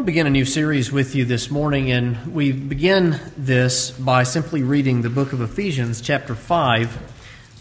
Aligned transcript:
want 0.00 0.06
to 0.06 0.12
begin 0.12 0.26
a 0.26 0.30
new 0.30 0.46
series 0.46 0.90
with 0.90 1.14
you 1.14 1.26
this 1.26 1.50
morning, 1.50 1.92
and 1.92 2.32
we 2.32 2.52
begin 2.52 3.20
this 3.36 3.90
by 3.90 4.22
simply 4.22 4.62
reading 4.62 5.02
the 5.02 5.10
book 5.10 5.34
of 5.34 5.42
Ephesians, 5.42 6.00
chapter 6.00 6.34
5, 6.34 6.88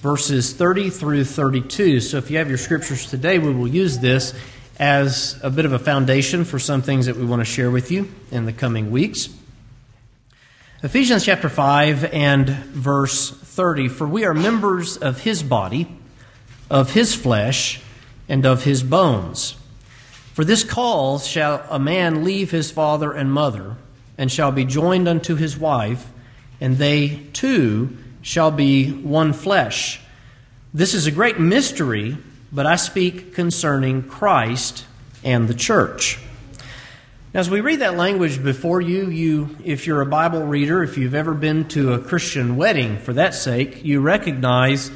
verses 0.01 0.53
30 0.53 0.89
through 0.89 1.25
32. 1.25 1.99
So 1.99 2.15
if 2.15 2.31
you 2.31 2.37
have 2.37 2.47
your 2.47 2.57
scriptures 2.57 3.09
today, 3.09 3.39
we 3.39 3.53
will 3.53 3.67
use 3.67 3.99
this 3.99 4.33
as 4.79 5.37
a 5.43 5.49
bit 5.49 5.65
of 5.65 5.73
a 5.73 5.79
foundation 5.79 6.45
for 6.45 6.59
some 6.59 6.81
things 6.81 7.07
that 7.07 7.17
we 7.17 7.25
want 7.25 7.41
to 7.41 7.45
share 7.45 7.69
with 7.69 7.91
you 7.91 8.09
in 8.31 8.45
the 8.45 8.53
coming 8.53 8.89
weeks. 8.89 9.27
Ephesians 10.81 11.25
chapter 11.25 11.49
5 11.49 12.05
and 12.05 12.47
verse 12.47 13.31
30 13.31 13.89
For 13.89 14.07
we 14.07 14.23
are 14.23 14.33
members 14.33 14.95
of 14.95 15.23
his 15.23 15.43
body, 15.43 15.93
of 16.69 16.93
his 16.93 17.13
flesh, 17.13 17.81
and 18.29 18.45
of 18.45 18.63
his 18.63 18.81
bones. 18.81 19.57
For 20.39 20.45
this 20.45 20.63
cause 20.63 21.27
shall 21.27 21.65
a 21.69 21.79
man 21.79 22.23
leave 22.23 22.49
his 22.49 22.71
father 22.71 23.11
and 23.11 23.29
mother, 23.29 23.75
and 24.17 24.31
shall 24.31 24.53
be 24.53 24.63
joined 24.63 25.05
unto 25.05 25.35
his 25.35 25.57
wife, 25.57 26.09
and 26.61 26.77
they 26.77 27.23
two 27.33 27.97
shall 28.21 28.49
be 28.49 28.89
one 28.89 29.33
flesh. 29.33 29.99
This 30.73 30.93
is 30.93 31.07
a 31.07 31.11
great 31.11 31.41
mystery, 31.41 32.17
but 32.53 32.65
I 32.65 32.77
speak 32.77 33.33
concerning 33.33 34.01
Christ 34.01 34.85
and 35.25 35.49
the 35.49 35.53
church. 35.53 36.19
Now, 37.33 37.41
as 37.41 37.49
we 37.49 37.59
read 37.59 37.81
that 37.81 37.97
language 37.97 38.41
before 38.41 38.79
you, 38.79 39.09
you, 39.09 39.57
if 39.65 39.87
you're 39.87 39.99
a 39.99 40.05
Bible 40.05 40.43
reader, 40.43 40.81
if 40.83 40.97
you've 40.97 41.15
ever 41.15 41.33
been 41.33 41.67
to 41.67 41.91
a 41.91 41.99
Christian 41.99 42.55
wedding 42.55 42.97
for 42.97 43.11
that 43.11 43.33
sake, 43.33 43.83
you 43.83 43.99
recognize 43.99 44.89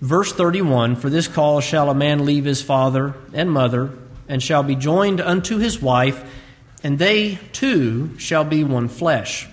verse 0.00 0.32
31 0.32 0.94
For 0.94 1.10
this 1.10 1.26
cause 1.26 1.64
shall 1.64 1.90
a 1.90 1.96
man 1.96 2.24
leave 2.24 2.44
his 2.44 2.62
father 2.62 3.16
and 3.32 3.50
mother 3.50 3.90
and 4.28 4.42
shall 4.42 4.62
be 4.62 4.74
joined 4.74 5.20
unto 5.20 5.58
his 5.58 5.80
wife, 5.80 6.24
and 6.82 6.98
they 6.98 7.38
two 7.52 8.18
shall 8.18 8.44
be 8.44 8.64
one 8.64 8.88
flesh. 8.88 9.48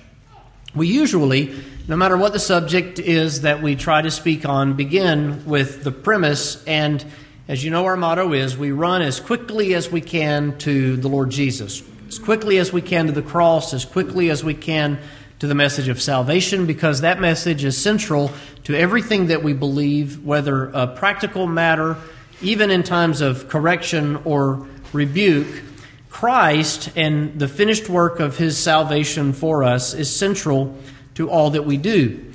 We 0.73 0.87
usually, 0.87 1.53
no 1.87 1.95
matter 1.95 2.15
what 2.15 2.33
the 2.33 2.39
subject 2.39 2.99
is 2.99 3.41
that 3.41 3.61
we 3.61 3.75
try 3.75 4.01
to 4.01 4.11
speak 4.11 4.45
on, 4.45 4.73
begin 4.73 5.45
with 5.45 5.83
the 5.83 5.91
premise, 5.91 6.63
and 6.65 7.05
as 7.47 7.63
you 7.63 7.71
know, 7.71 7.85
our 7.85 7.97
motto 7.97 8.33
is 8.33 8.57
we 8.57 8.71
run 8.71 9.01
as 9.01 9.19
quickly 9.19 9.73
as 9.73 9.91
we 9.91 9.99
can 9.99 10.57
to 10.59 10.95
the 10.95 11.09
Lord 11.09 11.29
Jesus, 11.29 11.83
as 12.07 12.19
quickly 12.19 12.57
as 12.57 12.71
we 12.71 12.81
can 12.81 13.07
to 13.07 13.11
the 13.11 13.21
cross, 13.21 13.73
as 13.73 13.83
quickly 13.83 14.29
as 14.29 14.43
we 14.43 14.53
can 14.53 14.99
to 15.39 15.47
the 15.47 15.55
message 15.55 15.87
of 15.87 16.01
salvation, 16.01 16.65
because 16.65 17.01
that 17.01 17.19
message 17.19 17.63
is 17.63 17.75
central 17.75 18.31
to 18.63 18.75
everything 18.75 19.27
that 19.27 19.43
we 19.43 19.53
believe, 19.53 20.23
whether 20.23 20.69
a 20.69 20.87
practical 20.87 21.47
matter 21.47 21.97
even 22.41 22.71
in 22.71 22.83
times 22.83 23.21
of 23.21 23.47
correction 23.49 24.15
or 24.23 24.67
rebuke, 24.93 25.63
Christ 26.09 26.89
and 26.95 27.39
the 27.39 27.47
finished 27.47 27.89
work 27.89 28.19
of 28.19 28.37
his 28.37 28.57
salvation 28.57 29.33
for 29.33 29.63
us 29.63 29.93
is 29.93 30.13
central 30.13 30.77
to 31.15 31.29
all 31.29 31.51
that 31.51 31.65
we 31.65 31.77
do. 31.77 32.31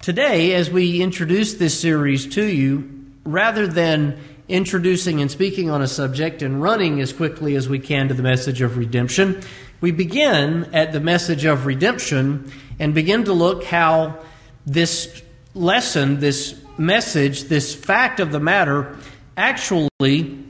Today, 0.00 0.54
as 0.54 0.70
we 0.70 1.02
introduce 1.02 1.54
this 1.54 1.78
series 1.78 2.26
to 2.34 2.44
you, 2.44 3.04
rather 3.24 3.66
than 3.66 4.18
introducing 4.48 5.20
and 5.20 5.30
speaking 5.30 5.68
on 5.70 5.82
a 5.82 5.88
subject 5.88 6.42
and 6.42 6.62
running 6.62 7.00
as 7.00 7.12
quickly 7.12 7.56
as 7.56 7.68
we 7.68 7.80
can 7.80 8.08
to 8.08 8.14
the 8.14 8.22
message 8.22 8.60
of 8.60 8.76
redemption, 8.76 9.40
we 9.80 9.90
begin 9.90 10.70
at 10.72 10.92
the 10.92 11.00
message 11.00 11.44
of 11.44 11.66
redemption 11.66 12.50
and 12.78 12.94
begin 12.94 13.24
to 13.24 13.32
look 13.32 13.64
how 13.64 14.18
this 14.64 15.22
lesson, 15.54 16.20
this 16.20 16.60
message, 16.78 17.44
this 17.44 17.74
fact 17.74 18.20
of 18.20 18.30
the 18.30 18.40
matter 18.40 18.96
actually 19.36 20.45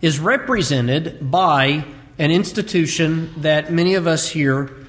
is 0.00 0.18
represented 0.18 1.30
by 1.30 1.84
an 2.18 2.30
institution 2.30 3.32
that 3.38 3.72
many 3.72 3.94
of 3.94 4.06
us 4.06 4.28
here 4.28 4.86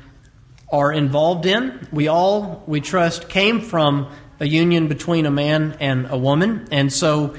are 0.72 0.92
involved 0.92 1.46
in. 1.46 1.88
We 1.92 2.08
all, 2.08 2.64
we 2.68 2.82
trust, 2.82 3.30
came 3.30 3.62
from 3.62 4.12
a 4.40 4.48
union 4.48 4.88
between 4.88 5.26
a 5.26 5.32
man 5.32 5.78
and 5.80 6.08
a 6.10 6.18
woman. 6.18 6.68
And 6.72 6.92
so, 6.92 7.36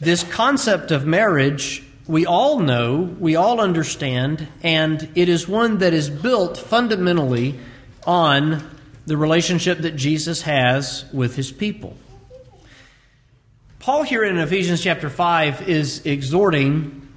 this 0.00 0.22
concept 0.22 0.92
of 0.92 1.04
marriage, 1.04 1.82
we 2.06 2.24
all 2.24 2.60
know, 2.60 3.16
we 3.18 3.34
all 3.34 3.60
understand, 3.60 4.46
and 4.62 5.10
it 5.16 5.28
is 5.28 5.48
one 5.48 5.78
that 5.78 5.92
is 5.92 6.08
built 6.08 6.56
fundamentally 6.56 7.58
on 8.06 8.64
the 9.06 9.16
relationship 9.16 9.78
that 9.78 9.96
Jesus 9.96 10.42
has 10.42 11.04
with 11.12 11.34
his 11.34 11.50
people. 11.50 11.96
Paul, 13.80 14.02
here 14.02 14.22
in 14.22 14.38
Ephesians 14.38 14.82
chapter 14.82 15.10
5, 15.10 15.68
is 15.68 16.04
exhorting 16.06 17.07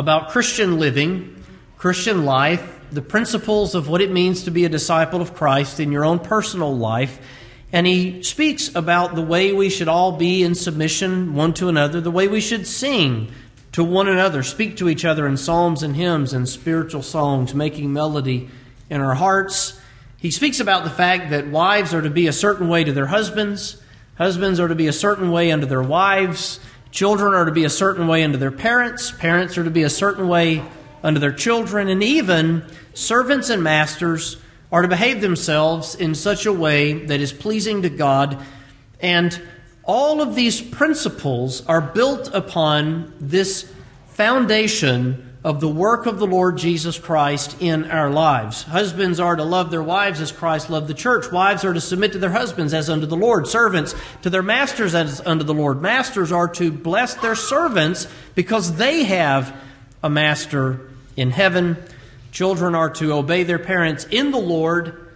about 0.00 0.30
Christian 0.30 0.78
living, 0.78 1.44
Christian 1.76 2.24
life, 2.24 2.80
the 2.90 3.02
principles 3.02 3.74
of 3.74 3.86
what 3.86 4.00
it 4.00 4.10
means 4.10 4.44
to 4.44 4.50
be 4.50 4.64
a 4.64 4.68
disciple 4.70 5.20
of 5.20 5.34
Christ 5.34 5.78
in 5.78 5.92
your 5.92 6.06
own 6.06 6.18
personal 6.18 6.74
life. 6.74 7.20
And 7.70 7.86
he 7.86 8.22
speaks 8.22 8.74
about 8.74 9.14
the 9.14 9.22
way 9.22 9.52
we 9.52 9.68
should 9.68 9.88
all 9.88 10.12
be 10.12 10.42
in 10.42 10.54
submission 10.54 11.34
one 11.34 11.52
to 11.54 11.68
another, 11.68 12.00
the 12.00 12.10
way 12.10 12.28
we 12.28 12.40
should 12.40 12.66
sing 12.66 13.30
to 13.72 13.84
one 13.84 14.08
another, 14.08 14.42
speak 14.42 14.78
to 14.78 14.88
each 14.88 15.04
other 15.04 15.26
in 15.26 15.36
psalms 15.36 15.82
and 15.82 15.94
hymns 15.94 16.32
and 16.32 16.48
spiritual 16.48 17.02
songs, 17.02 17.54
making 17.54 17.92
melody 17.92 18.48
in 18.88 19.02
our 19.02 19.14
hearts. 19.14 19.78
He 20.16 20.30
speaks 20.30 20.60
about 20.60 20.84
the 20.84 20.90
fact 20.90 21.28
that 21.28 21.48
wives 21.48 21.92
are 21.92 22.02
to 22.02 22.10
be 22.10 22.26
a 22.26 22.32
certain 22.32 22.68
way 22.68 22.84
to 22.84 22.92
their 22.92 23.06
husbands 23.08 23.76
Husbands 24.20 24.60
are 24.60 24.68
to 24.68 24.74
be 24.74 24.86
a 24.86 24.92
certain 24.92 25.30
way 25.30 25.50
unto 25.50 25.64
their 25.64 25.80
wives. 25.80 26.60
Children 26.90 27.34
are 27.34 27.44
to 27.44 27.52
be 27.52 27.64
a 27.64 27.70
certain 27.70 28.08
way 28.08 28.24
unto 28.24 28.38
their 28.38 28.50
parents. 28.50 29.12
Parents 29.12 29.56
are 29.56 29.64
to 29.64 29.70
be 29.70 29.84
a 29.84 29.90
certain 29.90 30.28
way 30.28 30.62
unto 31.02 31.20
their 31.20 31.32
children. 31.32 31.88
And 31.88 32.02
even 32.02 32.64
servants 32.94 33.48
and 33.48 33.62
masters 33.62 34.36
are 34.72 34.82
to 34.82 34.88
behave 34.88 35.20
themselves 35.20 35.94
in 35.94 36.14
such 36.14 36.46
a 36.46 36.52
way 36.52 36.92
that 37.06 37.20
is 37.20 37.32
pleasing 37.32 37.82
to 37.82 37.90
God. 37.90 38.42
And 39.00 39.40
all 39.84 40.20
of 40.20 40.34
these 40.34 40.60
principles 40.60 41.64
are 41.66 41.80
built 41.80 42.30
upon 42.34 43.14
this 43.20 43.72
foundation 44.08 45.29
of 45.42 45.60
the 45.60 45.68
work 45.68 46.04
of 46.04 46.18
the 46.18 46.26
Lord 46.26 46.58
Jesus 46.58 46.98
Christ 46.98 47.56
in 47.60 47.90
our 47.90 48.10
lives. 48.10 48.62
Husbands 48.64 49.18
are 49.18 49.36
to 49.36 49.44
love 49.44 49.70
their 49.70 49.82
wives 49.82 50.20
as 50.20 50.32
Christ 50.32 50.68
loved 50.68 50.86
the 50.86 50.94
church. 50.94 51.32
Wives 51.32 51.64
are 51.64 51.72
to 51.72 51.80
submit 51.80 52.12
to 52.12 52.18
their 52.18 52.30
husbands 52.30 52.74
as 52.74 52.90
unto 52.90 53.06
the 53.06 53.16
Lord. 53.16 53.46
Servants 53.46 53.94
to 54.22 54.28
their 54.28 54.42
masters 54.42 54.94
as 54.94 55.20
unto 55.22 55.44
the 55.44 55.54
Lord. 55.54 55.80
Masters 55.80 56.30
are 56.30 56.48
to 56.48 56.70
bless 56.70 57.14
their 57.14 57.34
servants 57.34 58.06
because 58.34 58.76
they 58.76 59.04
have 59.04 59.56
a 60.02 60.10
master 60.10 60.90
in 61.16 61.30
heaven. 61.30 61.78
Children 62.32 62.74
are 62.74 62.90
to 62.90 63.14
obey 63.14 63.42
their 63.42 63.58
parents 63.58 64.04
in 64.10 64.32
the 64.32 64.38
Lord, 64.38 65.10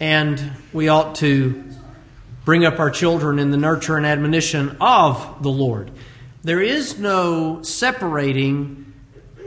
and 0.00 0.52
we 0.72 0.88
ought 0.88 1.16
to 1.16 1.64
bring 2.46 2.64
up 2.64 2.80
our 2.80 2.90
children 2.90 3.38
in 3.38 3.50
the 3.50 3.58
nurture 3.58 3.98
and 3.98 4.06
admonition 4.06 4.78
of 4.80 5.42
the 5.42 5.50
Lord. 5.50 5.90
There 6.42 6.62
is 6.62 6.98
no 6.98 7.62
separating 7.62 8.89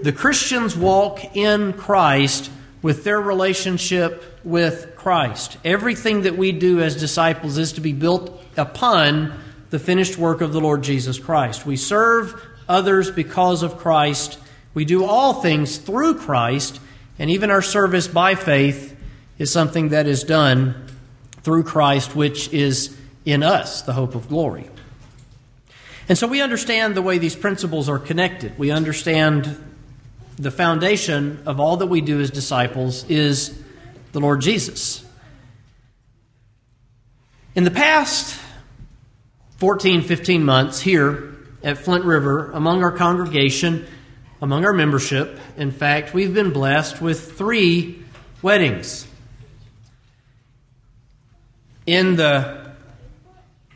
the 0.03 0.11
Christians 0.11 0.75
walk 0.75 1.33
in 1.33 1.71
Christ 1.71 2.51
with 2.81 3.05
their 3.05 3.21
relationship 3.21 4.21
with 4.43 4.97
Christ. 4.97 5.57
Everything 5.63 6.23
that 6.23 6.37
we 6.37 6.51
do 6.51 6.81
as 6.81 6.99
disciples 6.99 7.57
is 7.57 7.71
to 7.73 7.81
be 7.81 7.93
built 7.93 8.43
upon 8.57 9.39
the 9.69 9.79
finished 9.79 10.17
work 10.17 10.41
of 10.41 10.51
the 10.51 10.59
Lord 10.59 10.83
Jesus 10.83 11.17
Christ. 11.17 11.65
We 11.65 11.77
serve 11.77 12.35
others 12.67 13.11
because 13.11 13.63
of 13.63 13.77
Christ. 13.77 14.37
We 14.73 14.83
do 14.83 15.05
all 15.05 15.35
things 15.35 15.77
through 15.77 16.15
Christ, 16.15 16.81
and 17.17 17.29
even 17.29 17.49
our 17.49 17.61
service 17.61 18.09
by 18.09 18.35
faith 18.35 18.99
is 19.37 19.51
something 19.51 19.89
that 19.89 20.05
is 20.05 20.25
done 20.25 20.85
through 21.43 21.63
Christ, 21.63 22.13
which 22.13 22.51
is 22.51 22.97
in 23.23 23.41
us, 23.41 23.83
the 23.83 23.93
hope 23.93 24.15
of 24.15 24.27
glory. 24.27 24.69
And 26.09 26.17
so 26.17 26.27
we 26.27 26.41
understand 26.41 26.93
the 26.93 27.01
way 27.01 27.19
these 27.19 27.37
principles 27.37 27.87
are 27.87 27.99
connected. 27.99 28.59
We 28.59 28.69
understand 28.69 29.69
the 30.37 30.51
foundation 30.51 31.43
of 31.45 31.59
all 31.59 31.77
that 31.77 31.87
we 31.87 32.01
do 32.01 32.19
as 32.19 32.31
disciples 32.31 33.09
is 33.09 33.61
the 34.11 34.19
Lord 34.19 34.41
Jesus. 34.41 35.05
In 37.55 37.63
the 37.63 37.71
past 37.71 38.39
14, 39.57 40.01
15 40.01 40.43
months 40.43 40.81
here 40.81 41.35
at 41.63 41.77
Flint 41.77 42.03
River, 42.03 42.51
among 42.51 42.83
our 42.83 42.91
congregation, 42.91 43.85
among 44.41 44.65
our 44.65 44.73
membership, 44.73 45.39
in 45.55 45.71
fact, 45.71 46.13
we've 46.13 46.33
been 46.33 46.51
blessed 46.51 46.99
with 47.01 47.37
three 47.37 48.03
weddings. 48.41 49.07
In 51.85 52.15
the 52.15 52.71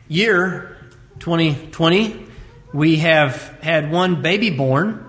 year 0.08 0.76
2020, 1.20 2.26
we 2.72 2.96
have 2.96 3.58
had 3.62 3.90
one 3.92 4.22
baby 4.22 4.50
born 4.50 5.07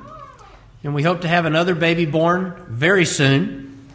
and 0.84 0.96
we 0.96 1.04
hope 1.04 1.22
to 1.22 1.28
have 1.28 1.46
another 1.46 1.76
baby 1.76 2.06
born 2.06 2.56
very 2.70 3.06
soon. 3.06 3.88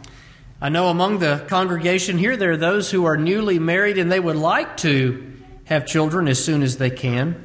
I 0.61 0.69
know 0.69 0.87
among 0.87 1.19
the 1.19 1.43
congregation 1.47 2.17
here, 2.17 2.37
there 2.37 2.51
are 2.51 2.57
those 2.57 2.91
who 2.91 3.05
are 3.05 3.17
newly 3.17 3.57
married 3.57 3.97
and 3.97 4.11
they 4.11 4.19
would 4.19 4.35
like 4.35 4.77
to 4.77 5.33
have 5.65 5.87
children 5.87 6.27
as 6.27 6.43
soon 6.43 6.61
as 6.61 6.77
they 6.77 6.91
can. 6.91 7.43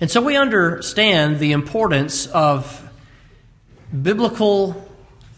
And 0.00 0.10
so 0.10 0.22
we 0.22 0.36
understand 0.36 1.38
the 1.38 1.52
importance 1.52 2.26
of 2.26 2.88
biblical 4.02 4.88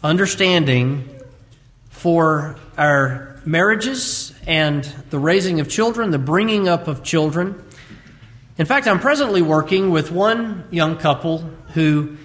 understanding 0.01 1.09
for 1.89 2.55
our 2.77 3.39
marriages 3.45 4.33
and 4.47 4.83
the 5.09 5.19
raising 5.19 5.59
of 5.59 5.69
children, 5.69 6.11
the 6.11 6.19
bringing 6.19 6.69
up 6.69 6.87
of 6.87 7.03
children. 7.03 7.61
In 8.57 8.65
fact, 8.65 8.87
I'm 8.87 8.99
presently 8.99 9.41
working 9.41 9.91
with 9.91 10.11
one 10.11 10.63
young 10.71 10.97
couple 10.97 11.39
who 11.73 12.17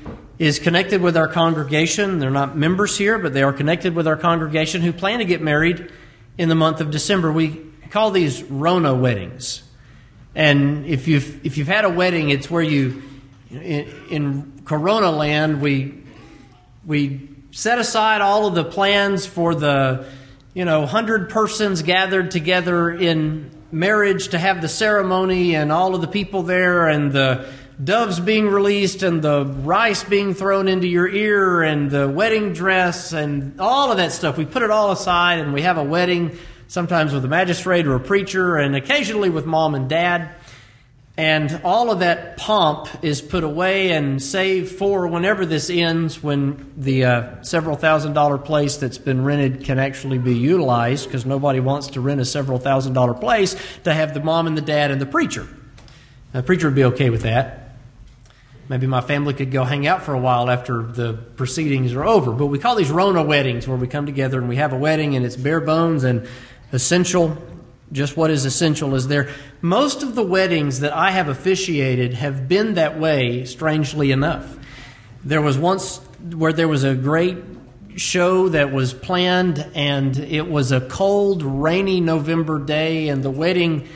is 0.43 0.59
connected 0.59 1.01
with 1.01 1.17
our 1.17 1.29
congregation. 1.29 2.19
They're 2.19 2.29
not 2.29 2.57
members 2.57 2.99
here, 2.99 3.17
but 3.17 3.33
they 3.33 3.45
are 3.45 3.53
connected 3.53 3.95
with 3.95 4.09
our 4.09 4.17
congregation 4.17 4.83
who 4.83 4.93
plan 4.93 5.21
to 5.21 5.25
get 5.25 5.41
married 5.41 5.93
in 6.37 6.49
the 6.49 6.57
month 6.57 6.81
of 6.81 6.91
December. 6.91 7.31
We 7.31 7.61
call 7.91 8.11
these 8.11 8.43
Rona 8.43 8.93
weddings. 8.93 9.63
And 10.35 10.85
if 10.85 11.07
you've, 11.07 11.47
if 11.47 11.59
you've 11.59 11.69
had 11.69 11.85
a 11.85 11.91
wedding, 11.91 12.31
it's 12.31 12.51
where 12.51 12.63
you, 12.63 13.05
in, 13.53 13.89
in 14.11 14.63
Corona 14.65 15.13
land, 15.13 15.63
we, 15.63 16.03
we 16.85 17.29
set 17.53 17.79
aside 17.79 18.21
all 18.21 18.49
of 18.49 18.57
the 18.57 18.65
plans 18.65 19.25
for 19.25 19.55
the, 19.55 20.07
you 20.55 20.65
know, 20.65 20.87
hundred 20.87 21.31
persons 21.31 21.83
gathered 21.83 22.33
together 22.33 22.91
in 22.91 23.49
marriage 23.71 24.31
to 24.31 24.41
have 24.41 24.61
the 24.61 24.69
ceremony 24.69 25.55
and 25.55 25.71
all 25.71 25.95
of 25.95 26.01
the 26.01 26.09
people 26.09 26.43
there 26.43 26.89
and 26.89 27.13
the 27.13 27.49
doves 27.83 28.21
being 28.21 28.49
released 28.49 29.03
and 29.03 29.23
the 29.23 29.45
rice 29.45 30.05
being 30.05 30.35
thrown 30.35 30.69
into 30.69 30.87
your 30.87 31.09
ear 31.09 31.63
and 31.63 31.91
the 31.91 32.09
wedding 32.09 32.53
dress 32.53 33.13
and 33.13 33.61
all 33.61 33.91
of 33.91 33.97
that 33.97 34.13
stuff. 34.13 34.37
We 34.37 34.45
put 34.45 34.63
it 34.63 34.71
all 34.71 34.93
aside 34.93 35.39
and 35.39 35.53
we 35.53 35.63
have 35.63 35.79
a 35.79 35.85
wedding, 35.85 36.39
sometimes 36.69 37.13
with 37.13 37.25
a 37.25 37.29
magistrate 37.29 37.87
or 37.87 37.95
a 37.95 38.01
preacher, 38.01 38.57
and 38.57 38.77
occasionally 38.77 39.31
with 39.31 39.47
mom 39.47 39.75
and 39.75 39.89
dad. 39.89 40.31
And 41.15 41.61
all 41.63 41.91
of 41.91 41.99
that 41.99 42.39
pomp 42.39 42.89
is 43.03 43.21
put 43.21 43.45
away 43.45 43.93
and 43.93 44.23
saved 44.23 44.75
for 44.77 45.07
whenever 45.07 45.45
this 45.45 45.69
ends, 45.69 46.23
when 46.23 46.73
the 46.75 47.05
uh, 47.05 47.43
several 47.43 47.77
thousand 47.77 48.15
dollar 48.15 48.39
place 48.39 48.79
that's 48.79 48.97
been 48.97 49.23
rented 49.23 49.65
can 49.65 49.79
actually 49.79 50.17
be 50.17 50.35
utilized, 50.35 51.07
because 51.07 51.27
nobody 51.27 51.61
wants 51.61 51.89
to 51.89 52.01
rent 52.01 52.21
a 52.23 52.25
several 52.25 52.59
thousand 52.59 52.95
dollar 52.95 53.13
place 53.13 53.57
to 53.85 53.93
have 53.93 54.15
the 54.15 54.21
mom 54.21 54.47
and 54.47 54.57
the 54.57 54.63
dad 54.63 54.91
and 54.91 55.03
the 55.03 55.07
preacher. 55.07 55.47
The 56.33 56.43
preacher 56.43 56.69
would 56.69 56.75
be 56.75 56.85
okay 56.85 57.11
with 57.11 57.23
that. 57.23 57.62
Maybe 58.73 58.87
my 58.87 59.03
family 59.03 59.35
could 59.35 59.51
go 59.51 59.65
hang 59.65 59.87
out 59.87 60.03
for 60.03 60.15
a 60.15 60.19
while 60.19 60.49
after 60.49 60.83
the 60.83 61.13
proceedings 61.13 61.93
are 61.93 62.07
over. 62.07 62.33
But 62.33 62.47
we 62.47 62.59
call 62.59 62.75
these 62.75 62.91
Rona 62.91 63.23
weddings, 63.23 63.69
where 63.69 63.77
we 63.77 63.87
come 63.87 64.07
together 64.07 64.39
and 64.39 64.49
we 64.49 64.57
have 64.57 64.73
a 64.73 64.79
wedding 64.79 65.15
and 65.15 65.27
it's 65.27 65.37
bare 65.37 65.61
bones 65.61 66.05
and 66.05 66.27
essential. 66.73 67.37
Just 67.93 68.17
what 68.17 68.31
is 68.31 68.47
essential 68.47 68.95
is 68.95 69.09
there. 69.09 69.29
Most 69.61 70.03
of 70.03 70.15
the 70.15 70.23
weddings 70.23 70.81
that 70.81 70.95
I 70.95 71.11
have 71.11 71.29
officiated 71.29 72.15
have 72.15 72.49
been 72.49 72.73
that 72.77 72.99
way, 72.99 73.45
strangely 73.45 74.11
enough. 74.11 74.57
There 75.23 75.43
was 75.43 75.59
once 75.59 75.99
where 76.35 76.55
there 76.55 76.67
was 76.67 76.83
a 76.83 76.95
great 76.95 77.37
show 77.97 78.49
that 78.49 78.73
was 78.73 78.95
planned, 78.95 79.67
and 79.75 80.17
it 80.17 80.49
was 80.49 80.73
a 80.73 80.81
cold, 80.81 81.43
rainy 81.43 82.01
November 82.01 82.59
day, 82.59 83.09
and 83.09 83.23
the 83.23 83.31
wedding 83.31 83.87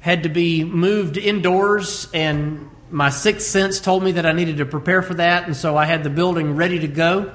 had 0.00 0.24
to 0.24 0.28
be 0.28 0.64
moved 0.64 1.16
indoors, 1.16 2.08
and 2.12 2.70
my 2.94 3.10
sixth 3.10 3.48
sense 3.48 3.80
told 3.80 4.04
me 4.04 4.12
that 4.12 4.24
I 4.24 4.30
needed 4.30 4.58
to 4.58 4.66
prepare 4.66 5.02
for 5.02 5.14
that, 5.14 5.46
and 5.46 5.56
so 5.56 5.76
I 5.76 5.84
had 5.84 6.04
the 6.04 6.10
building 6.10 6.54
ready 6.54 6.78
to 6.78 6.86
go. 6.86 7.32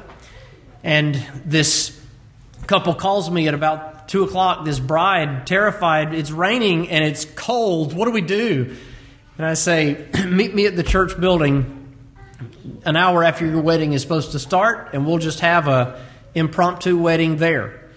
And 0.85 1.15
this 1.43 1.99
couple 2.65 2.95
calls 2.95 3.29
me 3.29 3.45
at 3.49 3.53
about 3.53 4.07
two 4.07 4.23
o'clock. 4.23 4.63
This 4.63 4.79
bride, 4.79 5.45
terrified, 5.45 6.13
it's 6.13 6.31
raining 6.31 6.89
and 6.89 7.03
it's 7.03 7.25
cold. 7.25 7.93
What 7.93 8.05
do 8.05 8.11
we 8.11 8.21
do? 8.21 8.73
And 9.37 9.45
I 9.45 9.55
say, 9.55 10.07
meet 10.27 10.55
me 10.55 10.65
at 10.65 10.77
the 10.77 10.83
church 10.83 11.19
building 11.19 11.93
an 12.85 12.95
hour 12.95 13.21
after 13.21 13.45
your 13.45 13.59
wedding 13.59 13.91
is 13.91 14.01
supposed 14.01 14.31
to 14.31 14.39
start, 14.39 14.91
and 14.93 15.05
we'll 15.05 15.17
just 15.17 15.41
have 15.41 15.67
a 15.67 16.01
impromptu 16.35 16.97
wedding 16.97 17.35
there. 17.35 17.89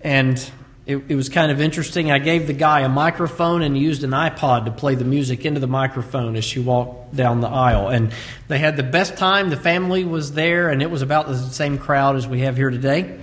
And 0.00 0.42
it, 0.90 1.04
it, 1.08 1.14
was 1.14 1.28
kind 1.28 1.52
of 1.52 1.60
interesting. 1.60 2.10
I 2.10 2.18
gave 2.18 2.48
the 2.48 2.52
guy 2.52 2.80
a 2.80 2.88
microphone 2.88 3.62
and 3.62 3.78
used 3.78 4.02
an 4.02 4.10
iPod 4.10 4.64
to 4.64 4.72
play 4.72 4.96
the 4.96 5.04
music 5.04 5.44
into 5.44 5.60
the 5.60 5.68
microphone 5.68 6.34
as 6.34 6.44
she 6.44 6.58
walked 6.58 7.14
down 7.14 7.40
the 7.40 7.48
aisle. 7.48 7.88
And 7.88 8.12
they 8.48 8.58
had 8.58 8.76
the 8.76 8.82
best 8.82 9.16
time. 9.16 9.50
The 9.50 9.56
family 9.56 10.04
was 10.04 10.32
there, 10.32 10.68
and 10.68 10.82
it 10.82 10.90
was 10.90 11.02
about 11.02 11.28
the 11.28 11.38
same 11.38 11.78
crowd 11.78 12.16
as 12.16 12.26
we 12.26 12.40
have 12.40 12.56
here 12.56 12.70
today. 12.70 13.20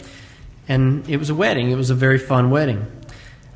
And 0.69 1.09
it 1.09 1.17
was 1.17 1.29
a 1.29 1.35
wedding. 1.35 1.69
It 1.69 1.75
was 1.75 1.89
a 1.89 1.95
very 1.95 2.17
fun 2.17 2.51
wedding. 2.51 2.87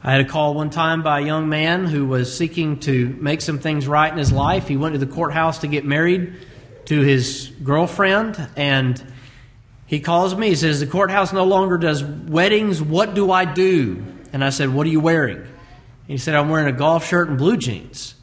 I 0.03 0.11
had 0.11 0.21
a 0.21 0.25
call 0.25 0.55
one 0.55 0.71
time 0.71 1.03
by 1.03 1.21
a 1.21 1.23
young 1.23 1.47
man 1.47 1.85
who 1.85 2.05
was 2.05 2.35
seeking 2.35 2.79
to 2.81 3.15
make 3.21 3.39
some 3.39 3.59
things 3.59 3.87
right 3.87 4.11
in 4.11 4.17
his 4.17 4.31
life. 4.31 4.67
He 4.67 4.75
went 4.75 4.93
to 4.93 4.99
the 4.99 5.11
courthouse 5.11 5.59
to 5.59 5.67
get 5.67 5.85
married 5.85 6.35
to 6.85 6.99
his 6.99 7.49
girlfriend, 7.63 8.45
and 8.57 9.01
he 9.91 9.99
calls 9.99 10.33
me. 10.33 10.47
He 10.47 10.55
says, 10.55 10.79
The 10.79 10.87
courthouse 10.87 11.33
no 11.33 11.43
longer 11.43 11.77
does 11.77 12.01
weddings. 12.01 12.81
What 12.81 13.13
do 13.13 13.29
I 13.29 13.43
do? 13.43 14.01
And 14.31 14.41
I 14.41 14.49
said, 14.49 14.69
What 14.69 14.87
are 14.87 14.89
you 14.89 15.01
wearing? 15.01 15.45
He 16.07 16.17
said, 16.17 16.33
I'm 16.33 16.47
wearing 16.47 16.73
a 16.73 16.77
golf 16.77 17.05
shirt 17.05 17.27
and 17.27 17.37
blue 17.37 17.57
jeans. 17.57 18.15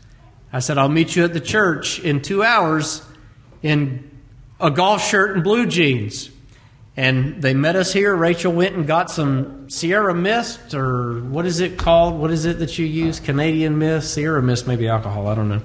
I 0.50 0.60
said, 0.60 0.78
I'll 0.78 0.88
meet 0.88 1.14
you 1.14 1.24
at 1.24 1.34
the 1.34 1.42
church 1.42 2.00
in 2.00 2.22
two 2.22 2.42
hours 2.42 3.02
in 3.62 4.10
a 4.58 4.70
golf 4.70 5.06
shirt 5.06 5.34
and 5.34 5.44
blue 5.44 5.66
jeans. 5.66 6.30
And 6.96 7.42
they 7.42 7.52
met 7.52 7.76
us 7.76 7.92
here. 7.92 8.16
Rachel 8.16 8.50
went 8.50 8.74
and 8.74 8.86
got 8.86 9.10
some 9.10 9.68
Sierra 9.68 10.14
Mist, 10.14 10.72
or 10.72 11.20
what 11.20 11.44
is 11.44 11.60
it 11.60 11.76
called? 11.76 12.18
What 12.18 12.30
is 12.30 12.46
it 12.46 12.60
that 12.60 12.78
you 12.78 12.86
use? 12.86 13.20
Canadian 13.20 13.76
Mist? 13.76 14.14
Sierra 14.14 14.42
Mist, 14.42 14.66
maybe 14.66 14.88
alcohol. 14.88 15.26
I 15.28 15.34
don't 15.34 15.50
know. 15.50 15.60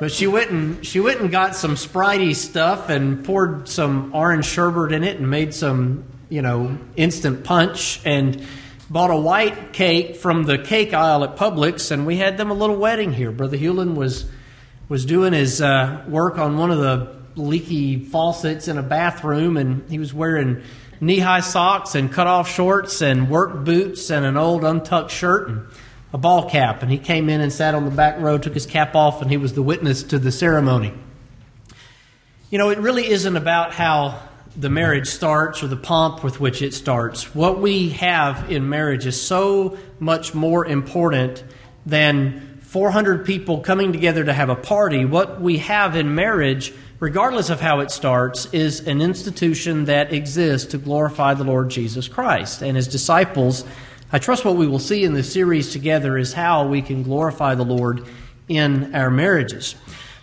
But 0.00 0.10
she 0.10 0.26
went 0.26 0.50
and 0.50 0.84
she 0.84 0.98
went 0.98 1.20
and 1.20 1.30
got 1.30 1.54
some 1.54 1.74
Spritey 1.74 2.34
stuff 2.34 2.88
and 2.88 3.22
poured 3.22 3.68
some 3.68 4.14
orange 4.14 4.46
sherbet 4.46 4.92
in 4.92 5.04
it 5.04 5.18
and 5.18 5.28
made 5.28 5.52
some, 5.52 6.04
you 6.30 6.40
know, 6.40 6.78
instant 6.96 7.44
punch 7.44 8.00
and 8.06 8.42
bought 8.88 9.10
a 9.10 9.16
white 9.16 9.74
cake 9.74 10.16
from 10.16 10.44
the 10.44 10.56
cake 10.56 10.94
aisle 10.94 11.22
at 11.22 11.36
Publix 11.36 11.90
and 11.90 12.06
we 12.06 12.16
had 12.16 12.38
them 12.38 12.50
a 12.50 12.54
little 12.54 12.76
wedding 12.76 13.12
here. 13.12 13.30
Brother 13.30 13.58
Hewlin 13.58 13.94
was 13.94 14.24
was 14.88 15.04
doing 15.04 15.34
his 15.34 15.60
uh, 15.60 16.02
work 16.08 16.38
on 16.38 16.56
one 16.56 16.70
of 16.70 16.78
the 16.78 17.14
leaky 17.36 18.02
faucets 18.02 18.68
in 18.68 18.78
a 18.78 18.82
bathroom 18.82 19.58
and 19.58 19.88
he 19.90 19.98
was 19.98 20.14
wearing 20.14 20.62
knee-high 21.02 21.40
socks 21.40 21.94
and 21.94 22.10
cut-off 22.10 22.50
shorts 22.50 23.02
and 23.02 23.28
work 23.28 23.66
boots 23.66 24.10
and 24.10 24.24
an 24.24 24.38
old 24.38 24.64
untucked 24.64 25.10
shirt 25.10 25.48
and 25.50 25.66
a 26.12 26.18
ball 26.18 26.48
cap, 26.48 26.82
and 26.82 26.90
he 26.90 26.98
came 26.98 27.28
in 27.28 27.40
and 27.40 27.52
sat 27.52 27.74
on 27.74 27.84
the 27.84 27.90
back 27.90 28.18
row, 28.20 28.38
took 28.38 28.54
his 28.54 28.66
cap 28.66 28.94
off, 28.94 29.22
and 29.22 29.30
he 29.30 29.36
was 29.36 29.54
the 29.54 29.62
witness 29.62 30.02
to 30.04 30.18
the 30.18 30.32
ceremony. 30.32 30.92
You 32.50 32.58
know, 32.58 32.70
it 32.70 32.78
really 32.78 33.08
isn't 33.08 33.36
about 33.36 33.72
how 33.72 34.20
the 34.56 34.68
marriage 34.68 35.06
starts 35.06 35.62
or 35.62 35.68
the 35.68 35.76
pomp 35.76 36.24
with 36.24 36.40
which 36.40 36.62
it 36.62 36.74
starts. 36.74 37.34
What 37.34 37.60
we 37.60 37.90
have 37.90 38.50
in 38.50 38.68
marriage 38.68 39.06
is 39.06 39.20
so 39.20 39.78
much 40.00 40.34
more 40.34 40.66
important 40.66 41.44
than 41.86 42.58
400 42.62 43.24
people 43.24 43.60
coming 43.60 43.92
together 43.92 44.24
to 44.24 44.32
have 44.32 44.48
a 44.48 44.56
party. 44.56 45.04
What 45.04 45.40
we 45.40 45.58
have 45.58 45.94
in 45.94 46.14
marriage, 46.14 46.72
regardless 46.98 47.50
of 47.50 47.60
how 47.60 47.80
it 47.80 47.92
starts, 47.92 48.46
is 48.46 48.86
an 48.86 49.00
institution 49.00 49.84
that 49.84 50.12
exists 50.12 50.72
to 50.72 50.78
glorify 50.78 51.34
the 51.34 51.44
Lord 51.44 51.70
Jesus 51.70 52.08
Christ. 52.08 52.62
And 52.62 52.76
as 52.76 52.88
disciples, 52.88 53.64
I 54.12 54.18
trust 54.18 54.44
what 54.44 54.56
we 54.56 54.66
will 54.66 54.80
see 54.80 55.04
in 55.04 55.14
this 55.14 55.32
series 55.32 55.70
together 55.70 56.18
is 56.18 56.32
how 56.32 56.66
we 56.66 56.82
can 56.82 57.04
glorify 57.04 57.54
the 57.54 57.64
Lord 57.64 58.04
in 58.48 58.92
our 58.92 59.08
marriages. 59.08 59.76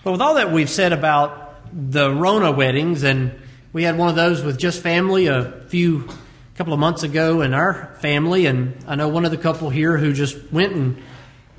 But 0.04 0.12
with 0.12 0.22
all 0.22 0.34
that 0.34 0.52
we've 0.52 0.70
said 0.70 0.92
about 0.92 1.56
the 1.72 2.14
Rona 2.14 2.52
weddings, 2.52 3.04
and 3.04 3.32
we 3.72 3.84
had 3.84 3.98
one 3.98 4.10
of 4.10 4.18
those 4.18 4.44
with 4.44 4.58
just 4.58 4.84
family 4.84 5.28
a 5.28 5.64
few 5.70 6.02
a 6.04 6.58
couple 6.58 6.74
of 6.74 6.80
months 6.80 7.04
ago 7.04 7.40
in 7.40 7.54
our 7.54 7.96
family, 8.02 8.46
and 8.46 8.76
I 8.86 8.96
know 8.96 9.08
one 9.08 9.24
of 9.24 9.32
the 9.32 9.38
couple 9.38 9.70
here 9.70 9.98
who 9.98 10.12
just 10.12 10.52
went 10.52 10.74
and 10.74 11.02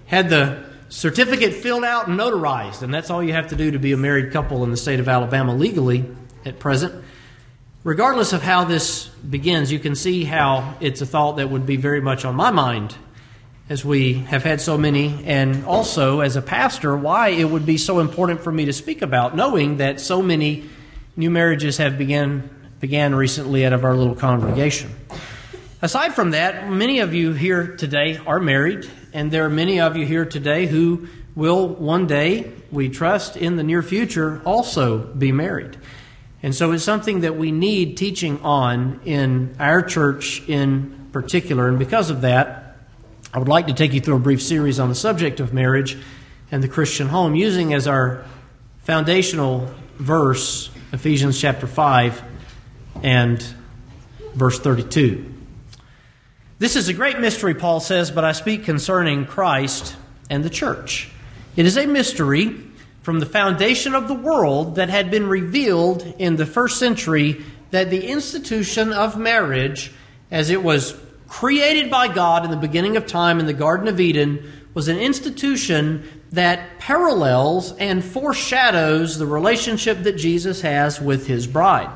had 0.05 0.29
the 0.29 0.67
certificate 0.91 1.55
filled 1.55 1.85
out 1.85 2.09
and 2.09 2.21
notarized, 2.21 2.83
and 2.83 2.93
that's 2.93 3.09
all 3.09 3.23
you 3.23 3.33
have 3.33 3.49
to 3.49 3.57
do 3.57 3.71
to 3.71 3.79
be 3.79 3.93
a 3.93 3.97
married 3.97 4.35
couple 4.35 4.65
in 4.65 4.71
the 4.71 4.77
state 4.77 5.01
of 5.01 5.09
Alabama 5.09 5.55
legally 5.55 6.05
at 6.45 6.59
present 6.59 7.05
regardless 7.85 8.33
of 8.33 8.43
how 8.43 8.65
this 8.65 9.07
begins, 9.07 9.71
you 9.71 9.79
can 9.79 9.95
see 9.95 10.25
how 10.25 10.75
it's 10.81 11.01
a 11.01 11.07
thought 11.07 11.37
that 11.37 11.51
would 11.51 11.67
be 11.67 11.77
very 11.77 12.01
much 12.01 12.25
on 12.25 12.35
my 12.35 12.51
mind 12.51 12.95
as 13.69 13.85
we 13.85 14.15
have 14.15 14.45
had 14.45 14.61
so 14.61 14.79
many, 14.79 15.23
and 15.27 15.65
also 15.67 16.21
as 16.21 16.37
a 16.37 16.43
pastor, 16.43 16.97
why 16.97 17.29
it 17.29 17.45
would 17.45 17.67
be 17.67 17.77
so 17.77 18.01
important 18.01 18.41
for 18.41 18.51
me 18.51 18.65
to 18.65 18.73
speak 18.73 19.03
about, 19.03 19.37
knowing 19.37 19.77
that 19.77 20.01
so 20.01 20.23
many 20.23 20.65
new 21.17 21.31
marriages 21.31 21.77
have 21.77 21.99
began 21.99 22.49
began 22.81 23.15
recently 23.15 23.67
out 23.67 23.73
of 23.73 23.85
our 23.85 23.95
little 23.95 24.15
congregation. 24.15 24.91
Aside 25.83 26.15
from 26.15 26.31
that, 26.31 26.71
many 26.71 27.01
of 27.01 27.13
you 27.13 27.33
here 27.33 27.77
today 27.77 28.19
are 28.19 28.41
married, 28.41 28.89
and 29.13 29.31
there 29.31 29.45
are 29.45 29.51
many 29.51 29.81
of 29.81 29.97
you 29.97 30.07
here 30.07 30.25
today 30.25 30.67
who 30.67 31.09
will 31.35 31.69
one 31.69 32.07
day, 32.07 32.53
we 32.71 32.89
trust 32.89 33.37
in 33.37 33.57
the 33.57 33.63
near 33.63 33.83
future, 33.83 34.41
also 34.45 34.99
be 34.99 35.33
married. 35.33 35.77
And 36.43 36.55
so 36.55 36.73
it's 36.73 36.85
something 36.85 37.21
that 37.21 37.37
we 37.37 37.51
need 37.51 37.97
teaching 37.97 38.41
on 38.43 39.01
in 39.05 39.57
our 39.59 39.83
church 39.83 40.49
in 40.49 41.09
particular. 41.13 41.69
And 41.69 41.79
because 41.79 42.11
of 42.11 42.21
that, 42.21 42.77
I 43.33 43.39
would 43.39 43.49
like 43.49 43.67
to 43.67 43.75
take 43.75 43.93
you 43.93 44.01
through 44.01 44.17
a 44.17 44.21
brief 44.21 44.43
series 44.43 44.79
on 44.79 44.89
the 44.89 44.95
subject 44.95 45.41
of 45.41 45.53
marriage 45.53 45.97
and 46.51 46.63
the 46.63 46.69
Christian 46.69 47.09
home, 47.09 47.35
using 47.35 47.75
as 47.75 47.87
our 47.87 48.25
foundational 48.85 49.69
verse 49.97 50.71
Ephesians 50.93 51.39
chapter 51.39 51.67
5 51.67 52.23
and 53.03 53.43
verse 54.35 54.59
32. 54.59 55.35
This 56.59 56.75
is 56.75 56.89
a 56.89 56.95
great 56.95 57.21
mystery, 57.21 57.55
Paul 57.55 57.81
says, 57.81 58.11
but 58.11 58.25
I 58.25 58.33
speak 58.33 58.65
concerning 58.65 59.27
Christ 59.27 59.95
and 60.31 60.43
the 60.43 60.51
church. 60.51 61.11
It 61.57 61.67
is 61.67 61.77
a 61.77 61.87
mystery 61.87 62.57
from 63.09 63.21
the 63.21 63.25
foundation 63.25 63.95
of 63.95 64.07
the 64.07 64.13
world 64.13 64.75
that 64.75 64.91
had 64.91 65.11
been 65.11 65.27
revealed 65.27 66.03
in 66.19 66.37
the 66.37 66.45
first 66.45 66.79
century 66.79 67.43
that 67.71 67.89
the 67.89 68.07
institution 68.07 68.93
of 68.93 69.17
marriage, 69.17 69.91
as 70.31 70.51
it 70.51 70.63
was 70.63 70.95
created 71.27 71.91
by 71.91 72.07
God 72.07 72.45
in 72.45 72.51
the 72.51 72.57
beginning 72.59 72.99
of 72.99 73.07
time 73.07 73.41
in 73.41 73.47
the 73.47 73.55
Garden 73.55 73.89
of 73.89 73.99
Eden, 73.99 74.53
was 74.75 74.89
an 74.89 74.99
institution 74.99 76.07
that 76.33 76.79
parallels 76.81 77.73
and 77.79 78.05
foreshadows 78.05 79.17
the 79.17 79.25
relationship 79.25 80.03
that 80.03 80.19
Jesus 80.19 80.61
has 80.61 81.01
with 81.01 81.27
his 81.27 81.47
bride. 81.47 81.89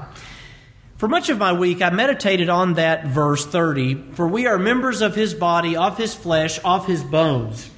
For 0.96 1.08
much 1.08 1.28
of 1.28 1.36
my 1.36 1.52
week, 1.52 1.82
I 1.82 1.90
meditated 1.90 2.48
on 2.48 2.72
that 2.76 3.04
verse 3.04 3.44
30 3.44 4.12
For 4.14 4.26
we 4.26 4.46
are 4.46 4.58
members 4.58 5.02
of 5.02 5.14
his 5.14 5.34
body, 5.34 5.76
of 5.76 5.98
his 5.98 6.14
flesh, 6.14 6.58
of 6.64 6.86
his 6.86 7.04
bones. 7.04 7.68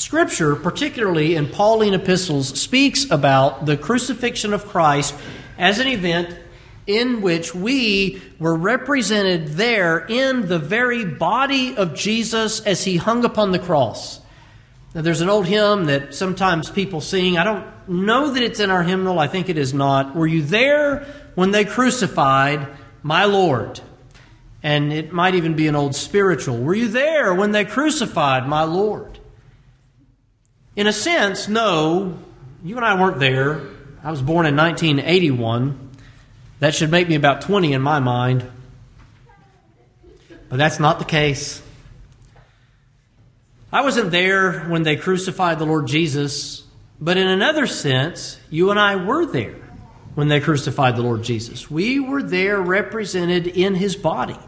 Scripture, 0.00 0.56
particularly 0.56 1.36
in 1.36 1.46
Pauline 1.46 1.92
epistles, 1.92 2.58
speaks 2.58 3.10
about 3.10 3.66
the 3.66 3.76
crucifixion 3.76 4.54
of 4.54 4.66
Christ 4.66 5.14
as 5.58 5.78
an 5.78 5.86
event 5.86 6.38
in 6.86 7.20
which 7.20 7.54
we 7.54 8.22
were 8.38 8.56
represented 8.56 9.48
there 9.48 10.06
in 10.08 10.48
the 10.48 10.58
very 10.58 11.04
body 11.04 11.76
of 11.76 11.94
Jesus 11.94 12.60
as 12.60 12.82
he 12.82 12.96
hung 12.96 13.26
upon 13.26 13.52
the 13.52 13.58
cross. 13.58 14.20
Now, 14.94 15.02
there's 15.02 15.20
an 15.20 15.28
old 15.28 15.44
hymn 15.44 15.84
that 15.84 16.14
sometimes 16.14 16.70
people 16.70 17.02
sing. 17.02 17.36
I 17.36 17.44
don't 17.44 17.66
know 17.86 18.30
that 18.30 18.42
it's 18.42 18.58
in 18.58 18.70
our 18.70 18.82
hymnal. 18.82 19.18
I 19.18 19.28
think 19.28 19.50
it 19.50 19.58
is 19.58 19.74
not. 19.74 20.16
Were 20.16 20.26
you 20.26 20.40
there 20.40 21.04
when 21.34 21.50
they 21.50 21.66
crucified 21.66 22.66
my 23.02 23.26
Lord? 23.26 23.82
And 24.62 24.94
it 24.94 25.12
might 25.12 25.34
even 25.34 25.56
be 25.56 25.68
an 25.68 25.76
old 25.76 25.94
spiritual. 25.94 26.56
Were 26.56 26.74
you 26.74 26.88
there 26.88 27.34
when 27.34 27.52
they 27.52 27.66
crucified 27.66 28.48
my 28.48 28.62
Lord? 28.62 29.19
In 30.80 30.86
a 30.86 30.94
sense, 30.94 31.46
no. 31.46 32.16
You 32.64 32.76
and 32.76 32.86
I 32.86 32.98
weren't 32.98 33.18
there. 33.18 33.60
I 34.02 34.10
was 34.10 34.22
born 34.22 34.46
in 34.46 34.56
1981. 34.56 35.90
That 36.60 36.74
should 36.74 36.90
make 36.90 37.06
me 37.06 37.16
about 37.16 37.42
20 37.42 37.74
in 37.74 37.82
my 37.82 38.00
mind. 38.00 38.50
But 40.48 40.56
that's 40.56 40.80
not 40.80 40.98
the 40.98 41.04
case. 41.04 41.60
I 43.70 43.82
wasn't 43.82 44.10
there 44.10 44.60
when 44.70 44.82
they 44.82 44.96
crucified 44.96 45.58
the 45.58 45.66
Lord 45.66 45.86
Jesus, 45.86 46.64
but 46.98 47.18
in 47.18 47.26
another 47.26 47.66
sense, 47.66 48.38
you 48.48 48.70
and 48.70 48.80
I 48.80 48.96
were 48.96 49.26
there 49.26 49.60
when 50.14 50.28
they 50.28 50.40
crucified 50.40 50.96
the 50.96 51.02
Lord 51.02 51.22
Jesus. 51.24 51.70
We 51.70 52.00
were 52.00 52.22
there 52.22 52.58
represented 52.58 53.46
in 53.46 53.74
his 53.74 53.96
body. 53.96 54.38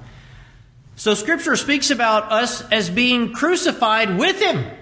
So 0.96 1.12
Scripture 1.12 1.56
speaks 1.56 1.90
about 1.90 2.32
us 2.32 2.62
as 2.70 2.88
being 2.88 3.34
crucified 3.34 4.16
with 4.16 4.40
him. 4.40 4.78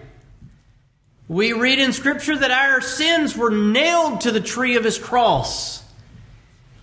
We 1.31 1.53
read 1.53 1.79
in 1.79 1.93
Scripture 1.93 2.37
that 2.37 2.51
our 2.51 2.81
sins 2.81 3.37
were 3.37 3.53
nailed 3.53 4.23
to 4.23 4.33
the 4.33 4.41
tree 4.41 4.75
of 4.75 4.83
his 4.83 4.99
cross. 4.99 5.81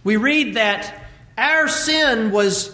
We 0.06 0.16
read 0.16 0.54
that 0.54 1.04
our 1.38 1.68
sin 1.68 2.32
was 2.32 2.74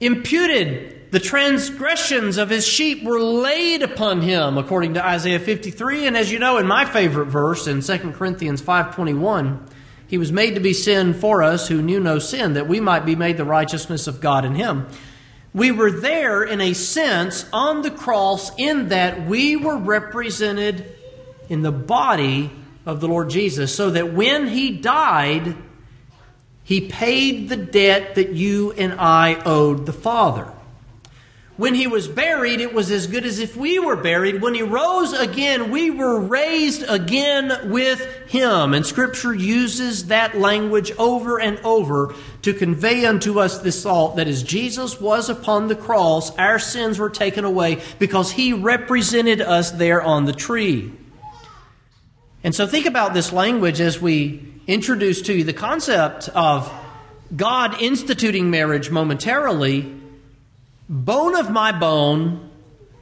imputed 0.00 1.12
the 1.12 1.20
transgressions 1.20 2.38
of 2.38 2.50
his 2.50 2.66
sheep 2.66 3.04
were 3.04 3.20
laid 3.20 3.84
upon 3.84 4.22
him, 4.22 4.58
according 4.58 4.94
to 4.94 5.06
Isaiah 5.06 5.38
53. 5.38 6.08
And 6.08 6.16
as 6.16 6.32
you 6.32 6.40
know, 6.40 6.58
in 6.58 6.66
my 6.66 6.86
favorite 6.86 7.26
verse 7.26 7.68
in 7.68 7.82
2 7.82 7.98
Corinthians 8.14 8.60
5.21, 8.60 9.60
he 10.08 10.18
was 10.18 10.32
made 10.32 10.56
to 10.56 10.60
be 10.60 10.72
sin 10.72 11.14
for 11.14 11.44
us 11.44 11.68
who 11.68 11.82
knew 11.82 12.00
no 12.00 12.18
sin, 12.18 12.54
that 12.54 12.66
we 12.66 12.80
might 12.80 13.06
be 13.06 13.14
made 13.14 13.36
the 13.36 13.44
righteousness 13.44 14.08
of 14.08 14.20
God 14.20 14.44
in 14.44 14.56
him. 14.56 14.88
We 15.54 15.70
were 15.70 15.92
there, 15.92 16.42
in 16.42 16.60
a 16.60 16.72
sense, 16.72 17.48
on 17.52 17.82
the 17.82 17.92
cross, 17.92 18.50
in 18.58 18.88
that 18.88 19.24
we 19.28 19.54
were 19.54 19.76
represented 19.76 20.98
in 21.48 21.62
the 21.62 21.72
body 21.72 22.50
of 22.84 23.00
the 23.00 23.08
Lord 23.08 23.30
Jesus, 23.30 23.74
so 23.74 23.90
that 23.90 24.12
when 24.12 24.48
he 24.48 24.70
died, 24.70 25.56
he 26.64 26.88
paid 26.88 27.48
the 27.48 27.56
debt 27.56 28.14
that 28.14 28.30
you 28.30 28.72
and 28.72 28.94
I 28.94 29.40
owed 29.44 29.86
the 29.86 29.92
Father. 29.92 30.52
When 31.58 31.74
he 31.74 31.86
was 31.86 32.08
buried, 32.08 32.60
it 32.60 32.72
was 32.72 32.90
as 32.90 33.06
good 33.06 33.26
as 33.26 33.38
if 33.38 33.56
we 33.56 33.78
were 33.78 33.94
buried. 33.94 34.40
When 34.40 34.54
he 34.54 34.62
rose 34.62 35.12
again, 35.12 35.70
we 35.70 35.90
were 35.90 36.18
raised 36.18 36.82
again 36.88 37.70
with 37.70 38.00
him. 38.26 38.72
And 38.72 38.86
Scripture 38.86 39.34
uses 39.34 40.06
that 40.06 40.36
language 40.36 40.92
over 40.92 41.38
and 41.38 41.58
over 41.58 42.14
to 42.40 42.54
convey 42.54 43.04
unto 43.04 43.38
us 43.38 43.58
this 43.58 43.82
thought 43.82 44.16
that 44.16 44.28
as 44.28 44.42
Jesus 44.42 44.98
was 44.98 45.28
upon 45.28 45.68
the 45.68 45.76
cross, 45.76 46.34
our 46.36 46.58
sins 46.58 46.98
were 46.98 47.10
taken 47.10 47.44
away 47.44 47.82
because 47.98 48.32
he 48.32 48.54
represented 48.54 49.42
us 49.42 49.72
there 49.72 50.00
on 50.00 50.24
the 50.24 50.32
tree. 50.32 50.90
And 52.44 52.54
so 52.54 52.66
think 52.66 52.86
about 52.86 53.14
this 53.14 53.32
language 53.32 53.80
as 53.80 54.00
we 54.00 54.42
introduce 54.66 55.22
to 55.22 55.34
you 55.34 55.44
the 55.44 55.52
concept 55.52 56.28
of 56.30 56.72
God 57.34 57.80
instituting 57.80 58.50
marriage 58.50 58.90
momentarily 58.90 60.00
bone 60.88 61.36
of 61.36 61.50
my 61.50 61.72
bone, 61.72 62.50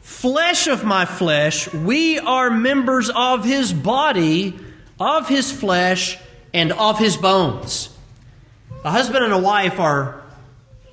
flesh 0.00 0.68
of 0.68 0.84
my 0.84 1.04
flesh. 1.04 1.72
We 1.72 2.18
are 2.18 2.50
members 2.50 3.10
of 3.10 3.44
his 3.44 3.72
body, 3.72 4.58
of 4.98 5.28
his 5.28 5.50
flesh, 5.50 6.18
and 6.54 6.72
of 6.72 6.98
his 6.98 7.16
bones. 7.16 7.88
A 8.84 8.90
husband 8.90 9.24
and 9.24 9.32
a 9.32 9.38
wife 9.38 9.80
are 9.80 10.22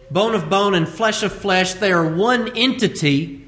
bone 0.10 0.34
of 0.34 0.50
bone 0.50 0.74
and 0.74 0.88
flesh 0.88 1.22
of 1.22 1.32
flesh. 1.32 1.76
They 1.76 1.92
are 1.92 2.16
one 2.16 2.58
entity. 2.58 3.46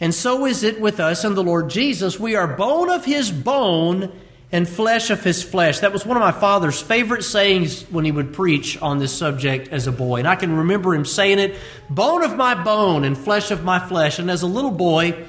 And 0.00 0.14
so 0.14 0.46
is 0.46 0.62
it 0.62 0.80
with 0.80 1.00
us 1.00 1.24
and 1.24 1.36
the 1.36 1.42
Lord 1.42 1.70
Jesus. 1.70 2.20
We 2.20 2.36
are 2.36 2.46
bone 2.46 2.90
of 2.90 3.04
his 3.04 3.32
bone 3.32 4.12
and 4.54 4.68
flesh 4.68 5.10
of 5.10 5.24
his 5.24 5.42
flesh. 5.42 5.80
That 5.80 5.92
was 5.92 6.06
one 6.06 6.16
of 6.16 6.20
my 6.20 6.30
father's 6.30 6.80
favorite 6.80 7.24
sayings 7.24 7.82
when 7.90 8.04
he 8.04 8.12
would 8.12 8.32
preach 8.32 8.80
on 8.80 9.00
this 9.00 9.12
subject 9.12 9.66
as 9.72 9.88
a 9.88 9.92
boy. 9.92 10.18
And 10.20 10.28
I 10.28 10.36
can 10.36 10.56
remember 10.56 10.94
him 10.94 11.04
saying 11.04 11.40
it 11.40 11.56
bone 11.90 12.22
of 12.22 12.36
my 12.36 12.54
bone 12.62 13.02
and 13.02 13.18
flesh 13.18 13.50
of 13.50 13.64
my 13.64 13.80
flesh. 13.80 14.20
And 14.20 14.30
as 14.30 14.42
a 14.42 14.46
little 14.46 14.70
boy, 14.70 15.26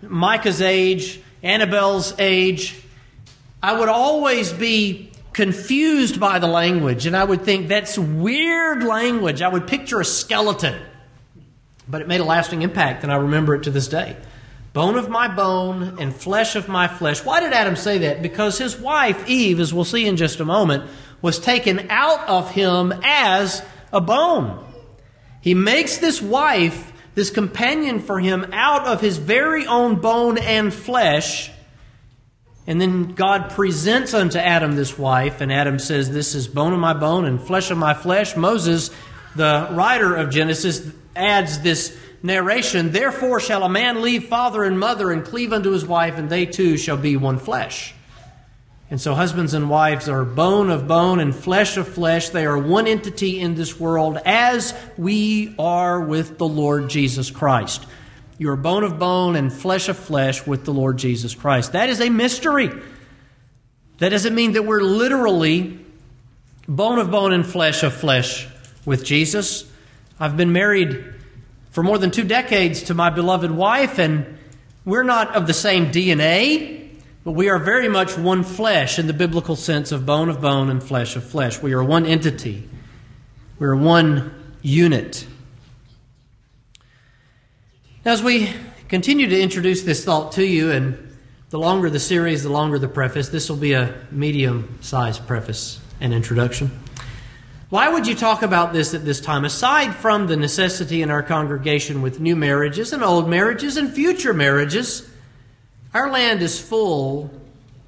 Micah's 0.00 0.62
age, 0.62 1.20
Annabelle's 1.42 2.14
age, 2.20 2.80
I 3.60 3.76
would 3.76 3.88
always 3.88 4.52
be 4.52 5.10
confused 5.32 6.20
by 6.20 6.38
the 6.38 6.46
language. 6.46 7.04
And 7.04 7.16
I 7.16 7.24
would 7.24 7.42
think, 7.42 7.66
that's 7.66 7.98
weird 7.98 8.84
language. 8.84 9.42
I 9.42 9.48
would 9.48 9.66
picture 9.66 9.98
a 9.98 10.04
skeleton. 10.04 10.80
But 11.88 12.00
it 12.00 12.06
made 12.06 12.20
a 12.20 12.24
lasting 12.24 12.62
impact, 12.62 13.02
and 13.02 13.10
I 13.10 13.16
remember 13.16 13.56
it 13.56 13.64
to 13.64 13.72
this 13.72 13.88
day 13.88 14.16
bone 14.78 14.94
of 14.94 15.08
my 15.08 15.26
bone 15.26 15.96
and 15.98 16.14
flesh 16.14 16.54
of 16.54 16.68
my 16.68 16.86
flesh. 16.86 17.24
Why 17.24 17.40
did 17.40 17.52
Adam 17.52 17.74
say 17.74 17.98
that? 17.98 18.22
Because 18.22 18.58
his 18.58 18.78
wife, 18.78 19.28
Eve, 19.28 19.58
as 19.58 19.74
we'll 19.74 19.82
see 19.82 20.06
in 20.06 20.16
just 20.16 20.38
a 20.38 20.44
moment, 20.44 20.88
was 21.20 21.40
taken 21.40 21.88
out 21.90 22.28
of 22.28 22.52
him 22.52 22.94
as 23.02 23.60
a 23.92 24.00
bone. 24.00 24.64
He 25.40 25.52
makes 25.52 25.98
this 25.98 26.22
wife, 26.22 26.92
this 27.16 27.30
companion 27.30 27.98
for 27.98 28.20
him, 28.20 28.46
out 28.52 28.86
of 28.86 29.00
his 29.00 29.16
very 29.16 29.66
own 29.66 29.96
bone 29.96 30.38
and 30.38 30.72
flesh. 30.72 31.50
And 32.68 32.80
then 32.80 33.14
God 33.14 33.50
presents 33.50 34.14
unto 34.14 34.38
Adam 34.38 34.76
this 34.76 34.96
wife, 34.96 35.40
and 35.40 35.52
Adam 35.52 35.80
says, 35.80 36.12
This 36.12 36.36
is 36.36 36.46
bone 36.46 36.72
of 36.72 36.78
my 36.78 36.94
bone 36.94 37.24
and 37.24 37.42
flesh 37.42 37.72
of 37.72 37.78
my 37.78 37.94
flesh. 37.94 38.36
Moses, 38.36 38.92
the 39.34 39.70
writer 39.72 40.14
of 40.14 40.30
Genesis, 40.30 40.88
adds 41.16 41.62
this 41.62 41.98
narration, 42.22 42.92
Therefore 42.92 43.40
shall 43.40 43.62
a 43.62 43.68
man 43.68 44.02
leave 44.02 44.28
father 44.28 44.64
and 44.64 44.78
mother 44.78 45.10
and 45.10 45.24
cleave 45.24 45.52
unto 45.52 45.70
his 45.70 45.86
wife, 45.86 46.18
and 46.18 46.28
they 46.28 46.46
two 46.46 46.76
shall 46.76 46.96
be 46.96 47.16
one 47.16 47.38
flesh. 47.38 47.94
And 48.90 49.00
so, 49.00 49.14
husbands 49.14 49.52
and 49.52 49.68
wives 49.68 50.08
are 50.08 50.24
bone 50.24 50.70
of 50.70 50.88
bone 50.88 51.20
and 51.20 51.34
flesh 51.34 51.76
of 51.76 51.86
flesh. 51.86 52.30
They 52.30 52.46
are 52.46 52.56
one 52.56 52.86
entity 52.86 53.38
in 53.38 53.54
this 53.54 53.78
world, 53.78 54.18
as 54.24 54.74
we 54.96 55.54
are 55.58 56.00
with 56.00 56.38
the 56.38 56.48
Lord 56.48 56.88
Jesus 56.88 57.30
Christ. 57.30 57.84
You 58.38 58.50
are 58.50 58.56
bone 58.56 58.84
of 58.84 58.98
bone 58.98 59.36
and 59.36 59.52
flesh 59.52 59.88
of 59.88 59.98
flesh 59.98 60.46
with 60.46 60.64
the 60.64 60.72
Lord 60.72 60.96
Jesus 60.96 61.34
Christ. 61.34 61.72
That 61.72 61.90
is 61.90 62.00
a 62.00 62.08
mystery. 62.08 62.70
That 63.98 64.10
doesn't 64.10 64.34
mean 64.34 64.52
that 64.52 64.64
we're 64.64 64.80
literally 64.80 65.78
bone 66.66 66.98
of 66.98 67.10
bone 67.10 67.32
and 67.32 67.44
flesh 67.44 67.82
of 67.82 67.92
flesh 67.92 68.48
with 68.86 69.04
Jesus. 69.04 69.70
I've 70.20 70.36
been 70.36 70.52
married 70.52 71.04
for 71.70 71.82
more 71.82 71.98
than 71.98 72.10
two 72.10 72.24
decades 72.24 72.82
to 72.84 72.94
my 72.94 73.10
beloved 73.10 73.50
wife, 73.50 73.98
and 73.98 74.38
we're 74.84 75.02
not 75.02 75.34
of 75.34 75.46
the 75.46 75.54
same 75.54 75.86
DNA, 75.86 76.90
but 77.24 77.32
we 77.32 77.48
are 77.48 77.58
very 77.58 77.88
much 77.88 78.16
one 78.16 78.42
flesh 78.42 78.98
in 78.98 79.06
the 79.06 79.12
biblical 79.12 79.56
sense 79.56 79.92
of 79.92 80.06
bone 80.06 80.28
of 80.28 80.40
bone 80.40 80.70
and 80.70 80.82
flesh 80.82 81.16
of 81.16 81.24
flesh. 81.24 81.60
We 81.60 81.72
are 81.74 81.84
one 81.84 82.06
entity, 82.06 82.68
we 83.58 83.66
are 83.66 83.76
one 83.76 84.34
unit. 84.62 85.26
As 88.04 88.22
we 88.22 88.50
continue 88.88 89.28
to 89.28 89.38
introduce 89.38 89.82
this 89.82 90.04
thought 90.04 90.32
to 90.32 90.46
you, 90.46 90.70
and 90.70 91.16
the 91.50 91.58
longer 91.58 91.90
the 91.90 92.00
series, 92.00 92.42
the 92.42 92.48
longer 92.48 92.78
the 92.78 92.88
preface, 92.88 93.28
this 93.28 93.48
will 93.48 93.56
be 93.56 93.72
a 93.72 93.94
medium 94.10 94.78
sized 94.80 95.26
preface 95.26 95.80
and 96.00 96.14
introduction. 96.14 96.70
Why 97.70 97.90
would 97.90 98.06
you 98.06 98.14
talk 98.14 98.42
about 98.42 98.72
this 98.72 98.94
at 98.94 99.04
this 99.04 99.20
time? 99.20 99.44
Aside 99.44 99.94
from 99.94 100.26
the 100.26 100.36
necessity 100.36 101.02
in 101.02 101.10
our 101.10 101.22
congregation 101.22 102.00
with 102.00 102.18
new 102.18 102.34
marriages 102.34 102.94
and 102.94 103.02
old 103.02 103.28
marriages 103.28 103.76
and 103.76 103.92
future 103.92 104.32
marriages, 104.32 105.06
our 105.92 106.10
land 106.10 106.40
is 106.40 106.58
full 106.58 107.30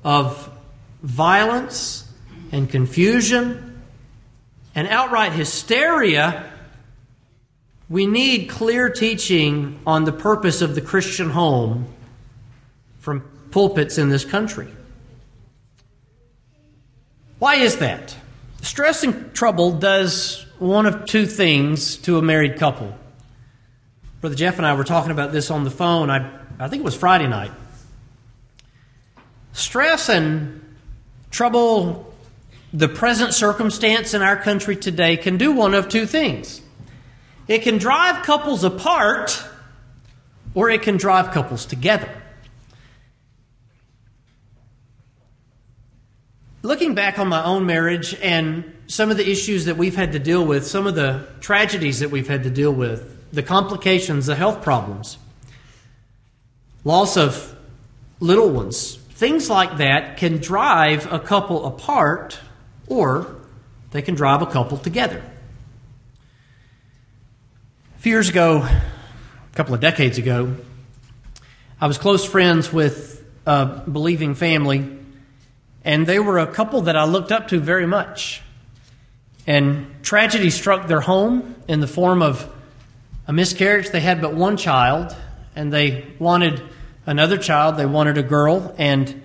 of 0.04 0.50
violence 1.02 2.06
and 2.52 2.68
confusion 2.68 3.82
and 4.74 4.86
outright 4.88 5.32
hysteria. 5.32 6.52
We 7.88 8.06
need 8.06 8.50
clear 8.50 8.90
teaching 8.90 9.80
on 9.86 10.04
the 10.04 10.12
purpose 10.12 10.60
of 10.60 10.74
the 10.74 10.82
Christian 10.82 11.30
home 11.30 11.86
from 12.98 13.22
pulpits 13.50 13.96
in 13.96 14.10
this 14.10 14.26
country. 14.26 14.68
Why 17.38 17.54
is 17.54 17.78
that? 17.78 18.14
Stress 18.62 19.02
and 19.02 19.34
trouble 19.34 19.72
does 19.72 20.44
one 20.58 20.86
of 20.86 21.06
two 21.06 21.26
things 21.26 21.96
to 21.98 22.18
a 22.18 22.22
married 22.22 22.58
couple. 22.58 22.94
Brother 24.20 24.36
Jeff 24.36 24.58
and 24.58 24.66
I 24.66 24.74
were 24.74 24.84
talking 24.84 25.10
about 25.10 25.32
this 25.32 25.50
on 25.50 25.64
the 25.64 25.70
phone. 25.70 26.10
I, 26.10 26.30
I 26.58 26.68
think 26.68 26.80
it 26.80 26.84
was 26.84 26.94
Friday 26.94 27.26
night. 27.26 27.52
Stress 29.52 30.10
and 30.10 30.76
trouble, 31.30 32.14
the 32.72 32.88
present 32.88 33.32
circumstance 33.32 34.12
in 34.12 34.20
our 34.20 34.36
country 34.36 34.76
today, 34.76 35.16
can 35.16 35.38
do 35.38 35.52
one 35.52 35.74
of 35.74 35.88
two 35.88 36.04
things. 36.04 36.60
It 37.48 37.62
can 37.62 37.78
drive 37.78 38.24
couples 38.24 38.62
apart, 38.62 39.42
or 40.54 40.68
it 40.68 40.82
can 40.82 40.98
drive 40.98 41.32
couples 41.32 41.64
together. 41.64 42.19
Looking 46.62 46.94
back 46.94 47.18
on 47.18 47.28
my 47.28 47.42
own 47.42 47.64
marriage 47.64 48.14
and 48.20 48.76
some 48.86 49.10
of 49.10 49.16
the 49.16 49.26
issues 49.28 49.64
that 49.64 49.78
we've 49.78 49.96
had 49.96 50.12
to 50.12 50.18
deal 50.18 50.44
with, 50.44 50.66
some 50.66 50.86
of 50.86 50.94
the 50.94 51.26
tragedies 51.40 52.00
that 52.00 52.10
we've 52.10 52.28
had 52.28 52.42
to 52.42 52.50
deal 52.50 52.70
with, 52.70 53.18
the 53.32 53.42
complications, 53.42 54.26
the 54.26 54.34
health 54.34 54.60
problems, 54.60 55.16
loss 56.84 57.16
of 57.16 57.56
little 58.18 58.50
ones, 58.50 58.96
things 58.96 59.48
like 59.48 59.78
that 59.78 60.18
can 60.18 60.36
drive 60.36 61.10
a 61.10 61.18
couple 61.18 61.64
apart 61.64 62.38
or 62.88 63.36
they 63.92 64.02
can 64.02 64.14
drive 64.14 64.42
a 64.42 64.46
couple 64.46 64.76
together. 64.76 65.22
A 67.96 68.02
few 68.02 68.12
years 68.12 68.28
ago, 68.28 68.58
a 68.58 69.54
couple 69.54 69.74
of 69.74 69.80
decades 69.80 70.18
ago, 70.18 70.56
I 71.80 71.86
was 71.86 71.96
close 71.96 72.22
friends 72.22 72.70
with 72.70 73.24
a 73.46 73.82
believing 73.90 74.34
family 74.34 74.99
and 75.84 76.06
they 76.06 76.18
were 76.18 76.38
a 76.38 76.46
couple 76.46 76.82
that 76.82 76.96
I 76.96 77.04
looked 77.04 77.32
up 77.32 77.48
to 77.48 77.58
very 77.58 77.86
much. 77.86 78.42
And 79.46 79.86
tragedy 80.02 80.50
struck 80.50 80.86
their 80.86 81.00
home 81.00 81.54
in 81.66 81.80
the 81.80 81.86
form 81.86 82.22
of 82.22 82.48
a 83.26 83.32
miscarriage. 83.32 83.90
They 83.90 84.00
had 84.00 84.20
but 84.20 84.34
one 84.34 84.56
child, 84.56 85.16
and 85.56 85.72
they 85.72 86.06
wanted 86.18 86.62
another 87.06 87.38
child. 87.38 87.76
They 87.76 87.86
wanted 87.86 88.18
a 88.18 88.22
girl, 88.22 88.74
and 88.78 89.22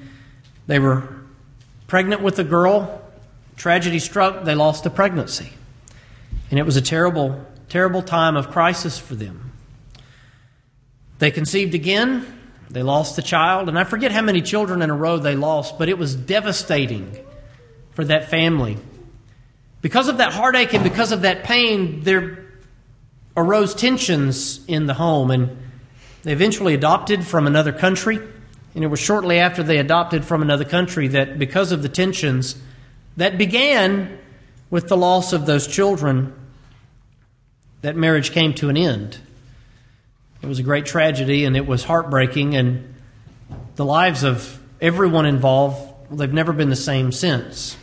they 0.67 0.79
were 0.79 1.07
pregnant 1.87 2.21
with 2.21 2.39
a 2.39 2.43
girl. 2.43 3.01
Tragedy 3.57 3.99
struck, 3.99 4.43
they 4.43 4.55
lost 4.55 4.83
the 4.83 4.89
pregnancy. 4.89 5.51
And 6.49 6.59
it 6.59 6.63
was 6.63 6.77
a 6.77 6.81
terrible, 6.81 7.45
terrible 7.69 8.01
time 8.01 8.35
of 8.35 8.51
crisis 8.51 8.97
for 8.97 9.15
them. 9.15 9.51
They 11.19 11.31
conceived 11.31 11.73
again, 11.73 12.34
they 12.75 12.83
lost 12.83 13.15
the 13.15 13.21
child, 13.21 13.69
and 13.69 13.79
I 13.79 13.85
forget 13.85 14.11
how 14.11 14.21
many 14.21 14.41
children 14.41 14.81
in 14.81 14.89
a 14.89 14.93
row 14.93 15.17
they 15.17 15.37
lost, 15.37 15.79
but 15.79 15.87
it 15.87 15.97
was 15.97 16.13
devastating 16.13 17.17
for 17.91 18.03
that 18.03 18.29
family. 18.29 18.77
Because 19.81 20.09
of 20.09 20.17
that 20.17 20.33
heartache 20.33 20.73
and 20.73 20.83
because 20.83 21.13
of 21.13 21.21
that 21.21 21.45
pain, 21.45 22.01
there 22.01 22.43
arose 23.37 23.73
tensions 23.73 24.59
in 24.67 24.87
the 24.87 24.93
home, 24.93 25.31
and 25.31 25.57
they 26.23 26.33
eventually 26.33 26.73
adopted 26.73 27.25
from 27.25 27.47
another 27.47 27.71
country. 27.71 28.19
And 28.75 28.83
it 28.83 28.87
was 28.87 28.99
shortly 28.99 29.39
after 29.39 29.63
they 29.63 29.77
adopted 29.77 30.25
from 30.25 30.41
another 30.41 30.65
country 30.65 31.07
that, 31.07 31.39
because 31.39 31.71
of 31.71 31.81
the 31.81 31.87
tensions 31.87 32.61
that 33.15 33.37
began 33.37 34.19
with 34.69 34.89
the 34.89 34.97
loss 34.97 35.31
of 35.31 35.45
those 35.45 35.65
children, 35.65 36.33
that 37.83 37.95
marriage 37.95 38.31
came 38.31 38.53
to 38.55 38.67
an 38.67 38.75
end. 38.75 39.17
It 40.45 40.47
was 40.47 40.59
a 40.59 40.63
great 40.63 40.85
tragedy 40.85 41.43
and 41.45 41.57
it 41.57 41.65
was 41.65 41.83
heartbreaking, 41.83 42.55
and 42.55 42.93
the 43.77 43.83
lives 43.83 44.21
of 44.21 44.59
everyone 44.79 45.25
involved, 45.25 45.91
they've 46.11 46.31
never 46.31 46.53
been 46.53 46.69
the 46.69 46.75
same 46.75 47.11
since. 47.11 47.75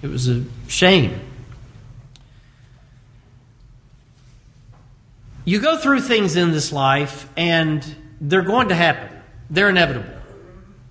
It 0.00 0.06
was 0.06 0.26
a 0.26 0.44
shame. 0.68 1.20
You 5.44 5.60
go 5.60 5.76
through 5.76 6.00
things 6.00 6.34
in 6.34 6.52
this 6.52 6.72
life, 6.72 7.28
and 7.36 7.84
they're 8.22 8.40
going 8.40 8.70
to 8.70 8.74
happen. 8.74 9.14
They're 9.50 9.68
inevitable. 9.68 10.14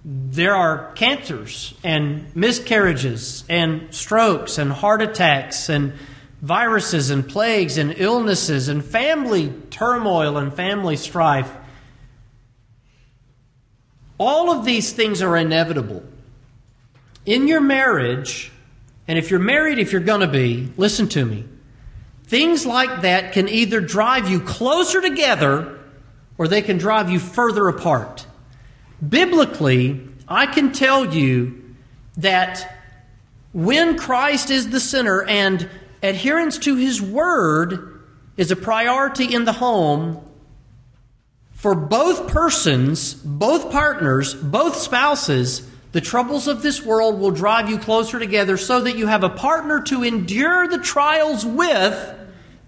There 0.05 0.55
are 0.55 0.91
cancers 0.93 1.73
and 1.83 2.35
miscarriages 2.35 3.43
and 3.49 3.91
strokes 3.91 4.59
and 4.59 4.71
heart 4.71 5.01
attacks 5.01 5.69
and 5.69 5.93
viruses 6.41 7.09
and 7.09 7.27
plagues 7.27 7.77
and 7.77 7.93
illnesses 7.97 8.67
and 8.67 8.83
family 8.83 9.53
turmoil 9.69 10.37
and 10.37 10.53
family 10.53 10.95
strife. 10.95 11.51
All 14.17 14.51
of 14.51 14.65
these 14.65 14.93
things 14.93 15.21
are 15.21 15.35
inevitable. 15.35 16.03
In 17.25 17.47
your 17.47 17.61
marriage, 17.61 18.51
and 19.07 19.17
if 19.17 19.29
you're 19.29 19.39
married, 19.39 19.79
if 19.79 19.91
you're 19.91 20.01
going 20.01 20.21
to 20.21 20.27
be, 20.27 20.71
listen 20.77 21.07
to 21.09 21.25
me. 21.25 21.45
Things 22.25 22.65
like 22.65 23.01
that 23.01 23.31
can 23.33 23.47
either 23.47 23.79
drive 23.79 24.29
you 24.29 24.39
closer 24.39 25.01
together 25.01 25.79
or 26.37 26.47
they 26.47 26.61
can 26.61 26.77
drive 26.77 27.09
you 27.09 27.19
further 27.19 27.67
apart. 27.67 28.25
Biblically, 29.07 30.07
I 30.27 30.45
can 30.45 30.71
tell 30.71 31.13
you 31.13 31.75
that 32.17 32.79
when 33.53 33.97
Christ 33.97 34.49
is 34.49 34.69
the 34.69 34.79
center 34.79 35.23
and 35.23 35.69
adherence 36.07 36.57
to 36.59 36.75
His 36.75 37.01
Word 37.01 38.01
is 38.37 38.51
a 38.51 38.55
priority 38.55 39.33
in 39.33 39.45
the 39.45 39.53
home 39.53 40.23
for 41.51 41.73
both 41.73 42.27
persons, 42.27 43.13
both 43.13 43.71
partners, 43.71 44.33
both 44.33 44.75
spouses. 44.75 45.67
The 45.91 46.01
troubles 46.01 46.47
of 46.47 46.61
this 46.61 46.83
world 46.83 47.19
will 47.19 47.31
drive 47.31 47.69
you 47.69 47.79
closer 47.79 48.19
together 48.19 48.57
so 48.57 48.81
that 48.81 48.97
you 48.97 49.07
have 49.07 49.23
a 49.23 49.29
partner 49.29 49.81
to 49.83 50.03
endure 50.03 50.67
the 50.67 50.77
trials 50.77 51.45
with 51.45 52.15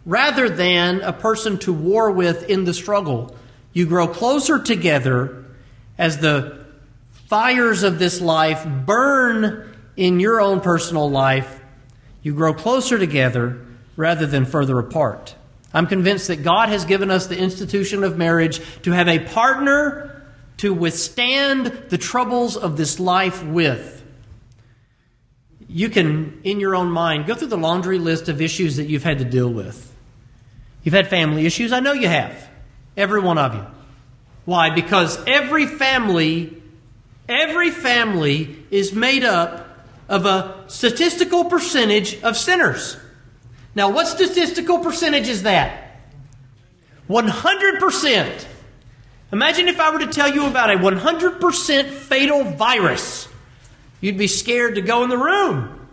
rather 0.06 0.50
than 0.50 1.02
a 1.02 1.14
person 1.14 1.60
to 1.60 1.74
war 1.74 2.10
with 2.10 2.50
in 2.50 2.64
the 2.64 2.74
struggle. 2.74 3.36
You 3.74 3.86
grow 3.86 4.08
closer 4.08 4.58
together 4.58 5.46
as 5.98 6.18
the 6.18 6.66
fires 7.28 7.84
of 7.84 8.00
this 8.00 8.20
life 8.20 8.66
burn 8.86 9.78
in 9.96 10.20
your 10.20 10.42
own 10.42 10.62
personal 10.62 11.12
life 11.12 11.59
you 12.22 12.34
grow 12.34 12.54
closer 12.54 12.98
together 12.98 13.66
rather 13.96 14.26
than 14.26 14.46
further 14.46 14.80
apart. 14.80 15.36
I'm 15.74 15.88
convinced 15.88 16.28
that 16.28 16.44
God 16.44 16.70
has 16.70 16.86
given 16.86 17.12
us 17.12 17.28
the 17.28 17.38
institution 17.38 18.04
of 18.04 18.18
marriage 18.18 18.60
to 18.82 18.92
have 18.92 19.08
a 19.08 19.20
partner 19.20 20.26
to 20.58 20.74
withstand 20.74 21.68
the 21.90 21.98
troubles 21.98 22.58
of 22.58 22.76
this 22.76 23.00
life 23.00 23.44
with. 23.44 24.04
You 25.68 25.90
can, 25.90 26.42
in 26.44 26.60
your 26.60 26.76
own 26.76 26.90
mind, 26.90 27.28
go 27.28 27.36
through 27.36 27.50
the 27.50 27.58
laundry 27.58 28.00
list 28.00 28.28
of 28.28 28.42
issues 28.42 28.78
that 28.78 28.86
you've 28.86 29.04
had 29.04 29.20
to 29.20 29.26
deal 29.26 29.50
with. 29.50 29.94
You've 30.84 30.96
had 30.96 31.08
family 31.08 31.46
issues. 31.46 31.72
I 31.72 31.80
know 31.80 31.94
you 31.94 32.08
have. 32.08 32.50
Every 32.98 33.22
one 33.22 33.38
of 33.38 33.54
you. 33.54 33.66
Why? 34.46 34.72
Because 34.72 35.24
every 35.28 35.68
family, 35.68 36.62
every 37.28 37.70
family 37.70 38.66
is 38.72 38.94
made 38.94 39.24
up 39.24 39.69
of 40.10 40.26
a 40.26 40.66
statistical 40.68 41.46
percentage 41.46 42.22
of 42.24 42.36
sinners. 42.36 42.98
Now, 43.76 43.92
what 43.92 44.08
statistical 44.08 44.80
percentage 44.80 45.30
is 45.30 45.44
that? 45.44 46.02
100%. 47.08 48.46
Imagine 49.32 49.68
if 49.68 49.80
I 49.80 49.92
were 49.92 50.00
to 50.00 50.08
tell 50.08 50.34
you 50.34 50.48
about 50.48 50.72
a 50.72 50.76
100% 50.76 51.90
fatal 51.90 52.44
virus. 52.44 53.28
You'd 54.02 54.18
be 54.18 54.28
scared 54.28 54.76
to 54.76 54.82
go 54.82 55.04
in 55.04 55.10
the 55.10 55.18
room. 55.18 55.88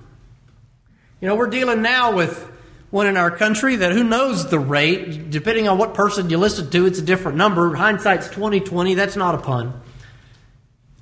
You 1.21 1.29
know, 1.29 1.37
we're 1.37 1.51
dealing 1.51 1.83
now 1.83 2.17
with 2.17 2.51
one 2.91 3.07
in 3.07 3.17
our 3.19 3.31
country 3.31 3.77
that 3.77 3.93
who 3.93 4.05
knows 4.05 4.49
the 4.49 4.59
rate, 4.59 5.31
depending 5.31 5.69
on 5.69 5.77
what 5.77 5.93
person 5.93 6.31
you 6.31 6.39
listen 6.39 6.71
to, 6.71 6.87
it's 6.87 6.99
a 6.99 7.03
different 7.03 7.37
number. 7.37 7.75
Hindsight's 7.75 8.29
2020, 8.29 8.95
that's 8.95 9.17
not 9.17 9.35
a 9.35 9.39
pun 9.39 9.83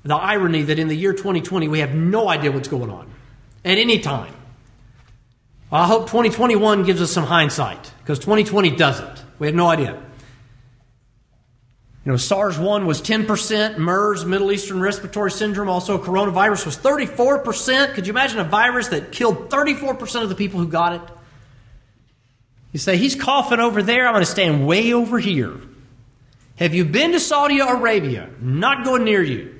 the 0.05 0.15
irony 0.15 0.61
that 0.61 0.79
in 0.79 0.87
the 0.87 0.95
year 0.95 1.11
2020 1.11 1.67
we 1.67 1.79
have 1.79 1.93
no 1.93 2.29
idea 2.29 2.51
what's 2.51 2.67
going 2.67 2.89
on 2.89 3.11
at 3.65 3.77
any 3.77 3.99
time. 3.99 4.33
Well, 5.71 5.81
I 5.81 5.87
hope 5.87 6.03
2021 6.03 6.83
gives 6.83 7.01
us 7.01 7.11
some 7.11 7.25
hindsight 7.25 7.91
because 7.99 8.19
2020 8.19 8.75
doesn't. 8.75 9.23
We 9.39 9.47
have 9.47 9.55
no 9.55 9.67
idea. 9.67 10.01
You 12.05 12.11
know, 12.11 12.17
SARS 12.17 12.59
1 12.59 12.85
was 12.85 13.01
10%, 13.01 13.79
MERS, 13.79 14.25
Middle 14.25 14.51
Eastern 14.51 14.79
Respiratory 14.79 15.31
Syndrome, 15.31 15.69
also 15.69 15.97
coronavirus 15.97 16.67
was 16.67 16.77
34%. 16.77 17.95
Could 17.95 18.05
you 18.05 18.13
imagine 18.13 18.37
a 18.37 18.43
virus 18.43 18.89
that 18.89 19.11
killed 19.11 19.49
34% 19.49 20.21
of 20.21 20.29
the 20.29 20.35
people 20.35 20.59
who 20.59 20.67
got 20.67 20.93
it? 20.93 21.01
You 22.73 22.79
say, 22.79 22.97
he's 22.97 23.15
coughing 23.15 23.59
over 23.59 23.81
there, 23.81 24.05
I'm 24.05 24.13
going 24.13 24.23
to 24.23 24.29
stand 24.29 24.67
way 24.67 24.93
over 24.93 25.17
here. 25.17 25.59
Have 26.57 26.75
you 26.75 26.85
been 26.85 27.13
to 27.13 27.19
Saudi 27.19 27.59
Arabia? 27.59 28.29
Not 28.39 28.85
going 28.85 29.03
near 29.03 29.23
you. 29.23 29.54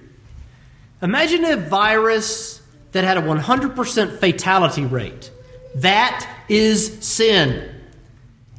Imagine 1.06 1.46
a 1.46 1.56
virus 1.56 2.60
that 2.94 3.04
had 3.04 3.16
a 3.18 3.22
100% 3.22 4.18
fatality 4.18 4.86
rate. 4.86 5.30
That 5.76 6.28
is 6.50 7.06
sin. 7.06 7.70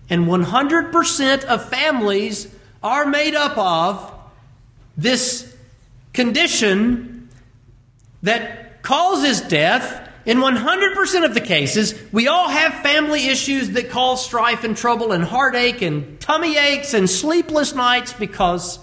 And 0.08 0.26
100% 0.26 1.44
of 1.44 1.68
families 1.68 2.46
are 2.84 3.04
made 3.04 3.34
up 3.34 3.58
of 3.58 4.14
this 4.96 5.56
condition 6.12 7.30
that 8.22 8.80
causes 8.84 9.40
death. 9.40 10.08
In 10.24 10.38
100% 10.38 11.24
of 11.24 11.34
the 11.34 11.40
cases, 11.40 12.00
we 12.12 12.28
all 12.28 12.48
have 12.48 12.74
family 12.74 13.26
issues 13.26 13.70
that 13.70 13.90
cause 13.90 14.24
strife 14.24 14.62
and 14.62 14.76
trouble 14.76 15.10
and 15.10 15.24
heartache 15.24 15.82
and 15.82 16.20
tummy 16.20 16.56
aches 16.56 16.94
and 16.94 17.10
sleepless 17.10 17.74
nights 17.74 18.12
because 18.12 18.78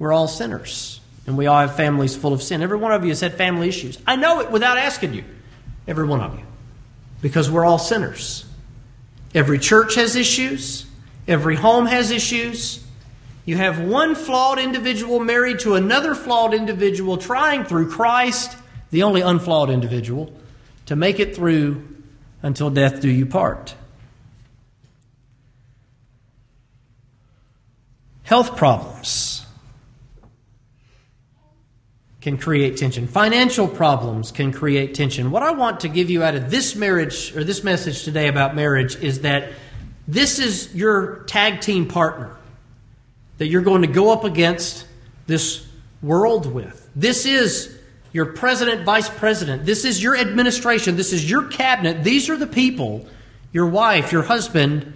we're 0.00 0.12
all 0.12 0.26
sinners. 0.26 0.98
And 1.26 1.36
we 1.36 1.46
all 1.46 1.60
have 1.60 1.76
families 1.76 2.16
full 2.16 2.32
of 2.32 2.42
sin. 2.42 2.62
Every 2.62 2.76
one 2.76 2.92
of 2.92 3.04
you 3.04 3.10
has 3.10 3.20
had 3.20 3.34
family 3.34 3.68
issues. 3.68 3.98
I 4.06 4.16
know 4.16 4.40
it 4.40 4.50
without 4.50 4.76
asking 4.76 5.14
you. 5.14 5.24
Every 5.86 6.06
one 6.06 6.20
of 6.20 6.36
you. 6.38 6.44
Because 7.20 7.50
we're 7.50 7.64
all 7.64 7.78
sinners. 7.78 8.44
Every 9.34 9.58
church 9.58 9.94
has 9.94 10.16
issues. 10.16 10.86
Every 11.28 11.54
home 11.54 11.86
has 11.86 12.10
issues. 12.10 12.84
You 13.44 13.56
have 13.56 13.80
one 13.80 14.14
flawed 14.14 14.58
individual 14.58 15.20
married 15.20 15.60
to 15.60 15.74
another 15.74 16.14
flawed 16.14 16.54
individual 16.54 17.16
trying 17.16 17.64
through 17.64 17.90
Christ, 17.90 18.56
the 18.90 19.02
only 19.04 19.20
unflawed 19.20 19.70
individual, 19.70 20.32
to 20.86 20.96
make 20.96 21.20
it 21.20 21.34
through 21.34 21.88
until 22.42 22.70
death 22.70 23.00
do 23.00 23.08
you 23.08 23.26
part. 23.26 23.74
Health 28.24 28.56
problems 28.56 29.41
can 32.22 32.38
create 32.38 32.76
tension. 32.76 33.08
Financial 33.08 33.66
problems 33.66 34.30
can 34.30 34.52
create 34.52 34.94
tension. 34.94 35.32
What 35.32 35.42
I 35.42 35.50
want 35.50 35.80
to 35.80 35.88
give 35.88 36.08
you 36.08 36.22
out 36.22 36.36
of 36.36 36.50
this 36.50 36.76
marriage 36.76 37.36
or 37.36 37.42
this 37.42 37.64
message 37.64 38.04
today 38.04 38.28
about 38.28 38.54
marriage 38.54 38.96
is 38.96 39.22
that 39.22 39.50
this 40.06 40.38
is 40.38 40.74
your 40.74 41.24
tag 41.24 41.60
team 41.60 41.86
partner 41.88 42.34
that 43.38 43.48
you're 43.48 43.62
going 43.62 43.82
to 43.82 43.88
go 43.88 44.12
up 44.12 44.22
against 44.22 44.86
this 45.26 45.66
world 46.00 46.46
with. 46.46 46.88
This 46.94 47.26
is 47.26 47.76
your 48.12 48.26
president, 48.26 48.84
vice 48.84 49.08
president. 49.08 49.64
This 49.66 49.84
is 49.84 50.00
your 50.00 50.16
administration. 50.16 50.96
This 50.96 51.12
is 51.12 51.28
your 51.28 51.48
cabinet. 51.48 52.04
These 52.04 52.30
are 52.30 52.36
the 52.36 52.46
people, 52.46 53.04
your 53.52 53.66
wife, 53.66 54.12
your 54.12 54.22
husband. 54.22 54.92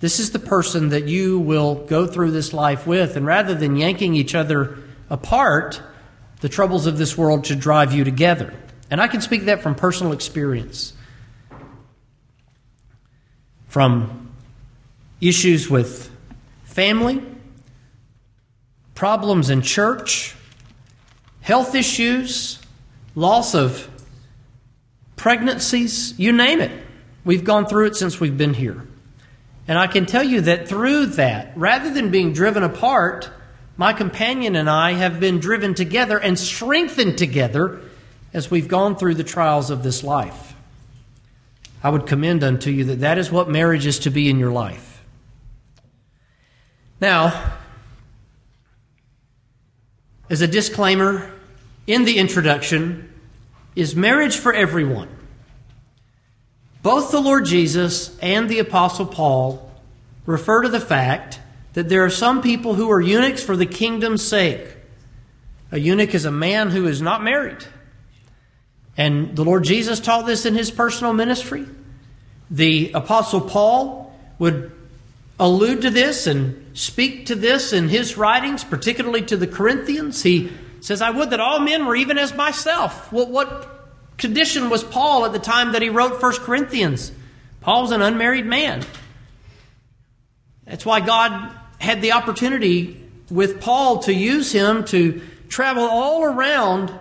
This 0.00 0.20
is 0.20 0.30
the 0.30 0.38
person 0.38 0.90
that 0.90 1.08
you 1.08 1.40
will 1.40 1.74
go 1.74 2.06
through 2.06 2.30
this 2.30 2.52
life 2.52 2.86
with. 2.86 3.16
And 3.16 3.26
rather 3.26 3.54
than 3.54 3.76
yanking 3.76 4.14
each 4.14 4.34
other 4.34 4.78
apart, 5.10 5.82
the 6.42 6.48
troubles 6.48 6.86
of 6.86 6.98
this 6.98 7.16
world 7.16 7.46
should 7.46 7.60
drive 7.60 7.92
you 7.92 8.02
together. 8.02 8.52
And 8.90 9.00
I 9.00 9.06
can 9.06 9.20
speak 9.20 9.44
that 9.44 9.62
from 9.62 9.76
personal 9.76 10.12
experience. 10.12 10.92
From 13.68 14.28
issues 15.20 15.70
with 15.70 16.10
family, 16.64 17.22
problems 18.96 19.50
in 19.50 19.62
church, 19.62 20.34
health 21.42 21.76
issues, 21.76 22.58
loss 23.14 23.54
of 23.54 23.88
pregnancies, 25.14 26.18
you 26.18 26.32
name 26.32 26.60
it. 26.60 26.72
We've 27.24 27.44
gone 27.44 27.66
through 27.66 27.86
it 27.86 27.96
since 27.96 28.18
we've 28.18 28.36
been 28.36 28.54
here. 28.54 28.84
And 29.68 29.78
I 29.78 29.86
can 29.86 30.06
tell 30.06 30.24
you 30.24 30.40
that 30.40 30.66
through 30.66 31.06
that, 31.06 31.52
rather 31.54 31.88
than 31.88 32.10
being 32.10 32.32
driven 32.32 32.64
apart, 32.64 33.30
my 33.76 33.92
companion 33.92 34.56
and 34.56 34.68
I 34.68 34.92
have 34.92 35.18
been 35.18 35.38
driven 35.38 35.74
together 35.74 36.18
and 36.18 36.38
strengthened 36.38 37.18
together 37.18 37.80
as 38.32 38.50
we've 38.50 38.68
gone 38.68 38.96
through 38.96 39.14
the 39.14 39.24
trials 39.24 39.70
of 39.70 39.82
this 39.82 40.04
life. 40.04 40.54
I 41.82 41.90
would 41.90 42.06
commend 42.06 42.44
unto 42.44 42.70
you 42.70 42.84
that 42.84 43.00
that 43.00 43.18
is 43.18 43.30
what 43.30 43.48
marriage 43.48 43.86
is 43.86 43.98
to 44.00 44.10
be 44.10 44.30
in 44.30 44.38
your 44.38 44.52
life. 44.52 45.02
Now, 47.00 47.52
as 50.30 50.40
a 50.40 50.46
disclaimer 50.46 51.32
in 51.86 52.04
the 52.04 52.18
introduction, 52.18 53.12
is 53.74 53.96
marriage 53.96 54.36
for 54.36 54.52
everyone. 54.52 55.08
Both 56.82 57.10
the 57.10 57.20
Lord 57.20 57.44
Jesus 57.46 58.16
and 58.20 58.48
the 58.48 58.58
Apostle 58.58 59.06
Paul 59.06 59.70
refer 60.26 60.62
to 60.62 60.68
the 60.68 60.80
fact 60.80 61.40
that 61.74 61.88
there 61.88 62.04
are 62.04 62.10
some 62.10 62.42
people 62.42 62.74
who 62.74 62.90
are 62.90 63.00
eunuchs 63.00 63.42
for 63.42 63.56
the 63.56 63.66
kingdom's 63.66 64.26
sake. 64.26 64.66
A 65.70 65.78
eunuch 65.78 66.14
is 66.14 66.24
a 66.24 66.30
man 66.30 66.70
who 66.70 66.86
is 66.86 67.00
not 67.00 67.22
married. 67.22 67.64
And 68.96 69.34
the 69.34 69.44
Lord 69.44 69.64
Jesus 69.64 70.00
taught 70.00 70.26
this 70.26 70.44
in 70.44 70.54
his 70.54 70.70
personal 70.70 71.14
ministry. 71.14 71.66
The 72.50 72.92
Apostle 72.92 73.40
Paul 73.40 74.14
would 74.38 74.70
allude 75.40 75.82
to 75.82 75.90
this 75.90 76.26
and 76.26 76.76
speak 76.76 77.26
to 77.26 77.34
this 77.34 77.72
in 77.72 77.88
his 77.88 78.18
writings, 78.18 78.64
particularly 78.64 79.22
to 79.22 79.36
the 79.36 79.46
Corinthians. 79.46 80.22
He 80.22 80.52
says, 80.80 81.00
I 81.00 81.10
would 81.10 81.30
that 81.30 81.40
all 81.40 81.58
men 81.58 81.86
were 81.86 81.96
even 81.96 82.18
as 82.18 82.34
myself. 82.34 83.10
What, 83.10 83.30
what 83.30 83.88
condition 84.18 84.68
was 84.68 84.84
Paul 84.84 85.24
at 85.24 85.32
the 85.32 85.38
time 85.38 85.72
that 85.72 85.80
he 85.80 85.88
wrote 85.88 86.20
1 86.20 86.32
Corinthians? 86.40 87.12
Paul's 87.62 87.92
an 87.92 88.02
unmarried 88.02 88.44
man. 88.44 88.84
That's 90.66 90.84
why 90.84 91.00
God 91.00 91.56
had 91.82 92.00
the 92.00 92.12
opportunity 92.12 92.96
with 93.28 93.60
Paul 93.60 93.98
to 94.04 94.14
use 94.14 94.52
him 94.52 94.84
to 94.84 95.20
travel 95.48 95.82
all 95.82 96.24
around 96.24 96.96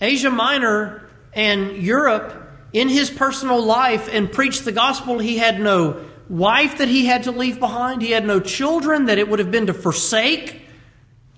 Asia 0.00 0.30
Minor 0.30 1.10
and 1.32 1.72
Europe 1.72 2.40
in 2.72 2.88
his 2.88 3.10
personal 3.10 3.60
life 3.60 4.08
and 4.12 4.30
preach 4.30 4.60
the 4.60 4.70
gospel. 4.70 5.18
He 5.18 5.38
had 5.38 5.58
no 5.58 6.04
wife 6.28 6.78
that 6.78 6.86
he 6.86 7.06
had 7.06 7.24
to 7.24 7.32
leave 7.32 7.58
behind. 7.58 8.02
He 8.02 8.12
had 8.12 8.24
no 8.24 8.38
children 8.38 9.06
that 9.06 9.18
it 9.18 9.28
would 9.28 9.40
have 9.40 9.50
been 9.50 9.66
to 9.66 9.74
forsake, 9.74 10.62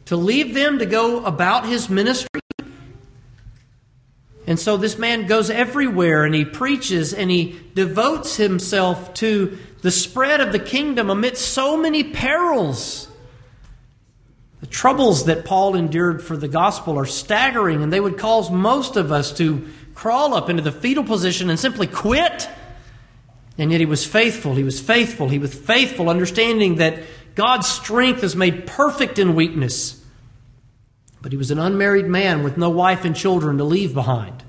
to 0.04 0.16
leave 0.16 0.52
them 0.52 0.78
to 0.78 0.86
go 0.86 1.24
about 1.24 1.66
his 1.66 1.88
ministry. 1.88 2.40
And 4.46 4.60
so 4.60 4.76
this 4.76 4.98
man 4.98 5.26
goes 5.26 5.48
everywhere 5.48 6.24
and 6.24 6.34
he 6.34 6.44
preaches 6.44 7.14
and 7.14 7.30
he 7.30 7.58
devotes 7.74 8.36
himself 8.36 9.14
to 9.14 9.56
the 9.86 9.92
spread 9.92 10.40
of 10.40 10.50
the 10.50 10.58
kingdom 10.58 11.10
amidst 11.10 11.52
so 11.52 11.76
many 11.76 12.02
perils. 12.02 13.08
The 14.58 14.66
troubles 14.66 15.26
that 15.26 15.44
Paul 15.44 15.76
endured 15.76 16.24
for 16.24 16.36
the 16.36 16.48
gospel 16.48 16.98
are 16.98 17.06
staggering, 17.06 17.84
and 17.84 17.92
they 17.92 18.00
would 18.00 18.18
cause 18.18 18.50
most 18.50 18.96
of 18.96 19.12
us 19.12 19.32
to 19.38 19.64
crawl 19.94 20.34
up 20.34 20.50
into 20.50 20.60
the 20.60 20.72
fetal 20.72 21.04
position 21.04 21.50
and 21.50 21.58
simply 21.58 21.86
quit 21.86 22.48
and 23.58 23.70
yet 23.70 23.80
he 23.80 23.86
was 23.86 24.04
faithful. 24.04 24.54
He 24.54 24.64
was 24.64 24.80
faithful. 24.80 25.28
He 25.28 25.38
was 25.38 25.54
faithful, 25.54 26.10
understanding 26.10 26.76
that 26.76 27.02
God's 27.34 27.68
strength 27.68 28.22
is 28.22 28.36
made 28.36 28.66
perfect 28.66 29.18
in 29.18 29.34
weakness. 29.34 30.04
But 31.22 31.32
he 31.32 31.38
was 31.38 31.50
an 31.50 31.58
unmarried 31.58 32.06
man 32.06 32.42
with 32.42 32.58
no 32.58 32.70
wife 32.70 33.04
and 33.04 33.16
children 33.16 33.58
to 33.58 33.64
leave 33.64 33.94
behind. 33.94 34.44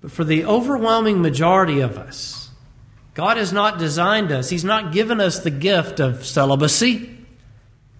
But 0.00 0.10
for 0.10 0.24
the 0.24 0.44
overwhelming 0.44 1.22
majority 1.22 1.80
of 1.80 1.96
us, 1.96 2.41
God 3.14 3.36
has 3.36 3.52
not 3.52 3.78
designed 3.78 4.32
us, 4.32 4.48
He's 4.50 4.64
not 4.64 4.92
given 4.92 5.20
us 5.20 5.40
the 5.40 5.50
gift 5.50 6.00
of 6.00 6.24
celibacy. 6.24 7.18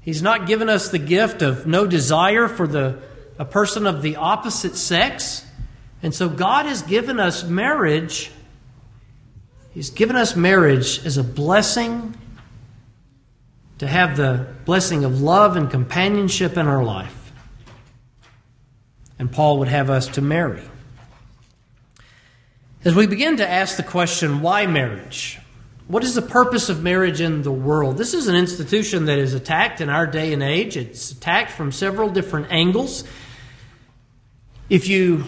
He's 0.00 0.22
not 0.22 0.48
given 0.48 0.68
us 0.68 0.88
the 0.88 0.98
gift 0.98 1.42
of 1.42 1.64
no 1.64 1.86
desire 1.86 2.48
for 2.48 2.66
the, 2.66 3.00
a 3.38 3.44
person 3.44 3.86
of 3.86 4.02
the 4.02 4.16
opposite 4.16 4.74
sex. 4.74 5.46
And 6.02 6.12
so 6.12 6.28
God 6.28 6.66
has 6.66 6.82
given 6.82 7.20
us 7.20 7.44
marriage 7.44 8.32
He's 9.72 9.88
given 9.88 10.16
us 10.16 10.36
marriage 10.36 11.04
as 11.06 11.16
a 11.16 11.24
blessing 11.24 12.14
to 13.78 13.86
have 13.86 14.16
the 14.16 14.46
blessing 14.64 15.04
of 15.04 15.20
love 15.20 15.56
and 15.56 15.70
companionship 15.70 16.56
in 16.56 16.68
our 16.68 16.84
life. 16.84 17.32
And 19.18 19.32
Paul 19.32 19.58
would 19.60 19.68
have 19.68 19.88
us 19.88 20.08
to 20.08 20.20
marry. 20.20 20.62
As 22.84 22.96
we 22.96 23.06
begin 23.06 23.36
to 23.36 23.48
ask 23.48 23.76
the 23.76 23.84
question, 23.84 24.40
why 24.40 24.66
marriage? 24.66 25.38
What 25.86 26.02
is 26.02 26.16
the 26.16 26.22
purpose 26.22 26.68
of 26.68 26.82
marriage 26.82 27.20
in 27.20 27.42
the 27.42 27.52
world? 27.52 27.96
This 27.96 28.12
is 28.12 28.26
an 28.26 28.34
institution 28.34 29.04
that 29.04 29.18
is 29.18 29.34
attacked 29.34 29.80
in 29.80 29.88
our 29.88 30.04
day 30.04 30.32
and 30.32 30.42
age. 30.42 30.76
It's 30.76 31.12
attacked 31.12 31.52
from 31.52 31.70
several 31.70 32.08
different 32.08 32.50
angles. 32.50 33.04
If 34.68 34.88
you 34.88 35.26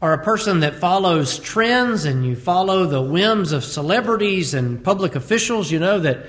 are 0.00 0.12
a 0.12 0.22
person 0.22 0.60
that 0.60 0.76
follows 0.76 1.36
trends 1.40 2.04
and 2.04 2.24
you 2.24 2.36
follow 2.36 2.86
the 2.86 3.02
whims 3.02 3.50
of 3.50 3.64
celebrities 3.64 4.54
and 4.54 4.84
public 4.84 5.16
officials, 5.16 5.72
you 5.72 5.80
know 5.80 5.98
that 5.98 6.26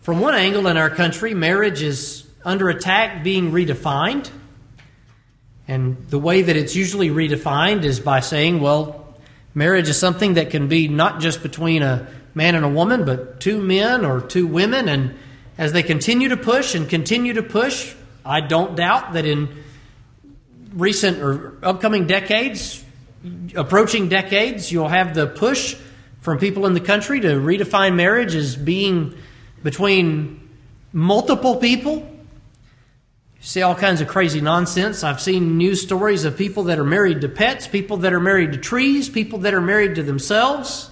From 0.00 0.20
one 0.20 0.34
angle 0.34 0.66
in 0.66 0.78
our 0.78 0.88
country, 0.88 1.34
marriage 1.34 1.82
is 1.82 2.26
under 2.42 2.70
attack 2.70 3.22
being 3.22 3.52
redefined. 3.52 4.30
And 5.70 6.08
the 6.08 6.18
way 6.18 6.42
that 6.42 6.56
it's 6.56 6.74
usually 6.74 7.10
redefined 7.10 7.84
is 7.84 8.00
by 8.00 8.18
saying, 8.18 8.60
well, 8.60 9.06
marriage 9.54 9.88
is 9.88 9.96
something 9.96 10.34
that 10.34 10.50
can 10.50 10.66
be 10.66 10.88
not 10.88 11.20
just 11.20 11.44
between 11.44 11.84
a 11.84 12.08
man 12.34 12.56
and 12.56 12.64
a 12.64 12.68
woman, 12.68 13.04
but 13.04 13.38
two 13.38 13.62
men 13.62 14.04
or 14.04 14.20
two 14.20 14.48
women. 14.48 14.88
And 14.88 15.14
as 15.56 15.72
they 15.72 15.84
continue 15.84 16.30
to 16.30 16.36
push 16.36 16.74
and 16.74 16.88
continue 16.88 17.34
to 17.34 17.44
push, 17.44 17.94
I 18.26 18.40
don't 18.40 18.74
doubt 18.74 19.12
that 19.12 19.24
in 19.24 19.62
recent 20.72 21.22
or 21.22 21.56
upcoming 21.62 22.08
decades, 22.08 22.84
approaching 23.54 24.08
decades, 24.08 24.72
you'll 24.72 24.88
have 24.88 25.14
the 25.14 25.28
push 25.28 25.76
from 26.20 26.38
people 26.38 26.66
in 26.66 26.74
the 26.74 26.80
country 26.80 27.20
to 27.20 27.28
redefine 27.28 27.94
marriage 27.94 28.34
as 28.34 28.56
being 28.56 29.14
between 29.62 30.50
multiple 30.92 31.58
people. 31.58 32.09
You 33.40 33.46
see 33.46 33.62
all 33.62 33.74
kinds 33.74 34.02
of 34.02 34.08
crazy 34.08 34.42
nonsense. 34.42 35.02
I've 35.02 35.20
seen 35.20 35.56
news 35.56 35.80
stories 35.80 36.26
of 36.26 36.36
people 36.36 36.64
that 36.64 36.78
are 36.78 36.84
married 36.84 37.22
to 37.22 37.28
pets, 37.28 37.66
people 37.66 37.96
that 37.98 38.12
are 38.12 38.20
married 38.20 38.52
to 38.52 38.58
trees, 38.58 39.08
people 39.08 39.38
that 39.40 39.54
are 39.54 39.62
married 39.62 39.94
to 39.94 40.02
themselves. 40.02 40.90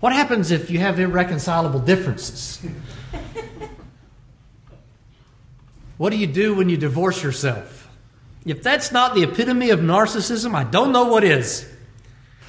What 0.00 0.12
happens 0.12 0.50
if 0.50 0.68
you 0.68 0.80
have 0.80 0.98
irreconcilable 0.98 1.78
differences? 1.78 2.60
what 5.96 6.10
do 6.10 6.16
you 6.16 6.26
do 6.26 6.56
when 6.56 6.68
you 6.68 6.76
divorce 6.76 7.22
yourself? 7.22 7.88
If 8.44 8.64
that's 8.64 8.90
not 8.90 9.14
the 9.14 9.22
epitome 9.22 9.70
of 9.70 9.78
narcissism, 9.78 10.56
I 10.56 10.64
don't 10.64 10.90
know 10.90 11.04
what 11.04 11.22
is. 11.22 11.72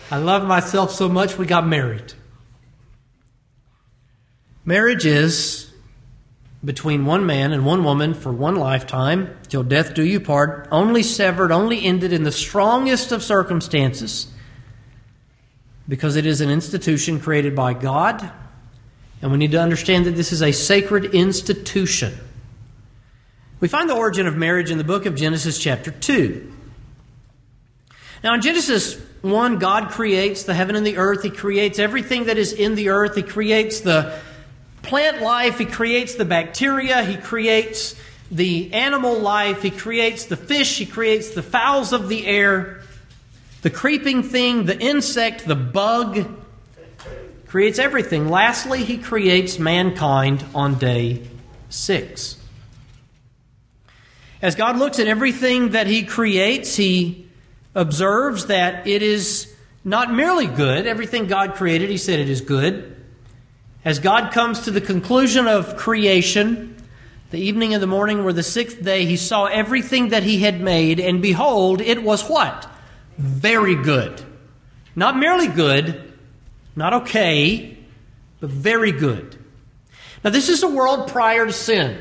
I 0.09 0.17
love 0.17 0.47
myself 0.47 0.91
so 0.91 1.07
much 1.07 1.37
we 1.37 1.45
got 1.45 1.67
married. 1.67 2.13
Marriage 4.65 5.05
is 5.05 5.68
between 6.63 7.05
one 7.05 7.25
man 7.25 7.53
and 7.53 7.65
one 7.65 7.83
woman 7.83 8.13
for 8.13 8.31
one 8.31 8.55
lifetime, 8.55 9.33
till 9.47 9.63
death 9.63 9.93
do 9.93 10.03
you 10.03 10.19
part, 10.19 10.67
only 10.71 11.01
severed, 11.03 11.51
only 11.51 11.85
ended 11.85 12.11
in 12.11 12.23
the 12.23 12.31
strongest 12.31 13.11
of 13.11 13.23
circumstances, 13.23 14.27
because 15.87 16.15
it 16.15 16.25
is 16.25 16.41
an 16.41 16.49
institution 16.49 17.19
created 17.19 17.55
by 17.55 17.73
God, 17.73 18.29
and 19.21 19.31
we 19.31 19.37
need 19.37 19.51
to 19.51 19.61
understand 19.61 20.05
that 20.05 20.15
this 20.15 20.31
is 20.31 20.41
a 20.41 20.51
sacred 20.51 21.05
institution. 21.15 22.13
We 23.59 23.67
find 23.67 23.89
the 23.89 23.95
origin 23.95 24.27
of 24.27 24.35
marriage 24.35 24.71
in 24.71 24.77
the 24.77 24.83
book 24.83 25.05
of 25.05 25.15
Genesis, 25.15 25.59
chapter 25.59 25.91
2. 25.91 26.53
Now, 28.23 28.33
in 28.33 28.41
Genesis 28.41 29.01
1, 29.21 29.59
God 29.59 29.91
creates 29.91 30.43
the 30.43 30.53
heaven 30.53 30.75
and 30.75 30.85
the 30.85 30.97
earth. 30.97 31.23
He 31.23 31.29
creates 31.29 31.79
everything 31.79 32.25
that 32.25 32.37
is 32.37 32.53
in 32.53 32.75
the 32.75 32.89
earth. 32.89 33.15
He 33.15 33.23
creates 33.23 33.79
the 33.81 34.19
plant 34.81 35.21
life. 35.21 35.57
He 35.57 35.65
creates 35.65 36.15
the 36.15 36.25
bacteria. 36.25 37.03
He 37.03 37.17
creates 37.17 37.95
the 38.31 38.73
animal 38.73 39.19
life. 39.19 39.61
He 39.61 39.71
creates 39.71 40.25
the 40.25 40.37
fish. 40.37 40.77
He 40.77 40.85
creates 40.85 41.29
the 41.31 41.43
fowls 41.43 41.93
of 41.93 42.09
the 42.09 42.25
air, 42.27 42.81
the 43.61 43.69
creeping 43.69 44.23
thing, 44.23 44.65
the 44.65 44.79
insect, 44.79 45.45
the 45.45 45.55
bug. 45.55 46.35
Creates 47.47 47.79
everything. 47.79 48.29
Lastly, 48.29 48.83
he 48.83 48.99
creates 48.99 49.57
mankind 49.57 50.45
on 50.53 50.77
day 50.77 51.23
six. 51.69 52.37
As 54.41 54.53
God 54.53 54.77
looks 54.77 54.99
at 54.99 55.07
everything 55.07 55.69
that 55.69 55.87
he 55.87 56.03
creates, 56.03 56.75
he 56.75 57.27
observes 57.73 58.45
that 58.45 58.85
it 58.87 59.01
is 59.01 59.53
not 59.83 60.13
merely 60.13 60.45
good. 60.45 60.85
Everything 60.85 61.25
God 61.25 61.55
created, 61.55 61.89
he 61.89 61.97
said 61.97 62.19
it 62.19 62.29
is 62.29 62.41
good. 62.41 62.98
As 63.89 63.97
God 63.97 64.31
comes 64.31 64.59
to 64.65 64.71
the 64.71 64.81
conclusion 64.81 65.47
of 65.47 65.75
creation, 65.75 66.75
the 67.31 67.39
evening 67.39 67.73
and 67.73 67.81
the 67.81 67.87
morning 67.87 68.23
were 68.23 68.33
the 68.33 68.43
sixth 68.43 68.83
day, 68.83 69.05
he 69.05 69.17
saw 69.17 69.45
everything 69.45 70.09
that 70.09 70.21
he 70.21 70.41
had 70.41 70.61
made, 70.61 70.99
and 70.99 71.23
behold, 71.23 71.81
it 71.81 72.03
was 72.03 72.29
what? 72.29 72.69
Very 73.17 73.73
good. 73.73 74.21
Not 74.95 75.17
merely 75.17 75.47
good, 75.47 76.13
not 76.75 76.93
okay, 77.01 77.79
but 78.39 78.51
very 78.51 78.91
good. 78.91 79.43
Now, 80.23 80.29
this 80.29 80.49
is 80.49 80.61
a 80.61 80.69
world 80.69 81.07
prior 81.07 81.47
to 81.47 81.51
sin. 81.51 81.99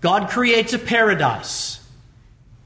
God 0.00 0.30
creates 0.30 0.72
a 0.72 0.80
paradise. 0.80 1.78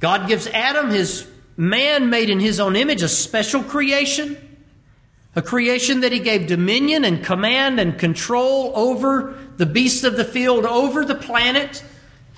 God 0.01 0.27
gives 0.27 0.47
Adam, 0.47 0.89
his 0.89 1.29
man 1.59 2.09
made 2.09 2.31
in 2.31 2.41
his 2.41 2.61
own 2.61 2.77
image, 2.77 3.03
a 3.03 3.09
special 3.09 3.63
creation, 3.63 4.52
a 5.35 5.43
creation 5.43 6.01
that 6.01 6.13
he 6.13 6.19
gave 6.19 6.47
dominion 6.47 7.05
and 7.05 7.25
command 7.25 7.81
and 7.81 7.99
control 7.99 8.73
over 8.75 9.39
the 9.57 9.67
beasts 9.67 10.05
of 10.05 10.17
the 10.17 10.25
field, 10.25 10.67
over 10.67 11.05
the 11.05 11.15
planet, 11.15 11.83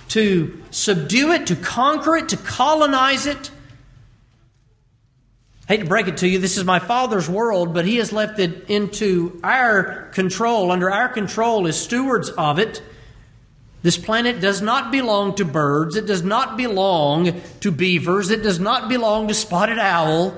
to 0.09 0.63
subdue 0.71 1.31
it, 1.31 1.47
to 1.47 1.55
conquer 1.55 2.15
it, 2.15 2.29
to 2.29 2.37
colonize 2.37 3.25
it. 3.25 3.51
I 5.67 5.73
hate 5.73 5.79
to 5.79 5.85
break 5.85 6.07
it 6.07 6.17
to 6.17 6.27
you, 6.27 6.39
this 6.39 6.57
is 6.57 6.63
my 6.63 6.79
Father's 6.79 7.27
world, 7.27 7.73
but 7.73 7.85
He 7.85 7.97
has 7.97 8.13
left 8.13 8.39
it 8.39 8.69
into 8.69 9.39
our 9.43 10.03
control, 10.13 10.71
under 10.71 10.91
our 10.91 11.09
control 11.09 11.67
as 11.67 11.81
stewards 11.81 12.29
of 12.29 12.59
it. 12.59 12.81
This 13.81 13.97
planet 13.97 14.39
does 14.39 14.61
not 14.61 14.91
belong 14.91 15.35
to 15.35 15.45
birds. 15.45 15.95
It 15.95 16.07
does 16.07 16.23
not 16.23 16.57
belong 16.57 17.41
to 17.59 17.71
beavers. 17.71 18.31
It 18.31 18.41
does 18.41 18.59
not 18.59 18.89
belong 18.89 19.27
to 19.27 19.33
spotted 19.33 19.77
owl. 19.77 20.35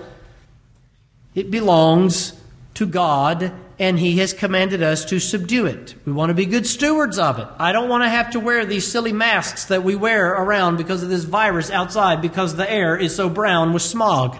It 1.33 1.49
belongs 1.49 2.36
to 2.77 2.85
God, 2.85 3.51
and 3.79 3.97
He 3.97 4.17
has 4.19 4.33
commanded 4.33 4.83
us 4.83 5.03
to 5.05 5.19
subdue 5.19 5.65
it. 5.65 5.95
We 6.05 6.13
want 6.13 6.29
to 6.29 6.35
be 6.35 6.45
good 6.45 6.67
stewards 6.67 7.17
of 7.17 7.39
it. 7.39 7.47
I 7.57 7.71
don't 7.71 7.89
want 7.89 8.03
to 8.03 8.09
have 8.09 8.29
to 8.31 8.39
wear 8.39 8.65
these 8.65 8.85
silly 8.85 9.11
masks 9.11 9.65
that 9.65 9.83
we 9.83 9.95
wear 9.95 10.31
around 10.31 10.77
because 10.77 11.01
of 11.01 11.09
this 11.09 11.23
virus 11.23 11.71
outside 11.71 12.21
because 12.21 12.55
the 12.55 12.71
air 12.71 12.95
is 12.95 13.15
so 13.15 13.29
brown 13.29 13.73
with 13.73 13.81
smog. 13.81 14.37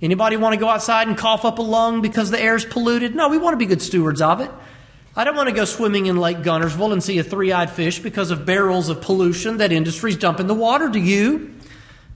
Anybody 0.00 0.36
want 0.36 0.54
to 0.54 0.60
go 0.60 0.68
outside 0.68 1.08
and 1.08 1.18
cough 1.18 1.44
up 1.44 1.58
a 1.58 1.62
lung 1.62 2.00
because 2.00 2.30
the 2.30 2.40
air 2.40 2.54
is 2.54 2.64
polluted? 2.64 3.16
No, 3.16 3.28
we 3.28 3.38
want 3.38 3.54
to 3.54 3.58
be 3.58 3.66
good 3.66 3.82
stewards 3.82 4.20
of 4.20 4.40
it. 4.40 4.50
I 5.16 5.24
don't 5.24 5.36
want 5.36 5.48
to 5.48 5.54
go 5.54 5.64
swimming 5.64 6.06
in 6.06 6.16
Lake 6.16 6.38
Guntersville 6.38 6.92
and 6.92 7.02
see 7.02 7.18
a 7.18 7.24
three 7.24 7.50
eyed 7.52 7.70
fish 7.70 7.98
because 7.98 8.30
of 8.30 8.46
barrels 8.46 8.88
of 8.88 9.02
pollution 9.02 9.56
that 9.56 9.72
industries 9.72 10.16
dump 10.16 10.38
in 10.38 10.46
the 10.46 10.54
water, 10.54 10.88
do 10.88 11.00
you? 11.00 11.54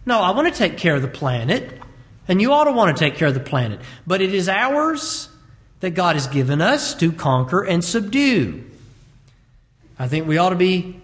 No, 0.07 0.21
I 0.21 0.31
want 0.31 0.53
to 0.53 0.57
take 0.57 0.79
care 0.79 0.95
of 0.95 1.03
the 1.03 1.09
planet, 1.09 1.81
and 2.29 2.41
you 2.41 2.53
ought 2.53 2.65
to 2.65 2.73
want 2.73 2.97
to 2.97 3.05
take 3.05 3.17
care 3.17 3.29
of 3.29 3.35
the 3.35 3.41
planet. 3.41 3.81
But 4.07 4.21
it 4.21 4.35
is 4.35 4.49
ours 4.49 5.29
that 5.81 5.91
God 5.91 6.17
has 6.17 6.27
given 6.27 6.61
us 6.61 6.95
to 6.97 7.13
conquer 7.13 7.63
and 7.63 7.85
subdue. 7.85 8.65
I 9.99 10.09
think 10.09 10.27
we 10.27 10.39
ought 10.39 10.51
to 10.51 10.57
be 10.57 11.01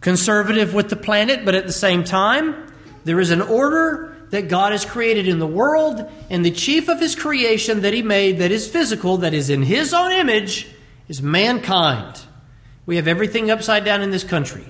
conservative 0.00 0.74
with 0.74 0.88
the 0.88 0.96
planet, 0.96 1.44
but 1.44 1.54
at 1.54 1.66
the 1.66 1.72
same 1.72 2.04
time, 2.04 2.72
there 3.04 3.20
is 3.20 3.30
an 3.30 3.42
order 3.42 4.16
that 4.30 4.48
God 4.48 4.72
has 4.72 4.84
created 4.84 5.26
in 5.26 5.38
the 5.38 5.46
world, 5.46 6.08
and 6.30 6.44
the 6.44 6.50
chief 6.50 6.88
of 6.88 7.00
his 7.00 7.14
creation 7.14 7.80
that 7.82 7.92
he 7.92 8.02
made 8.02 8.38
that 8.38 8.50
is 8.50 8.68
physical, 8.68 9.18
that 9.18 9.34
is 9.34 9.50
in 9.50 9.62
his 9.62 9.92
own 9.92 10.12
image 10.12 10.68
is 11.08 11.20
mankind. 11.20 12.20
We 12.86 12.96
have 12.96 13.08
everything 13.08 13.50
upside 13.50 13.84
down 13.84 14.02
in 14.02 14.10
this 14.10 14.24
country. 14.24 14.64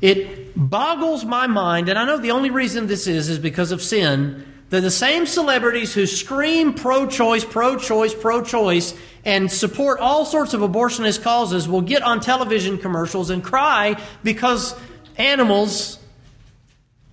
It 0.00 0.52
boggles 0.56 1.24
my 1.24 1.46
mind, 1.46 1.88
and 1.88 1.98
I 1.98 2.04
know 2.04 2.18
the 2.18 2.32
only 2.32 2.50
reason 2.50 2.86
this 2.86 3.06
is 3.06 3.28
is 3.28 3.38
because 3.38 3.72
of 3.72 3.80
sin, 3.80 4.44
that 4.70 4.80
the 4.80 4.90
same 4.90 5.26
celebrities 5.26 5.94
who 5.94 6.06
scream 6.06 6.74
pro 6.74 7.06
choice, 7.06 7.44
pro 7.44 7.76
choice, 7.76 8.14
pro 8.14 8.42
choice, 8.42 8.94
and 9.24 9.50
support 9.50 10.00
all 10.00 10.24
sorts 10.24 10.54
of 10.54 10.60
abortionist 10.60 11.22
causes 11.22 11.68
will 11.68 11.80
get 11.80 12.02
on 12.02 12.20
television 12.20 12.78
commercials 12.78 13.30
and 13.30 13.42
cry 13.42 13.96
because 14.22 14.74
animals 15.16 15.98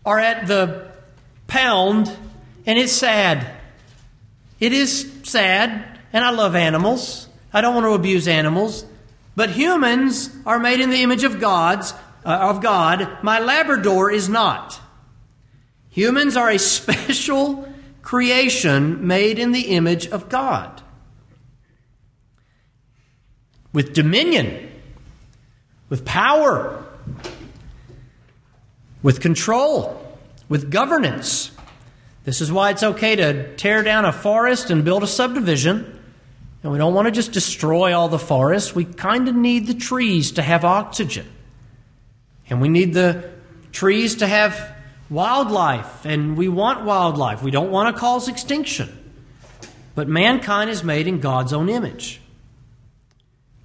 are 0.05 0.19
at 0.19 0.47
the 0.47 0.91
pound, 1.47 2.11
and 2.65 2.79
it's 2.79 2.91
sad. 2.91 3.55
It 4.59 4.73
is 4.73 5.11
sad, 5.23 5.99
and 6.11 6.23
I 6.23 6.31
love 6.31 6.55
animals. 6.55 7.27
I 7.53 7.61
don't 7.61 7.75
want 7.75 7.85
to 7.85 7.93
abuse 7.93 8.27
animals, 8.27 8.85
but 9.35 9.51
humans 9.51 10.29
are 10.45 10.59
made 10.59 10.79
in 10.79 10.89
the 10.89 11.03
image 11.03 11.23
of 11.23 11.39
God's 11.39 11.93
uh, 12.25 12.29
of 12.29 12.61
God. 12.61 13.23
My 13.23 13.39
Labrador 13.39 14.11
is 14.11 14.29
not. 14.29 14.79
Humans 15.91 16.35
are 16.35 16.49
a 16.49 16.57
special 16.59 17.67
creation 18.01 19.07
made 19.07 19.39
in 19.39 19.51
the 19.51 19.61
image 19.61 20.07
of 20.07 20.27
God. 20.29 20.81
With 23.71 23.93
dominion, 23.93 24.69
with 25.87 26.03
power, 26.03 26.83
with 29.01 29.21
control, 29.21 30.17
with 30.49 30.69
governance. 30.69 31.51
This 32.25 32.41
is 32.41 32.51
why 32.51 32.71
it's 32.71 32.83
okay 32.83 33.15
to 33.15 33.55
tear 33.55 33.83
down 33.83 34.05
a 34.05 34.11
forest 34.11 34.69
and 34.69 34.83
build 34.83 35.03
a 35.03 35.07
subdivision 35.07 35.99
and 36.63 36.71
we 36.71 36.77
don't 36.77 36.93
want 36.93 37.07
to 37.07 37.11
just 37.11 37.31
destroy 37.31 37.93
all 37.97 38.07
the 38.07 38.19
forests. 38.19 38.75
We 38.75 38.85
kind 38.85 39.27
of 39.27 39.35
need 39.35 39.65
the 39.65 39.73
trees 39.73 40.31
to 40.33 40.41
have 40.41 40.63
oxygen. 40.63 41.27
And 42.49 42.61
we 42.61 42.69
need 42.69 42.93
the 42.93 43.31
trees 43.71 44.15
to 44.17 44.27
have 44.27 44.75
wildlife. 45.11 46.05
And 46.05 46.35
we 46.35 46.47
want 46.47 46.85
wildlife. 46.85 47.43
We 47.43 47.51
don't 47.51 47.69
want 47.69 47.93
to 47.93 47.99
cause 47.99 48.27
extinction. 48.27 48.97
But 49.93 50.07
mankind 50.07 50.69
is 50.69 50.83
made 50.83 51.05
in 51.05 51.19
God's 51.19 51.53
own 51.53 51.69
image. 51.69 52.21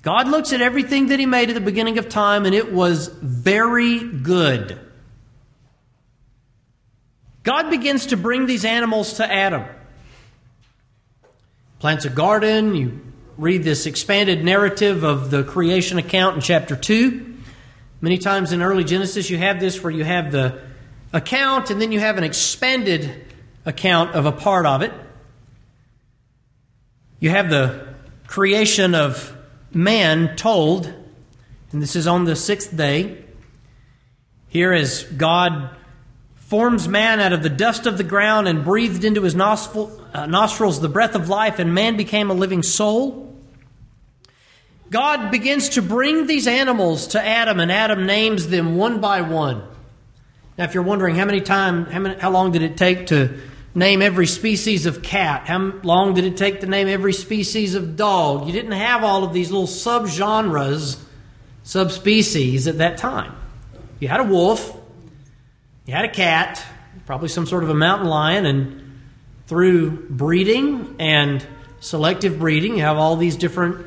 God 0.02 0.28
looks 0.28 0.52
at 0.52 0.60
everything 0.60 1.06
that 1.06 1.18
He 1.18 1.26
made 1.26 1.48
at 1.48 1.54
the 1.54 1.60
beginning 1.60 1.98
of 1.98 2.08
time, 2.08 2.44
and 2.44 2.54
it 2.54 2.72
was 2.72 3.08
very 3.08 3.98
good. 3.98 4.78
God 7.42 7.70
begins 7.70 8.06
to 8.06 8.16
bring 8.16 8.46
these 8.46 8.64
animals 8.64 9.14
to 9.14 9.32
Adam. 9.32 9.64
Plants 11.78 12.04
a 12.04 12.10
garden. 12.10 12.74
You 12.74 13.00
read 13.36 13.62
this 13.62 13.86
expanded 13.86 14.44
narrative 14.44 15.04
of 15.04 15.30
the 15.30 15.44
creation 15.44 15.98
account 15.98 16.36
in 16.36 16.42
chapter 16.42 16.74
2. 16.74 17.34
Many 18.00 18.18
times 18.18 18.52
in 18.52 18.62
early 18.62 18.84
Genesis, 18.84 19.30
you 19.30 19.38
have 19.38 19.60
this 19.60 19.82
where 19.82 19.92
you 19.92 20.04
have 20.04 20.32
the 20.32 20.60
account 21.12 21.70
and 21.70 21.80
then 21.80 21.92
you 21.92 22.00
have 22.00 22.18
an 22.18 22.24
expanded 22.24 23.24
account 23.64 24.14
of 24.14 24.26
a 24.26 24.32
part 24.32 24.66
of 24.66 24.82
it. 24.82 24.92
You 27.18 27.30
have 27.30 27.50
the 27.50 27.94
creation 28.26 28.94
of 28.94 29.36
man 29.72 30.36
told, 30.36 30.86
and 31.72 31.82
this 31.82 31.96
is 31.96 32.06
on 32.06 32.24
the 32.24 32.36
sixth 32.36 32.76
day. 32.76 33.24
Here 34.48 34.72
is 34.72 35.02
God 35.04 35.70
forms 36.36 36.86
man 36.86 37.18
out 37.20 37.32
of 37.32 37.42
the 37.42 37.48
dust 37.48 37.86
of 37.86 37.98
the 37.98 38.04
ground 38.04 38.46
and 38.46 38.64
breathed 38.64 39.04
into 39.04 39.22
his 39.22 39.34
uh, 39.34 40.26
nostrils 40.26 40.80
the 40.80 40.88
breath 40.88 41.14
of 41.14 41.28
life, 41.28 41.58
and 41.58 41.74
man 41.74 41.96
became 41.96 42.30
a 42.30 42.34
living 42.34 42.62
soul. 42.62 43.34
God 44.88 45.32
begins 45.32 45.70
to 45.70 45.82
bring 45.82 46.26
these 46.26 46.46
animals 46.46 47.08
to 47.08 47.20
Adam, 47.20 47.58
and 47.58 47.72
Adam 47.72 48.06
names 48.06 48.48
them 48.48 48.76
one 48.76 49.00
by 49.00 49.20
one. 49.22 49.66
Now, 50.58 50.64
if 50.64 50.74
you're 50.74 50.82
wondering 50.82 51.16
how 51.16 51.24
many 51.24 51.40
time, 51.40 51.86
how, 51.86 51.98
many, 51.98 52.18
how 52.18 52.30
long 52.30 52.52
did 52.52 52.62
it 52.62 52.76
take 52.76 53.08
to 53.08 53.38
name 53.74 54.00
every 54.00 54.26
species 54.26 54.86
of 54.86 55.02
cat? 55.02 55.46
How 55.46 55.58
long 55.82 56.14
did 56.14 56.24
it 56.24 56.36
take 56.36 56.60
to 56.60 56.66
name 56.66 56.88
every 56.88 57.12
species 57.12 57.74
of 57.74 57.96
dog? 57.96 58.46
You 58.46 58.52
didn't 58.52 58.72
have 58.72 59.04
all 59.04 59.22
of 59.22 59.34
these 59.34 59.50
little 59.50 59.66
subgenres, 59.66 60.98
subspecies 61.62 62.66
at 62.66 62.78
that 62.78 62.96
time. 62.96 63.34
You 64.00 64.08
had 64.08 64.20
a 64.20 64.24
wolf, 64.24 64.74
you 65.84 65.94
had 65.94 66.06
a 66.06 66.10
cat, 66.10 66.64
probably 67.04 67.28
some 67.28 67.46
sort 67.46 67.62
of 67.62 67.70
a 67.70 67.74
mountain 67.74 68.08
lion, 68.08 68.46
and 68.46 69.00
through 69.46 70.08
breeding 70.08 70.96
and 70.98 71.46
selective 71.80 72.38
breeding, 72.38 72.76
you 72.76 72.82
have 72.82 72.96
all 72.96 73.16
these 73.16 73.36
different 73.36 73.86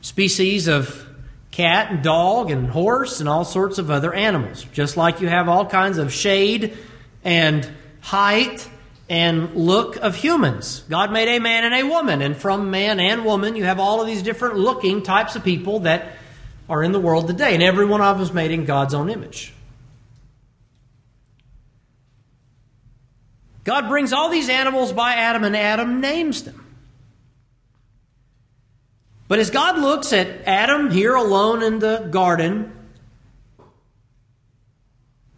species 0.00 0.68
of 0.68 1.07
cat 1.50 1.90
and 1.90 2.02
dog 2.02 2.50
and 2.50 2.68
horse 2.68 3.20
and 3.20 3.28
all 3.28 3.44
sorts 3.44 3.78
of 3.78 3.90
other 3.90 4.12
animals. 4.12 4.64
Just 4.72 4.96
like 4.96 5.20
you 5.20 5.28
have 5.28 5.48
all 5.48 5.66
kinds 5.66 5.98
of 5.98 6.12
shade 6.12 6.76
and 7.24 7.68
height 8.00 8.68
and 9.08 9.54
look 9.54 9.96
of 9.96 10.14
humans. 10.14 10.84
God 10.88 11.12
made 11.12 11.28
a 11.28 11.38
man 11.38 11.64
and 11.64 11.74
a 11.74 11.82
woman, 11.84 12.20
and 12.20 12.36
from 12.36 12.70
man 12.70 13.00
and 13.00 13.24
woman, 13.24 13.56
you 13.56 13.64
have 13.64 13.80
all 13.80 14.00
of 14.00 14.06
these 14.06 14.22
different 14.22 14.56
looking 14.56 15.02
types 15.02 15.34
of 15.34 15.42
people 15.42 15.80
that 15.80 16.12
are 16.68 16.82
in 16.82 16.92
the 16.92 17.00
world 17.00 17.26
today, 17.26 17.54
and 17.54 17.62
every 17.62 17.86
one 17.86 18.02
of 18.02 18.16
them 18.16 18.22
is 18.22 18.32
made 18.32 18.50
in 18.50 18.66
God's 18.66 18.92
own 18.92 19.08
image. 19.08 19.54
God 23.64 23.88
brings 23.88 24.12
all 24.12 24.28
these 24.28 24.50
animals 24.50 24.92
by 24.92 25.14
Adam, 25.14 25.44
and 25.44 25.56
Adam 25.56 26.00
names 26.00 26.44
them. 26.44 26.67
But 29.28 29.38
as 29.38 29.50
God 29.50 29.78
looks 29.78 30.12
at 30.12 30.42
Adam 30.46 30.90
here 30.90 31.14
alone 31.14 31.62
in 31.62 31.78
the 31.78 32.08
garden, 32.10 32.72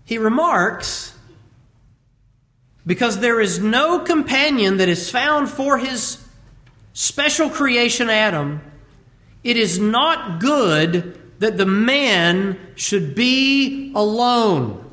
he 0.04 0.16
remarks, 0.16 1.12
because 2.86 3.18
there 3.18 3.40
is 3.40 3.58
no 3.58 3.98
companion 3.98 4.76
that 4.78 4.88
is 4.88 5.10
found 5.10 5.50
for 5.50 5.78
his 5.78 6.24
special 6.92 7.50
creation, 7.50 8.08
Adam, 8.08 8.60
it 9.42 9.56
is 9.56 9.78
not 9.78 10.40
good 10.40 11.16
that 11.40 11.56
the 11.56 11.66
man 11.66 12.58
should 12.76 13.14
be 13.14 13.92
alone. 13.94 14.84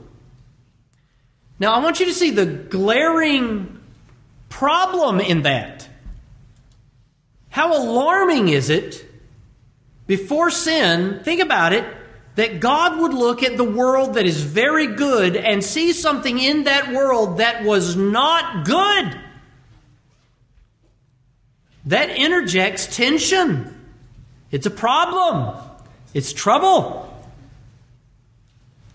Now, 1.59 1.73
I 1.73 1.79
want 1.79 1.99
you 1.99 2.05
to 2.07 2.13
see 2.13 2.31
the 2.31 2.45
glaring 2.45 3.79
problem 4.49 5.19
in 5.19 5.41
that. 5.43 5.89
How 7.57 7.75
alarming 7.75 8.49
is 8.49 8.69
it 8.69 9.03
before 10.05 10.51
sin? 10.51 11.21
Think 11.23 11.41
about 11.41 11.73
it 11.73 11.91
that 12.35 12.59
God 12.59 13.01
would 13.01 13.15
look 13.15 13.41
at 13.41 13.57
the 13.57 13.63
world 13.63 14.13
that 14.13 14.27
is 14.27 14.43
very 14.43 14.85
good 14.85 15.35
and 15.35 15.63
see 15.63 15.91
something 15.91 16.37
in 16.37 16.65
that 16.65 16.93
world 16.93 17.39
that 17.39 17.63
was 17.63 17.95
not 17.95 18.63
good. 18.63 19.19
That 21.87 22.11
interjects 22.11 22.95
tension. 22.95 23.75
It's 24.51 24.67
a 24.67 24.69
problem. 24.69 25.57
It's 26.13 26.33
trouble. 26.33 27.11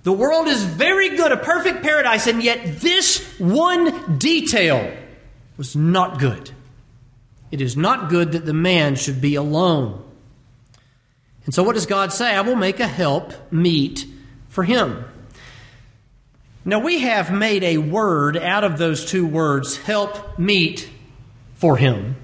The 0.05 0.13
world 0.13 0.47
is 0.47 0.63
very 0.63 1.17
good, 1.17 1.33
a 1.33 1.37
perfect 1.37 1.83
paradise, 1.83 2.29
and 2.29 2.41
yet 2.41 2.81
this 2.81 3.41
one 3.41 4.19
detail 4.19 4.97
was 5.57 5.75
not 5.75 6.21
good. 6.21 6.53
It 7.53 7.61
is 7.61 7.77
not 7.77 8.09
good 8.09 8.33
that 8.33 8.47
the 8.47 8.55
man 8.55 8.97
should 8.97 9.21
be 9.21 9.35
alone. 9.35 10.03
And 11.45 11.55
so, 11.55 11.63
what 11.63 11.75
does 11.75 11.87
God 11.87 12.13
say? 12.13 12.35
I 12.35 12.41
will 12.41 12.57
make 12.57 12.81
a 12.81 12.87
help 12.87 13.53
meet 13.53 14.07
for 14.49 14.65
him. 14.65 15.05
Now, 16.65 16.79
we 16.79 17.01
have 17.01 17.33
made 17.33 17.63
a 17.63 17.79
word 17.79 18.37
out 18.37 18.65
of 18.65 18.79
those 18.79 19.05
two 19.05 19.27
words, 19.27 19.77
help 19.77 20.39
meet 20.39 20.89
for 21.55 21.77
him. 21.77 22.17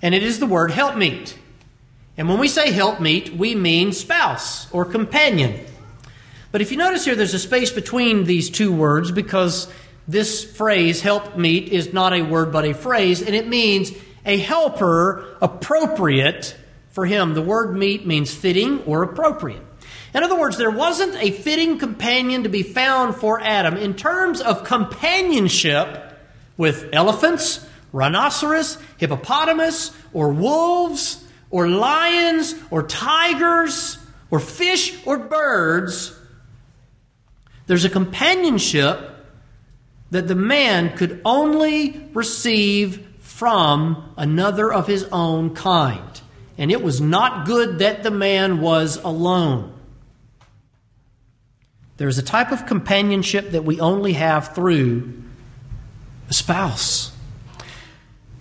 And 0.00 0.14
it 0.14 0.22
is 0.22 0.38
the 0.38 0.46
word 0.46 0.70
help 0.70 0.96
meet. 0.96 1.36
And 2.16 2.28
when 2.28 2.38
we 2.38 2.48
say 2.48 2.72
help 2.72 3.00
meet, 3.00 3.34
we 3.34 3.54
mean 3.54 3.92
spouse 3.92 4.72
or 4.72 4.84
companion. 4.84 5.60
But 6.52 6.60
if 6.62 6.70
you 6.70 6.78
notice 6.78 7.04
here, 7.04 7.16
there's 7.16 7.34
a 7.34 7.38
space 7.38 7.70
between 7.70 8.24
these 8.24 8.48
two 8.48 8.72
words 8.72 9.10
because 9.10 9.70
this 10.08 10.44
phrase, 10.44 11.00
help 11.02 11.36
meet, 11.36 11.68
is 11.68 11.92
not 11.92 12.12
a 12.12 12.22
word 12.22 12.52
but 12.52 12.64
a 12.64 12.74
phrase, 12.74 13.22
and 13.22 13.34
it 13.34 13.46
means 13.46 13.92
a 14.24 14.38
helper 14.38 15.36
appropriate 15.40 16.56
for 16.90 17.06
him. 17.06 17.34
The 17.34 17.42
word 17.42 17.76
meet 17.76 18.06
means 18.06 18.34
fitting 18.34 18.82
or 18.84 19.02
appropriate. 19.02 19.62
In 20.14 20.22
other 20.22 20.38
words, 20.38 20.58
there 20.58 20.70
wasn't 20.70 21.14
a 21.16 21.30
fitting 21.30 21.78
companion 21.78 22.42
to 22.42 22.48
be 22.48 22.62
found 22.62 23.16
for 23.16 23.40
Adam. 23.40 23.76
In 23.76 23.94
terms 23.94 24.40
of 24.40 24.64
companionship 24.64 26.18
with 26.56 26.90
elephants, 26.92 27.66
rhinoceros, 27.92 28.78
hippopotamus, 28.98 29.90
or 30.12 30.32
wolves, 30.32 31.24
or 31.50 31.68
lions, 31.68 32.54
or 32.70 32.82
tigers, 32.82 33.98
or 34.30 34.38
fish, 34.38 34.94
or 35.06 35.18
birds, 35.18 36.18
there's 37.66 37.84
a 37.84 37.90
companionship 37.90 39.10
that 40.10 40.28
the 40.28 40.34
man 40.34 40.94
could 40.96 41.22
only 41.24 42.10
receive 42.12 43.08
from 43.42 44.14
another 44.16 44.72
of 44.72 44.86
his 44.86 45.02
own 45.10 45.52
kind. 45.52 46.20
And 46.56 46.70
it 46.70 46.80
was 46.80 47.00
not 47.00 47.44
good 47.44 47.80
that 47.80 48.04
the 48.04 48.10
man 48.12 48.60
was 48.60 48.98
alone. 48.98 49.74
There's 51.96 52.18
a 52.18 52.22
type 52.22 52.52
of 52.52 52.66
companionship 52.66 53.50
that 53.50 53.64
we 53.64 53.80
only 53.80 54.12
have 54.12 54.54
through 54.54 55.24
a 56.30 56.32
spouse. 56.32 57.10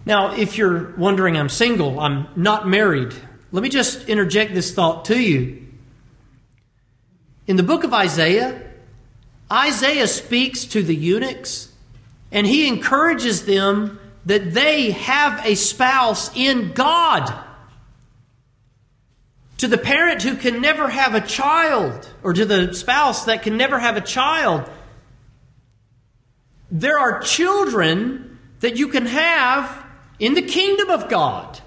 Now, 0.05 0.35
if 0.35 0.59
you're 0.59 0.95
wondering, 0.97 1.35
I'm 1.35 1.49
single, 1.49 1.99
I'm 1.99 2.27
not 2.35 2.67
married, 2.67 3.11
let 3.51 3.63
me 3.63 3.69
just 3.69 4.07
interject 4.07 4.53
this 4.53 4.71
thought 4.71 5.05
to 5.05 5.19
you. 5.19 5.65
In 7.47 7.55
the 7.55 7.63
book 7.63 7.83
of 7.83 7.91
Isaiah, 7.91 8.69
Isaiah 9.51 10.07
speaks 10.07 10.63
to 10.65 10.83
the 10.83 10.95
eunuchs 10.95 11.69
and 12.31 12.45
he 12.45 12.67
encourages 12.67 13.45
them 13.45 13.97
that 14.25 14.53
they 14.53 14.91
have 14.91 15.45
a 15.45 15.55
spouse 15.55 16.35
in 16.35 16.73
God. 16.73 17.33
To 19.57 19.67
the 19.67 19.77
parent 19.77 20.23
who 20.23 20.35
can 20.35 20.61
never 20.61 20.89
have 20.89 21.13
a 21.13 21.21
child, 21.21 22.09
or 22.23 22.33
to 22.33 22.45
the 22.45 22.73
spouse 22.73 23.25
that 23.25 23.43
can 23.43 23.57
never 23.57 23.79
have 23.79 23.97
a 23.97 24.01
child, 24.01 24.69
there 26.71 26.97
are 26.97 27.21
children 27.21 28.39
that 28.61 28.77
you 28.77 28.87
can 28.87 29.05
have 29.05 29.85
in 30.19 30.35
the 30.35 30.41
kingdom 30.41 30.89
of 30.89 31.09
God. 31.09 31.59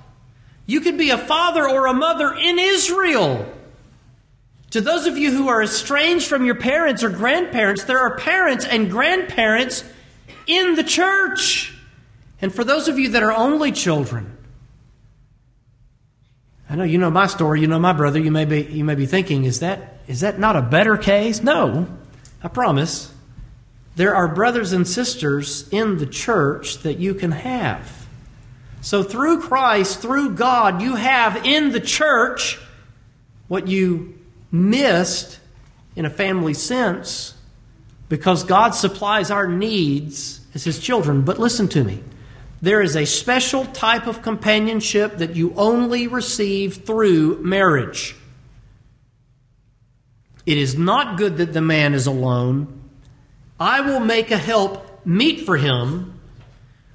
You 0.66 0.80
could 0.80 0.96
be 0.96 1.10
a 1.10 1.18
father 1.18 1.68
or 1.68 1.86
a 1.86 1.92
mother 1.92 2.32
in 2.34 2.58
Israel. 2.58 3.52
To 4.70 4.80
those 4.80 5.06
of 5.06 5.18
you 5.18 5.30
who 5.30 5.48
are 5.48 5.62
estranged 5.62 6.26
from 6.26 6.44
your 6.44 6.54
parents 6.54 7.04
or 7.04 7.10
grandparents, 7.10 7.84
there 7.84 8.00
are 8.00 8.16
parents 8.16 8.64
and 8.64 8.90
grandparents 8.90 9.84
in 10.46 10.74
the 10.74 10.82
church. 10.82 11.73
And 12.44 12.54
for 12.54 12.62
those 12.62 12.88
of 12.88 12.98
you 12.98 13.08
that 13.12 13.22
are 13.22 13.32
only 13.32 13.72
children, 13.72 14.36
I 16.68 16.76
know 16.76 16.84
you 16.84 16.98
know 16.98 17.10
my 17.10 17.26
story, 17.26 17.62
you 17.62 17.66
know 17.66 17.78
my 17.78 17.94
brother, 17.94 18.18
you 18.18 18.30
may 18.30 18.44
be, 18.44 18.64
you 18.64 18.84
may 18.84 18.96
be 18.96 19.06
thinking, 19.06 19.44
is 19.44 19.60
that, 19.60 20.00
is 20.08 20.20
that 20.20 20.38
not 20.38 20.54
a 20.54 20.60
better 20.60 20.98
case? 20.98 21.42
No, 21.42 21.88
I 22.42 22.48
promise. 22.48 23.10
There 23.96 24.14
are 24.14 24.28
brothers 24.28 24.74
and 24.74 24.86
sisters 24.86 25.66
in 25.70 25.96
the 25.96 26.04
church 26.04 26.80
that 26.82 26.98
you 26.98 27.14
can 27.14 27.30
have. 27.30 28.06
So 28.82 29.02
through 29.02 29.40
Christ, 29.40 30.02
through 30.02 30.34
God, 30.34 30.82
you 30.82 30.96
have 30.96 31.46
in 31.46 31.72
the 31.72 31.80
church 31.80 32.58
what 33.48 33.68
you 33.68 34.18
missed 34.52 35.40
in 35.96 36.04
a 36.04 36.10
family 36.10 36.52
sense 36.52 37.32
because 38.10 38.44
God 38.44 38.74
supplies 38.74 39.30
our 39.30 39.48
needs 39.48 40.42
as 40.52 40.64
His 40.64 40.78
children. 40.78 41.22
But 41.22 41.38
listen 41.38 41.68
to 41.68 41.82
me. 41.82 42.02
There 42.64 42.80
is 42.80 42.96
a 42.96 43.04
special 43.04 43.66
type 43.66 44.06
of 44.06 44.22
companionship 44.22 45.18
that 45.18 45.36
you 45.36 45.52
only 45.54 46.06
receive 46.06 46.86
through 46.86 47.42
marriage. 47.42 48.16
It 50.46 50.56
is 50.56 50.74
not 50.74 51.18
good 51.18 51.36
that 51.36 51.52
the 51.52 51.60
man 51.60 51.92
is 51.92 52.06
alone. 52.06 52.80
I 53.60 53.82
will 53.82 54.00
make 54.00 54.30
a 54.30 54.38
help 54.38 55.04
meet 55.04 55.42
for 55.42 55.58
him. 55.58 56.18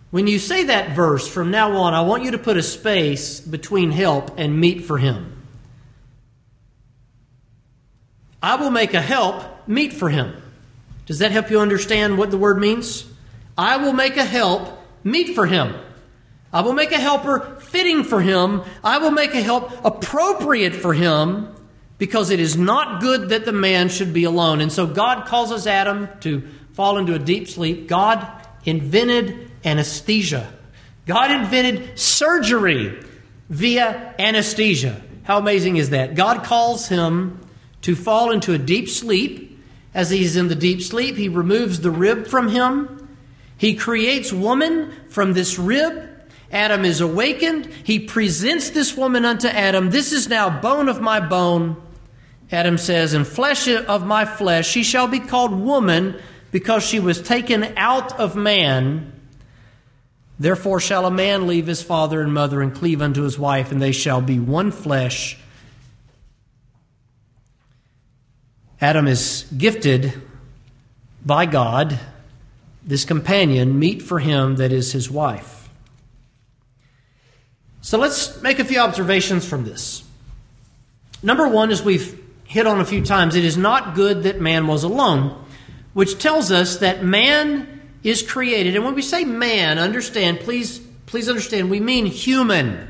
When 0.09 0.25
you 0.25 0.39
say 0.39 0.63
that 0.63 0.95
verse 0.95 1.27
from 1.27 1.51
now 1.51 1.77
on, 1.77 1.93
I 1.93 2.01
want 2.01 2.23
you 2.23 2.31
to 2.31 2.39
put 2.39 2.57
a 2.57 2.63
space 2.63 3.39
between 3.39 3.91
help 3.91 4.39
and 4.39 4.59
meet 4.59 4.85
for 4.85 4.97
him. 4.97 5.39
I 8.41 8.55
will 8.55 8.71
make 8.71 8.95
a 8.95 9.01
help 9.01 9.67
meet 9.67 9.93
for 9.93 10.09
him. 10.09 10.33
Does 11.05 11.19
that 11.19 11.29
help 11.29 11.51
you 11.51 11.59
understand 11.59 12.17
what 12.17 12.31
the 12.31 12.39
word 12.39 12.59
means? 12.59 13.05
I 13.55 13.77
will 13.77 13.93
make 13.93 14.17
a 14.17 14.25
help 14.25 14.78
meet 15.03 15.35
for 15.35 15.45
him. 15.45 15.75
I 16.51 16.61
will 16.61 16.73
make 16.73 16.91
a 16.91 16.99
helper 16.99 17.57
fitting 17.61 18.03
for 18.03 18.21
him. 18.21 18.63
I 18.83 18.97
will 18.97 19.11
make 19.11 19.35
a 19.35 19.41
help 19.41 19.85
appropriate 19.85 20.75
for 20.75 20.93
him 20.93 21.55
because 21.99 22.31
it 22.31 22.39
is 22.39 22.57
not 22.57 23.01
good 23.01 23.29
that 23.29 23.45
the 23.45 23.51
man 23.51 23.89
should 23.89 24.13
be 24.13 24.23
alone. 24.23 24.61
And 24.61 24.71
so 24.71 24.87
God 24.87 25.27
causes 25.27 25.67
Adam 25.67 26.09
to 26.21 26.47
fall 26.73 26.97
into 26.97 27.13
a 27.13 27.19
deep 27.19 27.47
sleep. 27.47 27.87
God 27.87 28.25
invented 28.65 29.51
anesthesia. 29.63 30.51
God 31.05 31.29
invented 31.31 31.99
surgery 31.99 33.03
via 33.49 34.15
anesthesia. 34.17 35.01
How 35.23 35.37
amazing 35.37 35.77
is 35.77 35.91
that? 35.91 36.15
God 36.15 36.43
calls 36.43 36.87
him 36.87 37.39
to 37.81 37.95
fall 37.95 38.31
into 38.31 38.53
a 38.53 38.57
deep 38.57 38.89
sleep. 38.89 39.45
As 39.93 40.09
he's 40.09 40.35
in 40.35 40.47
the 40.47 40.55
deep 40.55 40.81
sleep, 40.81 41.15
he 41.15 41.29
removes 41.29 41.81
the 41.81 41.91
rib 41.91 42.27
from 42.27 42.49
him. 42.49 42.98
He 43.59 43.75
creates 43.75 44.33
woman 44.33 44.91
from 45.09 45.33
this 45.33 45.59
rib. 45.59 46.09
Adam 46.51 46.83
is 46.83 46.99
awakened. 46.99 47.67
He 47.67 47.99
presents 47.99 48.71
this 48.71 48.97
woman 48.97 49.23
unto 49.23 49.47
Adam. 49.47 49.91
This 49.91 50.11
is 50.11 50.27
now 50.27 50.49
bone 50.59 50.89
of 50.89 50.99
my 50.99 51.19
bone 51.19 51.77
Adam 52.51 52.77
says, 52.77 53.13
And 53.13 53.27
flesh 53.27 53.67
of 53.67 54.05
my 54.05 54.25
flesh, 54.25 54.67
she 54.67 54.83
shall 54.83 55.07
be 55.07 55.19
called 55.19 55.51
woman 55.51 56.19
because 56.51 56.83
she 56.83 56.99
was 56.99 57.21
taken 57.21 57.73
out 57.77 58.19
of 58.19 58.35
man. 58.35 59.13
Therefore 60.39 60.79
shall 60.79 61.05
a 61.05 61.11
man 61.11 61.47
leave 61.47 61.67
his 61.67 61.83
father 61.83 62.21
and 62.21 62.33
mother 62.33 62.61
and 62.61 62.73
cleave 62.73 63.01
unto 63.01 63.23
his 63.23 63.37
wife, 63.37 63.71
and 63.71 63.81
they 63.81 63.91
shall 63.91 64.21
be 64.21 64.39
one 64.39 64.71
flesh. 64.71 65.37
Adam 68.81 69.07
is 69.07 69.45
gifted 69.55 70.13
by 71.25 71.45
God 71.45 71.99
this 72.83 73.05
companion, 73.05 73.77
meet 73.77 74.01
for 74.01 74.19
him 74.19 74.55
that 74.55 74.71
is 74.71 74.91
his 74.91 75.09
wife. 75.09 75.69
So 77.81 77.97
let's 77.97 78.41
make 78.41 78.59
a 78.59 78.65
few 78.65 78.79
observations 78.79 79.47
from 79.47 79.63
this. 79.63 80.03
Number 81.23 81.47
one, 81.47 81.71
as 81.71 81.83
we've 81.83 82.21
hit 82.45 82.65
on 82.65 82.79
a 82.79 82.85
few 82.85 83.03
times, 83.03 83.35
it 83.35 83.45
is 83.45 83.57
not 83.57 83.95
good 83.95 84.23
that 84.23 84.41
man 84.41 84.67
was 84.67 84.83
alone, 84.83 85.43
which 85.93 86.17
tells 86.17 86.51
us 86.51 86.77
that 86.77 87.03
man 87.03 87.81
is 88.03 88.21
created. 88.21 88.75
And 88.75 88.85
when 88.85 88.95
we 88.95 89.01
say 89.01 89.23
man, 89.23 89.77
understand, 89.77 90.39
please, 90.39 90.79
please 91.05 91.29
understand, 91.29 91.69
we 91.69 91.79
mean 91.79 92.05
human. 92.05 92.87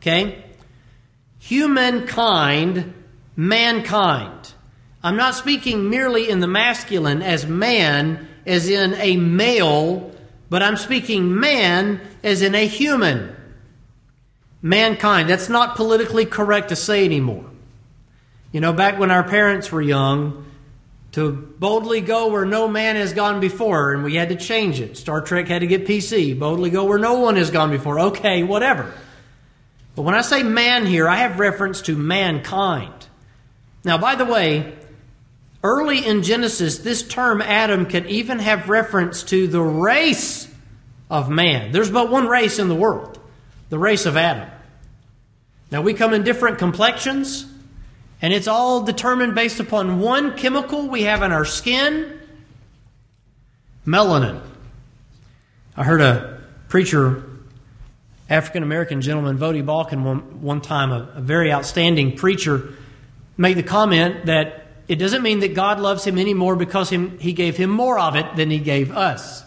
Okay? 0.00 0.44
Humankind, 1.38 2.94
mankind. 3.36 4.41
I'm 5.02 5.16
not 5.16 5.34
speaking 5.34 5.90
merely 5.90 6.28
in 6.30 6.40
the 6.40 6.46
masculine 6.46 7.22
as 7.22 7.46
man, 7.46 8.28
as 8.46 8.68
in 8.68 8.94
a 8.94 9.16
male, 9.16 10.12
but 10.48 10.62
I'm 10.62 10.76
speaking 10.76 11.38
man 11.38 12.00
as 12.22 12.42
in 12.42 12.54
a 12.54 12.66
human. 12.66 13.34
Mankind. 14.60 15.28
That's 15.28 15.48
not 15.48 15.76
politically 15.76 16.24
correct 16.24 16.68
to 16.68 16.76
say 16.76 17.04
anymore. 17.04 17.44
You 18.52 18.60
know, 18.60 18.72
back 18.72 18.98
when 18.98 19.10
our 19.10 19.24
parents 19.24 19.72
were 19.72 19.82
young, 19.82 20.46
to 21.12 21.30
boldly 21.30 22.00
go 22.00 22.28
where 22.28 22.44
no 22.44 22.68
man 22.68 22.96
has 22.96 23.12
gone 23.12 23.40
before, 23.40 23.92
and 23.92 24.02
we 24.02 24.14
had 24.14 24.30
to 24.30 24.36
change 24.36 24.80
it. 24.80 24.96
Star 24.96 25.20
Trek 25.20 25.46
had 25.46 25.60
to 25.60 25.66
get 25.66 25.86
PC. 25.86 26.38
Boldly 26.38 26.70
go 26.70 26.84
where 26.84 26.98
no 26.98 27.14
one 27.14 27.36
has 27.36 27.50
gone 27.50 27.70
before. 27.70 28.00
Okay, 28.00 28.42
whatever. 28.42 28.92
But 29.94 30.02
when 30.02 30.14
I 30.14 30.22
say 30.22 30.42
man 30.42 30.86
here, 30.86 31.06
I 31.06 31.16
have 31.16 31.38
reference 31.38 31.82
to 31.82 31.96
mankind. 31.96 33.08
Now, 33.84 33.98
by 33.98 34.14
the 34.14 34.24
way, 34.24 34.74
early 35.62 36.04
in 36.04 36.22
Genesis, 36.22 36.78
this 36.78 37.02
term 37.02 37.40
Adam 37.40 37.86
can 37.86 38.06
even 38.06 38.38
have 38.38 38.68
reference 38.68 39.22
to 39.24 39.46
the 39.46 39.60
race 39.60 40.48
of 41.10 41.28
man. 41.28 41.72
There's 41.72 41.90
but 41.90 42.10
one 42.10 42.26
race 42.26 42.58
in 42.58 42.68
the 42.68 42.74
world 42.74 43.18
the 43.68 43.78
race 43.78 44.04
of 44.04 44.18
Adam. 44.18 44.50
Now, 45.70 45.80
we 45.80 45.94
come 45.94 46.12
in 46.12 46.24
different 46.24 46.58
complexions. 46.58 47.46
And 48.22 48.32
it's 48.32 48.46
all 48.46 48.82
determined 48.82 49.34
based 49.34 49.58
upon 49.58 49.98
one 49.98 50.36
chemical 50.36 50.88
we 50.88 51.02
have 51.02 51.24
in 51.24 51.32
our 51.32 51.44
skin 51.44 52.20
melanin. 53.84 54.40
I 55.76 55.82
heard 55.82 56.00
a 56.00 56.40
preacher, 56.68 57.24
African 58.30 58.62
American 58.62 59.00
gentleman, 59.00 59.38
Voddie 59.38 59.64
Baucham, 59.64 60.04
one, 60.04 60.40
one 60.40 60.60
time, 60.60 60.92
a, 60.92 61.08
a 61.16 61.20
very 61.20 61.52
outstanding 61.52 62.16
preacher, 62.16 62.74
make 63.36 63.56
the 63.56 63.64
comment 63.64 64.26
that 64.26 64.61
it 64.92 64.98
doesn't 64.98 65.22
mean 65.22 65.40
that 65.40 65.54
God 65.54 65.80
loves 65.80 66.04
him 66.04 66.18
anymore 66.18 66.54
because 66.54 66.90
him, 66.90 67.18
he 67.18 67.32
gave 67.32 67.56
him 67.56 67.70
more 67.70 67.98
of 67.98 68.14
it 68.14 68.36
than 68.36 68.50
he 68.50 68.58
gave 68.58 68.92
us. 68.94 69.42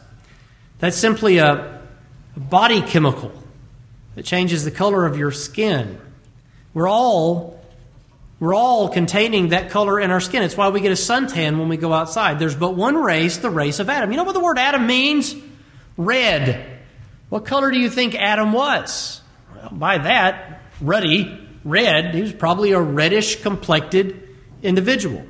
That's 0.79 0.97
simply 0.97 1.37
a, 1.37 1.75
body 2.35 2.81
chemical 2.81 3.31
that 4.15 4.25
changes 4.25 4.65
the 4.65 4.71
color 4.71 5.05
of 5.05 5.17
your 5.17 5.31
skin. 5.31 6.01
We're 6.73 6.89
all 6.89 7.63
we're 8.39 8.55
all 8.55 8.89
containing 8.89 9.49
that 9.49 9.69
color 9.69 9.99
in 9.99 10.09
our 10.11 10.19
skin. 10.19 10.41
It's 10.41 10.57
why 10.57 10.69
we 10.69 10.81
get 10.81 10.91
a 10.91 10.95
suntan 10.95 11.59
when 11.59 11.69
we 11.69 11.77
go 11.77 11.93
outside. 11.93 12.39
There's 12.39 12.55
but 12.55 12.75
one 12.75 12.95
race, 12.95 13.37
the 13.37 13.51
race 13.51 13.79
of 13.79 13.87
Adam. 13.87 14.11
You 14.11 14.17
know 14.17 14.25
what 14.25 14.33
the 14.33 14.41
word 14.41 14.57
Adam 14.57 14.87
means? 14.87 15.35
Red. 15.95 16.79
What 17.29 17.45
color 17.45 17.69
do 17.69 17.77
you 17.77 17.89
think 17.89 18.15
Adam 18.15 18.51
was? 18.51 19.21
Well, 19.55 19.69
by 19.71 19.99
that, 19.99 20.63
ruddy, 20.81 21.47
red. 21.63 22.15
He 22.15 22.21
was 22.21 22.33
probably 22.33 22.71
a 22.71 22.81
reddish 22.81 23.41
complected 23.41 24.27
individual. 24.61 25.25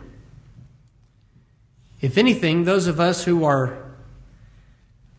If 2.05 2.19
anything, 2.19 2.65
those 2.65 2.85
of 2.85 2.99
us 2.99 3.23
who 3.23 3.45
are 3.45 3.83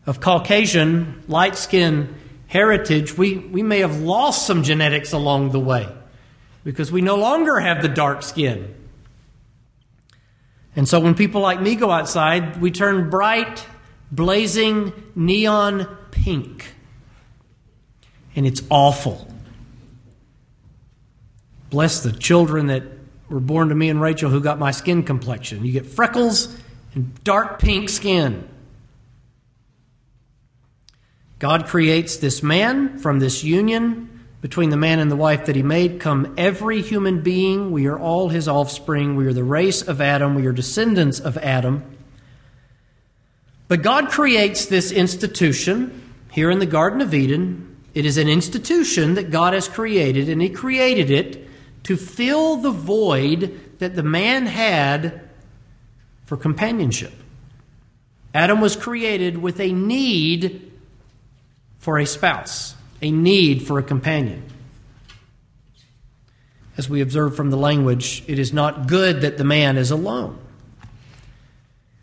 of 0.05 0.21
Caucasian, 0.21 1.21
light 1.27 1.57
skin 1.57 2.15
heritage, 2.47 3.17
we, 3.17 3.39
we 3.39 3.61
may 3.61 3.79
have 3.79 3.99
lost 3.99 4.47
some 4.47 4.63
genetics 4.63 5.11
along 5.11 5.51
the 5.51 5.59
way 5.59 5.89
because 6.63 6.89
we 6.89 7.01
no 7.01 7.15
longer 7.15 7.59
have 7.59 7.81
the 7.81 7.89
dark 7.89 8.23
skin. 8.23 8.73
And 10.77 10.87
so 10.87 11.01
when 11.01 11.13
people 11.13 11.41
like 11.41 11.59
me 11.59 11.75
go 11.75 11.91
outside, 11.91 12.61
we 12.61 12.71
turn 12.71 13.09
bright, 13.09 13.65
blazing 14.09 14.93
neon 15.13 15.93
pink. 16.11 16.73
And 18.33 18.47
it's 18.47 18.63
awful. 18.69 19.29
Bless 21.69 21.99
the 22.01 22.13
children 22.13 22.67
that 22.67 22.83
were 23.27 23.41
born 23.41 23.67
to 23.67 23.75
me 23.75 23.89
and 23.89 23.99
Rachel 23.99 24.29
who 24.29 24.39
got 24.39 24.57
my 24.57 24.71
skin 24.71 25.03
complexion. 25.03 25.65
You 25.65 25.73
get 25.73 25.85
freckles 25.85 26.57
and 26.97 27.23
dark 27.23 27.59
pink 27.59 27.89
skin. 27.89 28.49
God 31.37 31.67
creates 31.67 32.17
this 32.17 32.41
man 32.41 32.97
from 32.97 33.19
this 33.19 33.43
union 33.43 34.25
between 34.41 34.71
the 34.71 34.77
man 34.77 34.97
and 34.97 35.11
the 35.11 35.15
wife 35.15 35.45
that 35.45 35.55
he 35.55 35.61
made 35.61 35.99
come 35.99 36.33
every 36.39 36.81
human 36.81 37.21
being. 37.21 37.69
We 37.69 37.85
are 37.85 37.99
all 37.99 38.29
his 38.29 38.47
offspring. 38.47 39.15
We 39.15 39.27
are 39.27 39.33
the 39.33 39.43
race 39.43 39.83
of 39.83 40.01
Adam. 40.01 40.33
We 40.33 40.47
are 40.47 40.51
descendants 40.51 41.19
of 41.19 41.37
Adam. 41.37 41.83
But 43.67 43.83
God 43.83 44.09
creates 44.09 44.65
this 44.65 44.91
institution 44.91 46.15
here 46.31 46.49
in 46.49 46.57
the 46.57 46.65
Garden 46.65 47.01
of 47.01 47.13
Eden. 47.13 47.77
It 47.93 48.05
is 48.07 48.17
an 48.17 48.27
institution 48.27 49.13
that 49.13 49.29
God 49.29 49.53
has 49.53 49.67
created, 49.67 50.29
and 50.29 50.41
he 50.41 50.49
created 50.49 51.11
it 51.11 51.47
to 51.83 51.95
fill 51.95 52.57
the 52.57 52.71
void 52.71 53.77
that 53.77 53.95
the 53.95 54.01
man 54.01 54.47
had 54.47 55.26
for 56.27 56.37
companionship. 56.37 57.13
Adam 58.35 58.61
was 58.61 58.75
created 58.75 59.39
with 59.39 59.59
a 59.59 59.71
need 59.73 60.71
for 61.79 61.97
a 61.97 62.05
spouse 62.05 62.75
a 63.01 63.11
need 63.11 63.65
for 63.65 63.79
a 63.79 63.83
companion. 63.83 64.43
As 66.77 66.89
we 66.89 67.01
observe 67.01 67.35
from 67.35 67.49
the 67.49 67.57
language, 67.57 68.23
it 68.27 68.39
is 68.39 68.53
not 68.53 68.87
good 68.87 69.21
that 69.21 69.37
the 69.37 69.43
man 69.43 69.77
is 69.77 69.91
alone. 69.91 70.37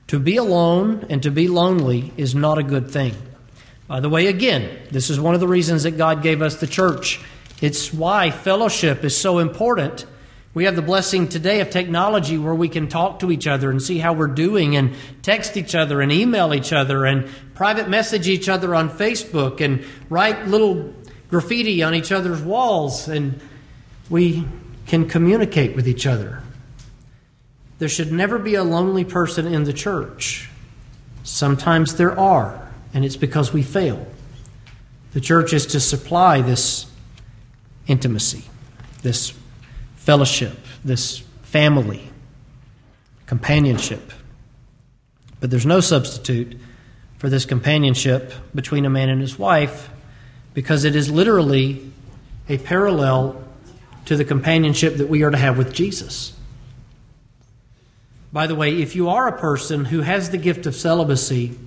To 0.09 0.19
be 0.19 0.37
alone 0.37 1.07
and 1.09 1.23
to 1.23 1.31
be 1.31 1.49
lonely 1.49 2.13
is 2.17 2.35
not 2.35 2.59
a 2.59 2.63
good 2.63 2.91
thing. 2.91 3.15
By 3.87 4.01
the 4.01 4.09
way, 4.09 4.27
again, 4.27 4.71
this 4.91 5.11
is 5.11 5.21
one 5.21 5.35
of 5.35 5.41
the 5.41 5.49
reasons 5.49 5.83
that 5.85 5.93
God 5.93 6.23
gave 6.23 6.43
us 6.43 6.57
the 6.57 6.67
church. 6.67 7.21
It's 7.61 7.93
why 7.93 8.31
fellowship 8.31 9.05
is 9.05 9.17
so 9.17 9.39
important. 9.39 10.07
We 10.55 10.67
have 10.67 10.77
the 10.77 10.83
blessing 10.83 11.27
today 11.27 11.61
of 11.61 11.71
technology 11.71 12.39
where 12.39 12.55
we 12.55 12.69
can 12.69 12.89
talk 12.89 13.19
to 13.19 13.33
each 13.33 13.49
other 13.49 13.73
and 13.73 13.83
see 13.83 13.99
how 13.99 14.13
we're 14.13 14.29
doing 14.29 14.77
and 14.77 14.95
text 15.21 15.57
each 15.57 15.75
other 15.75 16.01
and 16.01 16.13
email 16.13 16.55
each 16.55 16.73
other 16.73 17.05
and 17.05 17.29
private 17.55 17.89
message 17.89 18.29
each 18.29 18.49
other 18.49 18.73
on 18.73 18.89
Facebook 18.89 19.61
and 19.61 19.85
write 20.09 20.47
little 20.47 20.95
graffiti 21.29 21.83
on 21.83 21.93
each 21.93 22.13
other's 22.13 22.41
walls 22.41 23.09
and 23.09 23.41
we 24.09 24.47
can 24.87 25.09
communicate 25.09 25.75
with 25.75 25.89
each 25.89 26.07
other. 26.07 26.41
There 27.81 27.89
should 27.89 28.13
never 28.13 28.39
be 28.39 28.55
a 28.55 28.63
lonely 28.63 29.05
person 29.05 29.53
in 29.53 29.65
the 29.65 29.73
church. 29.73 30.49
Sometimes 31.25 31.97
there 31.97 32.17
are, 32.17 32.71
and 32.93 33.05
it's 33.05 33.17
because 33.17 33.53
we 33.53 33.63
fail. 33.63 34.07
The 35.15 35.21
church 35.21 35.53
is 35.53 35.67
to 35.67 35.81
supply 35.81 36.43
this 36.43 36.87
intimacy, 37.89 38.45
this 39.03 39.33
fellowship, 40.05 40.59
this 40.85 41.21
family, 41.43 42.11
companionship. 43.25 44.13
But 45.41 45.51
there's 45.51 45.65
no 45.65 45.81
substitute 45.81 46.59
for 47.17 47.31
this 47.31 47.47
companionship 47.47 48.35
between 48.55 48.85
a 48.85 48.91
man 48.91 49.09
and 49.09 49.23
his 49.23 49.39
wife 49.39 49.89
because 50.53 50.85
it 50.85 50.95
is 50.95 51.11
literally 51.11 51.91
a 52.51 52.59
parallel 52.59 53.43
to 54.05 54.15
the 54.15 54.27
companionship 54.27 54.97
that 54.97 55.09
we 55.09 55.23
are 55.23 55.31
to 55.31 55.39
have 55.39 55.57
with 55.57 55.73
Jesus. 55.73 56.35
By 58.31 58.47
the 58.47 58.55
way, 58.55 58.83
if 58.83 58.95
you 58.95 59.09
are 59.09 59.27
a 59.27 59.39
person 59.39 59.87
who 59.87 60.03
has 60.03 60.29
the 60.29 60.39
gift 60.39 60.67
of 60.67 60.75
celibacy, 60.75 61.59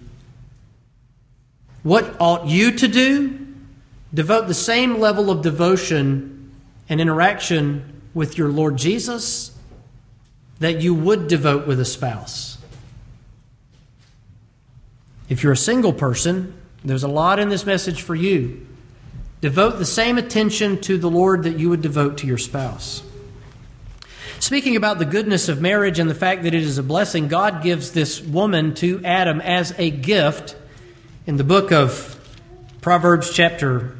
what 1.81 2.15
ought 2.19 2.45
you 2.45 2.71
to 2.73 2.87
do? 2.87 3.47
Devote 4.13 4.47
the 4.47 4.53
same 4.53 4.99
level 4.99 5.31
of 5.31 5.41
devotion 5.41 6.51
and 6.87 7.01
interaction 7.01 7.96
with 8.17 8.35
your 8.35 8.49
Lord 8.49 8.77
Jesus 8.77 9.51
that 10.59 10.81
you 10.81 10.95
would 10.95 11.27
devote 11.27 11.67
with 11.67 11.79
a 11.79 11.85
spouse. 11.85 12.57
If 15.29 15.43
you're 15.43 15.53
a 15.53 15.57
single 15.57 15.93
person, 15.93 16.55
there's 16.83 17.03
a 17.03 17.07
lot 17.07 17.37
in 17.37 17.49
this 17.49 17.63
message 17.63 18.01
for 18.01 18.15
you. 18.15 18.65
Devote 19.39 19.77
the 19.77 19.85
same 19.85 20.17
attention 20.17 20.81
to 20.81 20.97
the 20.97 21.11
Lord 21.11 21.43
that 21.43 21.59
you 21.59 21.69
would 21.69 21.83
devote 21.83 22.17
to 22.17 22.27
your 22.27 22.39
spouse. 22.39 23.03
Speaking 24.39 24.75
about 24.75 24.97
the 24.97 25.05
goodness 25.05 25.47
of 25.47 25.61
marriage 25.61 25.99
and 25.99 26.09
the 26.09 26.15
fact 26.15 26.41
that 26.41 26.55
it 26.55 26.63
is 26.63 26.79
a 26.79 26.83
blessing, 26.83 27.27
God 27.27 27.61
gives 27.61 27.91
this 27.91 28.19
woman 28.19 28.73
to 28.75 28.99
Adam 29.05 29.41
as 29.41 29.75
a 29.77 29.91
gift 29.91 30.55
in 31.27 31.37
the 31.37 31.43
book 31.43 31.71
of 31.71 32.19
Proverbs, 32.81 33.31
chapter 33.31 33.96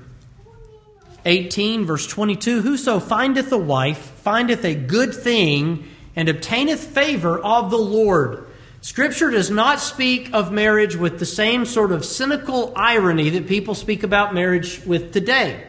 18, 1.27 1.85
verse 1.85 2.07
22 2.07 2.61
Whoso 2.61 2.99
findeth 2.99 3.51
a 3.51 3.57
wife 3.57 3.97
findeth 3.97 4.63
a 4.63 4.73
good 4.73 5.13
thing 5.13 5.85
and 6.15 6.29
obtaineth 6.29 6.83
favor 6.83 7.37
of 7.37 7.69
the 7.69 7.77
Lord. 7.77 8.47
Scripture 8.81 9.29
does 9.29 9.51
not 9.51 9.79
speak 9.79 10.29
of 10.33 10.51
marriage 10.51 10.95
with 10.95 11.19
the 11.19 11.25
same 11.25 11.65
sort 11.65 11.91
of 11.91 12.05
cynical 12.05 12.71
irony 12.75 13.29
that 13.31 13.47
people 13.47 13.75
speak 13.75 14.03
about 14.03 14.33
marriage 14.33 14.83
with 14.85 15.11
today. 15.11 15.63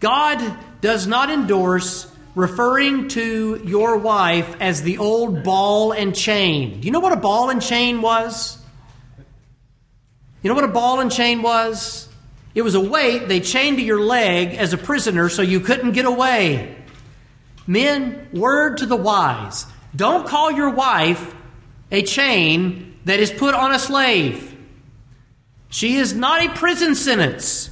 God 0.00 0.56
does 0.80 1.06
not 1.06 1.30
endorse 1.30 2.10
referring 2.34 3.08
to 3.08 3.62
your 3.64 3.96
wife 3.96 4.56
as 4.60 4.82
the 4.82 4.98
old 4.98 5.42
ball 5.44 5.92
and 5.92 6.14
chain. 6.14 6.80
Do 6.80 6.86
you 6.86 6.92
know 6.92 7.00
what 7.00 7.12
a 7.12 7.16
ball 7.16 7.48
and 7.48 7.62
chain 7.62 8.02
was? 8.02 8.58
You 10.42 10.48
know 10.50 10.54
what 10.54 10.64
a 10.64 10.68
ball 10.68 11.00
and 11.00 11.10
chain 11.10 11.40
was? 11.40 12.08
It 12.54 12.62
was 12.62 12.74
a 12.74 12.80
weight 12.80 13.28
they 13.28 13.40
chained 13.40 13.78
to 13.78 13.82
your 13.82 14.00
leg 14.00 14.54
as 14.54 14.72
a 14.72 14.78
prisoner 14.78 15.28
so 15.28 15.42
you 15.42 15.60
couldn't 15.60 15.92
get 15.92 16.04
away. 16.04 16.76
Men, 17.66 18.28
word 18.32 18.78
to 18.78 18.86
the 18.86 18.96
wise 18.96 19.66
don't 19.96 20.26
call 20.26 20.50
your 20.50 20.70
wife 20.70 21.34
a 21.92 22.02
chain 22.02 22.98
that 23.04 23.20
is 23.20 23.30
put 23.30 23.54
on 23.54 23.72
a 23.72 23.78
slave. 23.78 24.56
She 25.68 25.96
is 25.96 26.14
not 26.14 26.44
a 26.44 26.48
prison 26.50 26.94
sentence. 26.94 27.70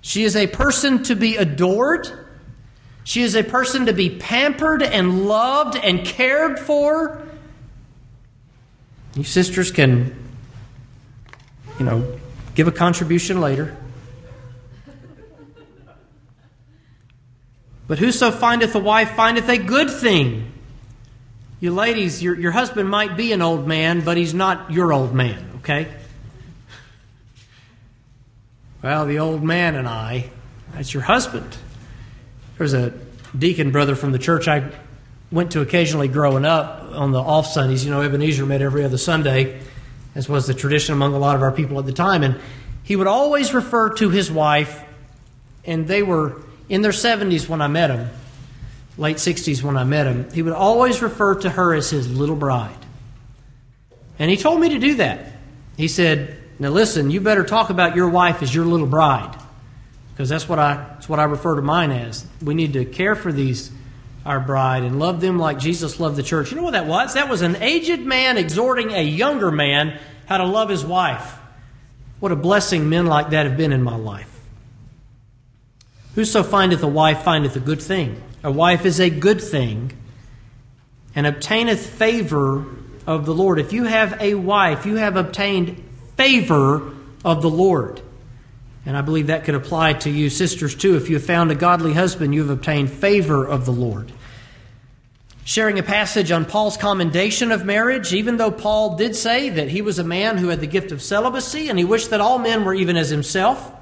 She 0.00 0.22
is 0.22 0.36
a 0.36 0.46
person 0.46 1.02
to 1.04 1.16
be 1.16 1.36
adored. 1.36 2.08
She 3.02 3.22
is 3.22 3.34
a 3.34 3.42
person 3.42 3.86
to 3.86 3.92
be 3.92 4.10
pampered 4.10 4.82
and 4.82 5.26
loved 5.26 5.76
and 5.76 6.04
cared 6.04 6.60
for. 6.60 7.26
You 9.14 9.24
sisters 9.24 9.70
can, 9.70 10.14
you 11.78 11.84
know, 11.84 12.20
Give 12.56 12.66
a 12.66 12.72
contribution 12.72 13.42
later. 13.42 13.76
But 17.86 17.98
whoso 17.98 18.30
findeth 18.30 18.74
a 18.74 18.78
wife 18.78 19.10
findeth 19.10 19.48
a 19.50 19.58
good 19.58 19.90
thing. 19.90 20.52
You 21.60 21.72
ladies, 21.72 22.22
your, 22.22 22.34
your 22.34 22.52
husband 22.52 22.88
might 22.88 23.14
be 23.14 23.32
an 23.32 23.42
old 23.42 23.68
man, 23.68 24.00
but 24.00 24.16
he's 24.16 24.32
not 24.32 24.72
your 24.72 24.92
old 24.94 25.14
man, 25.14 25.50
okay? 25.58 25.86
Well, 28.82 29.04
the 29.04 29.18
old 29.18 29.42
man 29.42 29.74
and 29.74 29.86
I, 29.86 30.30
that's 30.72 30.94
your 30.94 31.02
husband. 31.02 31.58
There's 32.56 32.72
a 32.72 32.94
deacon 33.38 33.70
brother 33.70 33.94
from 33.94 34.12
the 34.12 34.18
church 34.18 34.48
I 34.48 34.70
went 35.30 35.52
to 35.52 35.60
occasionally 35.60 36.08
growing 36.08 36.46
up 36.46 36.84
on 36.92 37.12
the 37.12 37.20
off 37.20 37.46
Sundays. 37.46 37.84
You 37.84 37.90
know, 37.90 38.00
Ebenezer 38.00 38.46
met 38.46 38.62
every 38.62 38.82
other 38.82 38.98
Sunday 38.98 39.60
as 40.16 40.30
was 40.30 40.46
the 40.46 40.54
tradition 40.54 40.94
among 40.94 41.12
a 41.12 41.18
lot 41.18 41.36
of 41.36 41.42
our 41.42 41.52
people 41.52 41.78
at 41.78 41.84
the 41.84 41.92
time. 41.92 42.22
And 42.22 42.40
he 42.82 42.96
would 42.96 43.06
always 43.06 43.52
refer 43.52 43.90
to 43.96 44.08
his 44.08 44.32
wife, 44.32 44.82
and 45.64 45.86
they 45.86 46.02
were 46.02 46.40
in 46.70 46.80
their 46.80 46.92
70s 46.92 47.48
when 47.48 47.60
I 47.60 47.68
met 47.68 47.90
him, 47.90 48.08
late 48.96 49.18
60s 49.18 49.62
when 49.62 49.76
I 49.76 49.84
met 49.84 50.06
him. 50.06 50.30
He 50.32 50.40
would 50.40 50.54
always 50.54 51.02
refer 51.02 51.34
to 51.40 51.50
her 51.50 51.74
as 51.74 51.90
his 51.90 52.10
little 52.10 52.34
bride. 52.34 52.74
And 54.18 54.30
he 54.30 54.38
told 54.38 54.58
me 54.58 54.70
to 54.70 54.78
do 54.78 54.94
that. 54.94 55.32
He 55.76 55.86
said, 55.86 56.38
Now 56.58 56.70
listen, 56.70 57.10
you 57.10 57.20
better 57.20 57.44
talk 57.44 57.68
about 57.68 57.94
your 57.94 58.08
wife 58.08 58.42
as 58.42 58.54
your 58.54 58.64
little 58.64 58.86
bride. 58.86 59.38
Because 60.14 60.30
that's 60.30 60.48
what 60.48 60.58
I 60.58 60.76
that's 60.76 61.10
what 61.10 61.20
I 61.20 61.24
refer 61.24 61.56
to 61.56 61.62
mine 61.62 61.90
as. 61.90 62.24
We 62.40 62.54
need 62.54 62.72
to 62.72 62.86
care 62.86 63.14
for 63.14 63.30
these 63.30 63.70
our 64.26 64.40
bride 64.40 64.82
and 64.82 64.98
love 64.98 65.20
them 65.20 65.38
like 65.38 65.58
Jesus 65.58 66.00
loved 66.00 66.16
the 66.16 66.22
church. 66.22 66.50
You 66.50 66.56
know 66.56 66.64
what 66.64 66.72
that 66.72 66.86
was? 66.86 67.14
That 67.14 67.28
was 67.28 67.42
an 67.42 67.56
aged 67.62 68.00
man 68.00 68.36
exhorting 68.36 68.90
a 68.90 69.02
younger 69.02 69.52
man 69.52 69.98
how 70.26 70.38
to 70.38 70.44
love 70.44 70.68
his 70.68 70.84
wife. 70.84 71.38
What 72.18 72.32
a 72.32 72.36
blessing 72.36 72.88
men 72.88 73.06
like 73.06 73.30
that 73.30 73.46
have 73.46 73.56
been 73.56 73.72
in 73.72 73.82
my 73.82 73.94
life. 73.94 74.32
Whoso 76.16 76.42
findeth 76.42 76.82
a 76.82 76.88
wife 76.88 77.22
findeth 77.22 77.54
a 77.54 77.60
good 77.60 77.80
thing. 77.80 78.20
A 78.42 78.50
wife 78.50 78.84
is 78.84 79.00
a 79.00 79.10
good 79.10 79.40
thing 79.40 79.92
and 81.14 81.26
obtaineth 81.26 81.86
favor 81.86 82.66
of 83.06 83.26
the 83.26 83.34
Lord. 83.34 83.60
If 83.60 83.72
you 83.72 83.84
have 83.84 84.20
a 84.20 84.34
wife, 84.34 84.86
you 84.86 84.96
have 84.96 85.16
obtained 85.16 85.82
favor 86.16 86.92
of 87.24 87.42
the 87.42 87.50
Lord. 87.50 88.00
And 88.84 88.96
I 88.96 89.02
believe 89.02 89.28
that 89.28 89.44
could 89.44 89.54
apply 89.54 89.94
to 89.94 90.10
you, 90.10 90.30
sisters, 90.30 90.74
too. 90.74 90.96
If 90.96 91.08
you 91.08 91.16
have 91.16 91.24
found 91.24 91.50
a 91.50 91.54
godly 91.54 91.92
husband, 91.92 92.34
you 92.34 92.40
have 92.40 92.50
obtained 92.50 92.90
favor 92.90 93.44
of 93.46 93.66
the 93.66 93.72
Lord 93.72 94.12
sharing 95.46 95.78
a 95.78 95.82
passage 95.82 96.32
on 96.32 96.44
Paul's 96.44 96.76
commendation 96.76 97.52
of 97.52 97.64
marriage, 97.64 98.12
even 98.12 98.36
though 98.36 98.50
Paul 98.50 98.96
did 98.96 99.14
say 99.14 99.48
that 99.48 99.68
he 99.68 99.80
was 99.80 100.00
a 100.00 100.04
man 100.04 100.38
who 100.38 100.48
had 100.48 100.58
the 100.58 100.66
gift 100.66 100.90
of 100.90 101.00
celibacy 101.00 101.68
and 101.68 101.78
he 101.78 101.84
wished 101.84 102.10
that 102.10 102.20
all 102.20 102.40
men 102.40 102.64
were 102.64 102.74
even 102.74 102.96
as 102.96 103.10
himself. 103.10 103.72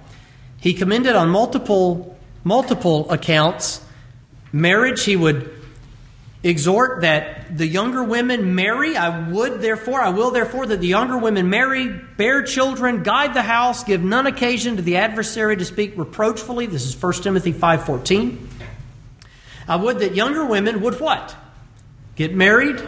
He 0.61 0.75
commended 0.75 1.17
on 1.17 1.31
multiple 1.31 2.19
multiple 2.45 3.11
accounts 3.11 3.81
marriage. 4.53 5.05
He 5.05 5.17
would 5.17 5.51
exhort 6.43 7.01
that 7.01 7.57
the 7.57 7.67
younger 7.67 8.05
women 8.05 8.55
marry. 8.55 8.95
I 8.95 9.31
would 9.31 9.63
therefore, 9.63 10.03
I 10.03 10.11
will 10.11 10.33
therefore 10.33 10.67
that 10.67 10.83
the 10.83 10.87
younger 10.87 11.17
women 11.17 11.49
marry, 11.49 11.89
bear 11.89 12.43
children, 12.43 13.03
guide 13.03 13.33
the 13.33 13.41
house, 13.41 13.85
give 13.85 14.03
none 14.03 14.27
occasion 14.27 14.77
to 14.77 14.83
the 14.83 14.99
adversary 14.99 15.57
to 15.57 15.65
speak 15.65 15.97
reproachfully. 15.97 16.67
This 16.67 16.85
is 16.85 16.95
1 16.95 17.23
Timothy 17.23 17.55
5:14. 17.55 18.51
I 19.67 19.77
would 19.77 20.01
that 20.01 20.15
younger 20.15 20.45
women 20.45 20.83
would 20.83 21.01
what? 21.01 21.35
Get 22.17 22.35
married, 22.35 22.83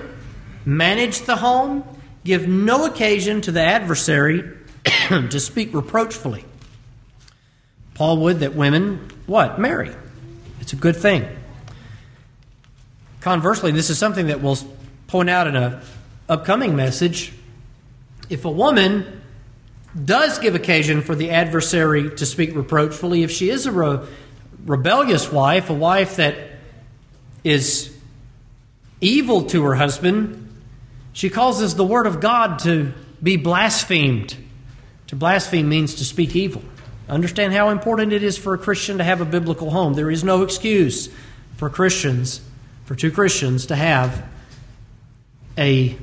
manage 0.65 1.23
the 1.23 1.37
home, 1.37 1.85
give 2.25 2.47
no 2.47 2.87
occasion 2.87 3.41
to 3.43 3.53
the 3.53 3.63
adversary 3.63 4.45
to 5.09 5.41
speak 5.41 5.75
reproachfully. 5.75 6.45
Paul 7.95 8.19
would 8.19 8.41
that 8.41 8.55
women, 8.55 9.11
what? 9.27 9.59
Marry. 9.59 9.91
It's 10.61 10.73
a 10.73 10.77
good 10.77 10.97
thing. 10.97 11.27
Conversely, 13.21 13.73
this 13.73 13.91
is 13.91 13.99
something 13.99 14.29
that 14.29 14.41
we'll 14.41 14.59
point 15.09 15.31
out 15.31 15.47
in 15.47 15.57
a 15.57 15.83
upcoming 16.29 16.77
message. 16.77 17.33
If 18.29 18.45
a 18.45 18.51
woman 18.51 19.23
does 20.05 20.39
give 20.39 20.55
occasion 20.55 21.03
for 21.03 21.15
the 21.15 21.31
adversary 21.31 22.15
to 22.17 22.27
speak 22.27 22.55
reproachfully, 22.55 23.23
if 23.23 23.31
she 23.31 23.51
is 23.51 23.67
a 23.67 23.73
re- 23.73 24.07
rebellious 24.65 25.33
wife, 25.33 25.71
a 25.71 25.75
wife 25.75 26.17
that 26.17 26.37
is 27.43 27.96
evil 29.01 29.45
to 29.45 29.65
her 29.65 29.75
husband, 29.75 30.43
she 31.13 31.31
causes 31.31 31.75
the 31.75 31.85
word 31.85 32.07
of 32.07 32.21
God 32.21 32.59
to 32.61 32.93
be 33.23 33.37
blasphemed. 33.37 34.37
To 35.09 35.17
blaspheme 35.17 35.69
means 35.69 35.95
to 35.97 36.05
speak 36.05 36.35
evil. 36.35 36.63
Understand 37.09 37.53
how 37.53 37.71
important 37.71 38.13
it 38.13 38.23
is 38.23 38.37
for 38.37 38.55
a 38.55 38.59
Christian 38.59 38.99
to 38.99 39.05
have 39.05 39.21
a 39.21 39.25
biblical 39.25 39.71
home. 39.71 39.95
There 39.95 40.11
is 40.11 40.25
no 40.25 40.43
excuse 40.43 41.09
for 41.57 41.71
Christians, 41.71 42.41
for 42.85 42.95
two 42.95 43.11
Christians, 43.11 43.67
to 43.67 43.77
have 43.77 44.29
a 45.57 45.97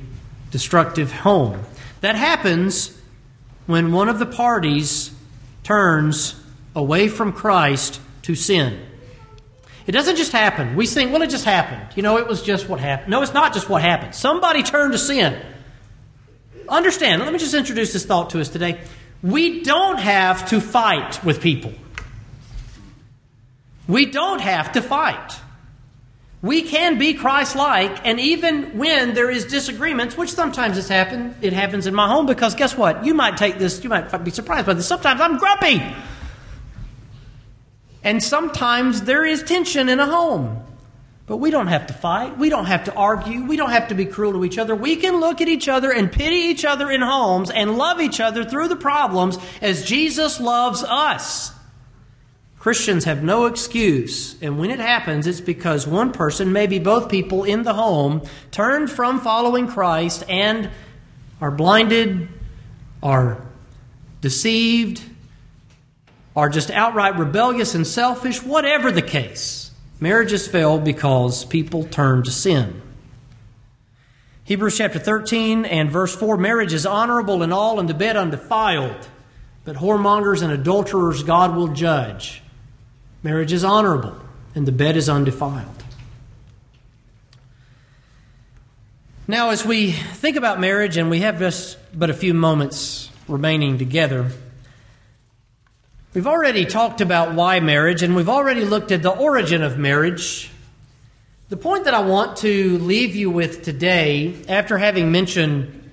destructive 0.50 1.12
home. 1.12 1.60
That 2.00 2.14
happens 2.14 2.98
when 3.66 3.92
one 3.92 4.08
of 4.08 4.18
the 4.18 4.26
parties 4.26 5.10
turns 5.62 6.34
away 6.74 7.08
from 7.08 7.32
Christ 7.32 8.00
to 8.22 8.34
sin. 8.34 8.80
It 9.86 9.92
doesn't 9.92 10.16
just 10.16 10.32
happen. 10.32 10.76
We 10.76 10.86
think, 10.86 11.12
well, 11.12 11.22
it 11.22 11.30
just 11.30 11.44
happened. 11.44 11.96
You 11.96 12.02
know, 12.02 12.16
it 12.16 12.26
was 12.26 12.42
just 12.42 12.68
what 12.68 12.80
happened. 12.80 13.10
No, 13.10 13.22
it's 13.22 13.34
not 13.34 13.52
just 13.52 13.68
what 13.68 13.82
happened. 13.82 14.14
Somebody 14.14 14.62
turned 14.62 14.92
to 14.92 14.98
sin. 14.98 15.40
Understand, 16.68 17.20
let 17.22 17.32
me 17.32 17.38
just 17.38 17.54
introduce 17.54 17.92
this 17.92 18.06
thought 18.06 18.30
to 18.30 18.40
us 18.40 18.48
today. 18.48 18.80
We 19.22 19.62
don't 19.62 19.98
have 19.98 20.48
to 20.50 20.60
fight 20.60 21.22
with 21.22 21.42
people. 21.42 21.72
We 23.86 24.06
don't 24.06 24.40
have 24.40 24.72
to 24.72 24.80
fight. 24.80 25.38
We 26.40 26.62
can 26.62 26.98
be 26.98 27.14
Christ 27.14 27.56
like, 27.56 28.06
and 28.06 28.20
even 28.20 28.76
when 28.76 29.14
there 29.14 29.30
is 29.30 29.46
disagreements, 29.46 30.16
which 30.16 30.30
sometimes 30.30 30.76
has 30.76 30.88
happened, 30.88 31.36
it 31.40 31.54
happens 31.54 31.86
in 31.86 31.94
my 31.94 32.06
home 32.06 32.26
because 32.26 32.54
guess 32.54 32.76
what? 32.76 33.04
You 33.04 33.14
might 33.14 33.38
take 33.38 33.58
this, 33.58 33.82
you 33.82 33.88
might 33.88 34.24
be 34.24 34.30
surprised 34.30 34.66
by 34.66 34.74
this. 34.74 34.86
Sometimes 34.86 35.20
I'm 35.22 35.38
grumpy. 35.38 35.82
And 38.04 38.22
sometimes 38.22 39.02
there 39.02 39.24
is 39.24 39.42
tension 39.42 39.88
in 39.88 39.98
a 39.98 40.06
home. 40.06 40.62
But 41.26 41.38
we 41.38 41.50
don't 41.50 41.68
have 41.68 41.86
to 41.86 41.94
fight. 41.94 42.36
We 42.36 42.50
don't 42.50 42.66
have 42.66 42.84
to 42.84 42.94
argue. 42.94 43.46
We 43.46 43.56
don't 43.56 43.70
have 43.70 43.88
to 43.88 43.94
be 43.94 44.04
cruel 44.04 44.34
to 44.34 44.44
each 44.44 44.58
other. 44.58 44.76
We 44.76 44.96
can 44.96 45.20
look 45.20 45.40
at 45.40 45.48
each 45.48 45.68
other 45.68 45.90
and 45.90 46.12
pity 46.12 46.36
each 46.36 46.66
other 46.66 46.90
in 46.90 47.00
homes 47.00 47.50
and 47.50 47.78
love 47.78 47.98
each 48.00 48.20
other 48.20 48.44
through 48.44 48.68
the 48.68 48.76
problems 48.76 49.38
as 49.62 49.86
Jesus 49.86 50.38
loves 50.38 50.84
us. 50.84 51.50
Christians 52.58 53.04
have 53.04 53.22
no 53.22 53.46
excuse. 53.46 54.40
And 54.42 54.58
when 54.58 54.70
it 54.70 54.80
happens, 54.80 55.26
it's 55.26 55.40
because 55.40 55.86
one 55.86 56.12
person, 56.12 56.52
maybe 56.52 56.78
both 56.78 57.10
people 57.10 57.44
in 57.44 57.62
the 57.62 57.74
home, 57.74 58.22
turned 58.50 58.90
from 58.90 59.20
following 59.20 59.66
Christ 59.66 60.24
and 60.28 60.70
are 61.40 61.50
blinded, 61.50 62.28
are 63.02 63.42
deceived, 64.20 65.02
are 66.36 66.48
just 66.48 66.70
outright 66.70 67.18
rebellious 67.18 67.74
and 67.74 67.86
selfish, 67.86 68.42
whatever 68.42 68.90
the 68.90 69.02
case. 69.02 69.70
Marriages 70.00 70.48
fail 70.48 70.78
because 70.78 71.44
people 71.44 71.84
turn 71.84 72.22
to 72.24 72.30
sin. 72.30 72.82
Hebrews 74.44 74.76
chapter 74.76 74.98
13 74.98 75.64
and 75.64 75.90
verse 75.90 76.14
4 76.14 76.36
Marriage 76.36 76.74
is 76.74 76.84
honorable 76.84 77.42
in 77.42 77.52
all, 77.52 77.80
and 77.80 77.88
the 77.88 77.94
bed 77.94 78.16
undefiled. 78.16 79.08
But 79.64 79.76
whoremongers 79.76 80.42
and 80.42 80.52
adulterers 80.52 81.22
God 81.22 81.56
will 81.56 81.68
judge. 81.68 82.42
Marriage 83.22 83.52
is 83.52 83.64
honorable, 83.64 84.14
and 84.54 84.66
the 84.66 84.72
bed 84.72 84.96
is 84.96 85.08
undefiled. 85.08 85.82
Now, 89.26 89.50
as 89.50 89.64
we 89.64 89.92
think 89.92 90.36
about 90.36 90.60
marriage, 90.60 90.98
and 90.98 91.08
we 91.08 91.20
have 91.20 91.38
just 91.38 91.78
but 91.98 92.10
a 92.10 92.14
few 92.14 92.34
moments 92.34 93.08
remaining 93.26 93.78
together, 93.78 94.30
we've 96.14 96.26
already 96.26 96.64
talked 96.64 97.00
about 97.00 97.34
why 97.34 97.60
marriage, 97.60 98.02
and 98.02 98.16
we've 98.16 98.28
already 98.28 98.64
looked 98.64 98.92
at 98.92 99.02
the 99.02 99.10
origin 99.10 99.62
of 99.62 99.76
marriage. 99.76 100.50
The 101.50 101.56
point 101.58 101.84
that 101.84 101.94
I 101.94 102.00
want 102.00 102.38
to 102.38 102.78
leave 102.78 103.14
you 103.14 103.30
with 103.30 103.62
today, 103.62 104.34
after 104.48 104.78
having 104.78 105.12
mentioned 105.12 105.90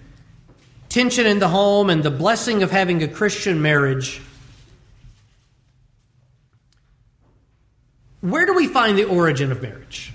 tension 0.87 1.25
in 1.25 1.39
the 1.39 1.49
home 1.49 1.89
and 1.89 2.03
the 2.03 2.11
blessing 2.11 2.63
of 2.63 2.71
having 2.71 3.03
a 3.03 3.07
Christian 3.07 3.61
marriage, 3.61 4.21
Where 8.21 8.45
do 8.45 8.53
we 8.53 8.67
find 8.67 8.97
the 8.97 9.05
origin 9.05 9.51
of 9.51 9.63
marriage? 9.63 10.13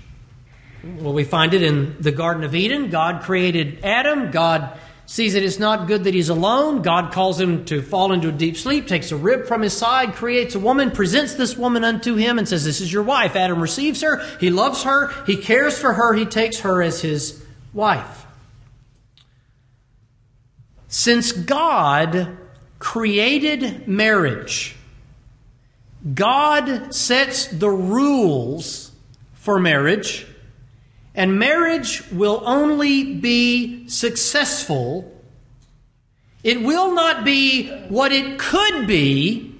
Well, 0.83 1.11
we 1.11 1.25
find 1.25 1.53
it 1.53 1.61
in 1.61 1.97
the 1.99 2.13
Garden 2.13 2.45
of 2.45 2.55
Eden. 2.55 2.89
God 2.89 3.23
created 3.23 3.83
Adam. 3.83 4.31
God 4.31 4.79
sees 5.07 5.33
that 5.33 5.43
it's 5.43 5.57
not 5.57 5.87
good 5.87 6.03
that 6.03 6.13
he's 6.13 6.27
alone. 6.27 6.81
God 6.81 7.13
calls 7.13 7.39
him 7.39 7.63
to 7.65 7.81
fall 7.81 8.11
into 8.11 8.27
a 8.27 8.31
deep 8.31 8.57
sleep, 8.57 8.87
takes 8.87 9.11
a 9.13 9.15
rib 9.15 9.47
from 9.47 9.61
his 9.61 9.75
side, 9.75 10.13
creates 10.13 10.53
a 10.53 10.59
woman, 10.59 10.91
presents 10.91 11.35
this 11.35 11.57
woman 11.57 11.85
unto 11.85 12.15
him, 12.15 12.37
and 12.37 12.47
says, 12.47 12.65
This 12.65 12.81
is 12.81 12.91
your 12.91 13.03
wife. 13.03 13.37
Adam 13.37 13.61
receives 13.61 14.01
her. 14.01 14.21
He 14.39 14.49
loves 14.49 14.83
her. 14.83 15.13
He 15.25 15.37
cares 15.37 15.79
for 15.79 15.93
her. 15.93 16.13
He 16.13 16.25
takes 16.25 16.59
her 16.59 16.83
as 16.83 17.01
his 17.01 17.41
wife. 17.73 18.25
Since 20.89 21.31
God 21.31 22.37
created 22.77 23.87
marriage, 23.87 24.75
God 26.13 26.93
sets 26.93 27.47
the 27.47 27.69
rules 27.69 28.91
for 29.35 29.57
marriage, 29.57 30.27
and 31.17 31.39
marriage 31.39 32.03
will 32.11 32.43
only 32.45 33.15
be 33.15 33.89
successful. 33.89 35.11
It 36.43 36.61
will 36.61 36.93
not 36.93 37.25
be 37.25 37.69
what 37.89 38.11
it 38.11 38.37
could 38.37 38.85
be 38.85 39.55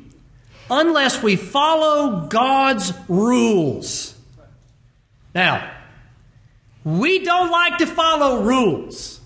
unless 0.69 1.23
we 1.23 1.35
follow 1.35 2.27
God's 2.27 2.93
rules. 3.09 4.13
Now, 5.33 5.73
we 6.85 7.25
don't 7.25 7.49
like 7.49 7.79
to 7.79 7.87
follow 7.87 8.43
rules. 8.43 9.19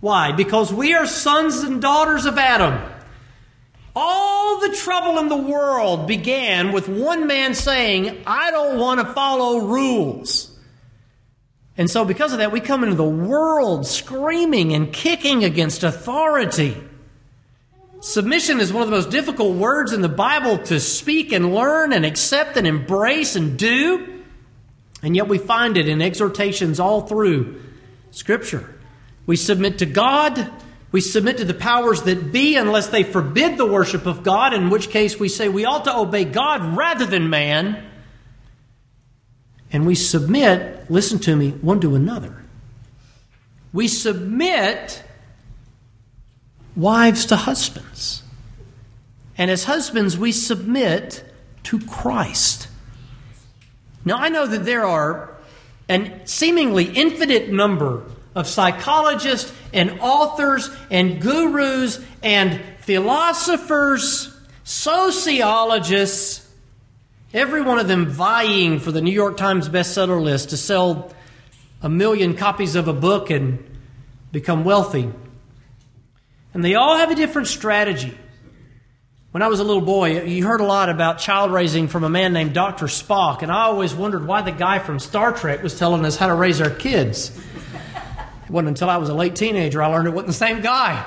Why? 0.00 0.30
Because 0.30 0.72
we 0.72 0.94
are 0.94 1.06
sons 1.06 1.64
and 1.64 1.82
daughters 1.82 2.26
of 2.26 2.38
Adam. 2.38 2.80
All 3.96 4.60
the 4.60 4.74
trouble 4.76 5.18
in 5.18 5.28
the 5.28 5.36
world 5.36 6.06
began 6.06 6.70
with 6.70 6.88
one 6.88 7.26
man 7.26 7.54
saying, 7.54 8.22
I 8.24 8.52
don't 8.52 8.78
want 8.78 9.00
to 9.00 9.12
follow 9.12 9.58
rules. 9.58 10.51
And 11.76 11.90
so, 11.90 12.04
because 12.04 12.32
of 12.32 12.38
that, 12.38 12.52
we 12.52 12.60
come 12.60 12.84
into 12.84 12.96
the 12.96 13.04
world 13.04 13.86
screaming 13.86 14.74
and 14.74 14.92
kicking 14.92 15.42
against 15.42 15.82
authority. 15.82 16.76
Submission 18.00 18.60
is 18.60 18.72
one 18.72 18.82
of 18.82 18.90
the 18.90 18.96
most 18.96 19.10
difficult 19.10 19.56
words 19.56 19.92
in 19.92 20.02
the 20.02 20.08
Bible 20.08 20.58
to 20.58 20.80
speak 20.80 21.32
and 21.32 21.54
learn 21.54 21.92
and 21.92 22.04
accept 22.04 22.56
and 22.56 22.66
embrace 22.66 23.36
and 23.36 23.58
do. 23.58 24.22
And 25.02 25.16
yet, 25.16 25.28
we 25.28 25.38
find 25.38 25.76
it 25.76 25.88
in 25.88 26.02
exhortations 26.02 26.78
all 26.78 27.02
through 27.02 27.60
Scripture. 28.10 28.78
We 29.24 29.36
submit 29.36 29.78
to 29.78 29.86
God 29.86 30.50
we 30.92 31.00
submit 31.00 31.38
to 31.38 31.46
the 31.46 31.54
powers 31.54 32.02
that 32.02 32.32
be 32.32 32.56
unless 32.56 32.88
they 32.88 33.02
forbid 33.02 33.56
the 33.56 33.66
worship 33.66 34.04
of 34.04 34.22
God, 34.22 34.52
in 34.52 34.68
which 34.68 34.90
case 34.90 35.18
we 35.18 35.30
say 35.30 35.48
we 35.48 35.64
ought 35.64 35.84
to 35.84 35.96
obey 35.96 36.26
God 36.26 36.76
rather 36.76 37.06
than 37.06 37.30
man. 37.30 37.82
And 39.72 39.86
we 39.86 39.94
submit, 39.94 40.90
listen 40.90 41.18
to 41.20 41.34
me, 41.34 41.50
one 41.50 41.80
to 41.80 41.94
another. 41.94 42.44
We 43.72 43.88
submit 43.88 45.02
wives 46.76 47.26
to 47.26 47.36
husbands. 47.36 48.22
And 49.38 49.50
as 49.50 49.64
husbands, 49.64 50.18
we 50.18 50.30
submit 50.30 51.24
to 51.64 51.80
Christ. 51.80 52.68
Now, 54.04 54.18
I 54.18 54.28
know 54.28 54.46
that 54.46 54.64
there 54.64 54.84
are 54.84 55.36
an 55.88 56.26
seemingly 56.26 56.84
infinite 56.84 57.50
number 57.50 58.04
of 58.34 58.46
psychologists 58.46 59.52
and 59.72 59.98
authors 60.00 60.70
and 60.90 61.20
gurus 61.20 61.98
and 62.22 62.60
philosophers, 62.80 64.36
sociologists, 64.64 66.41
every 67.32 67.62
one 67.62 67.78
of 67.78 67.88
them 67.88 68.06
vying 68.06 68.78
for 68.78 68.92
the 68.92 69.00
New 69.00 69.12
York 69.12 69.36
Times 69.36 69.68
bestseller 69.68 70.22
list 70.22 70.50
to 70.50 70.56
sell 70.56 71.12
a 71.80 71.88
million 71.88 72.36
copies 72.36 72.76
of 72.76 72.88
a 72.88 72.92
book 72.92 73.30
and 73.30 73.64
become 74.30 74.64
wealthy. 74.64 75.10
And 76.54 76.64
they 76.64 76.74
all 76.74 76.96
have 76.96 77.10
a 77.10 77.14
different 77.14 77.48
strategy. 77.48 78.16
When 79.30 79.42
I 79.42 79.48
was 79.48 79.60
a 79.60 79.64
little 79.64 79.82
boy, 79.82 80.24
you 80.24 80.46
heard 80.46 80.60
a 80.60 80.64
lot 80.64 80.90
about 80.90 81.18
child 81.18 81.52
raising 81.52 81.88
from 81.88 82.04
a 82.04 82.10
man 82.10 82.34
named 82.34 82.52
Dr. 82.52 82.84
Spock, 82.84 83.40
and 83.40 83.50
I 83.50 83.62
always 83.62 83.94
wondered 83.94 84.26
why 84.26 84.42
the 84.42 84.52
guy 84.52 84.78
from 84.78 84.98
Star 84.98 85.32
Trek 85.32 85.62
was 85.62 85.78
telling 85.78 86.04
us 86.04 86.16
how 86.16 86.26
to 86.26 86.34
raise 86.34 86.60
our 86.60 86.68
kids 86.68 87.30
It 88.44 88.50
wasn't 88.50 88.68
until 88.68 88.90
I 88.90 88.98
was 88.98 89.08
a 89.08 89.14
late 89.14 89.34
teenager 89.34 89.82
I 89.82 89.86
learned 89.86 90.06
it 90.06 90.10
wasn't 90.10 90.26
the 90.26 90.34
same 90.34 90.60
guy. 90.60 91.02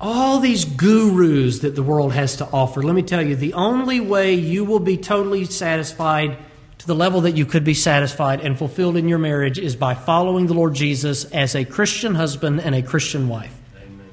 All 0.00 0.38
these 0.38 0.64
gurus 0.64 1.60
that 1.60 1.74
the 1.74 1.82
world 1.82 2.12
has 2.12 2.36
to 2.36 2.46
offer, 2.46 2.82
let 2.82 2.94
me 2.94 3.02
tell 3.02 3.22
you, 3.22 3.34
the 3.34 3.54
only 3.54 4.00
way 4.00 4.34
you 4.34 4.64
will 4.64 4.78
be 4.78 4.96
totally 4.96 5.44
satisfied 5.44 6.38
to 6.78 6.86
the 6.86 6.94
level 6.94 7.22
that 7.22 7.36
you 7.36 7.44
could 7.44 7.64
be 7.64 7.74
satisfied 7.74 8.40
and 8.40 8.56
fulfilled 8.56 8.96
in 8.96 9.08
your 9.08 9.18
marriage 9.18 9.58
is 9.58 9.74
by 9.74 9.94
following 9.94 10.46
the 10.46 10.54
Lord 10.54 10.74
Jesus 10.74 11.24
as 11.24 11.56
a 11.56 11.64
Christian 11.64 12.14
husband 12.14 12.60
and 12.60 12.74
a 12.74 12.82
Christian 12.82 13.28
wife. 13.28 13.54
Amen. 13.76 14.06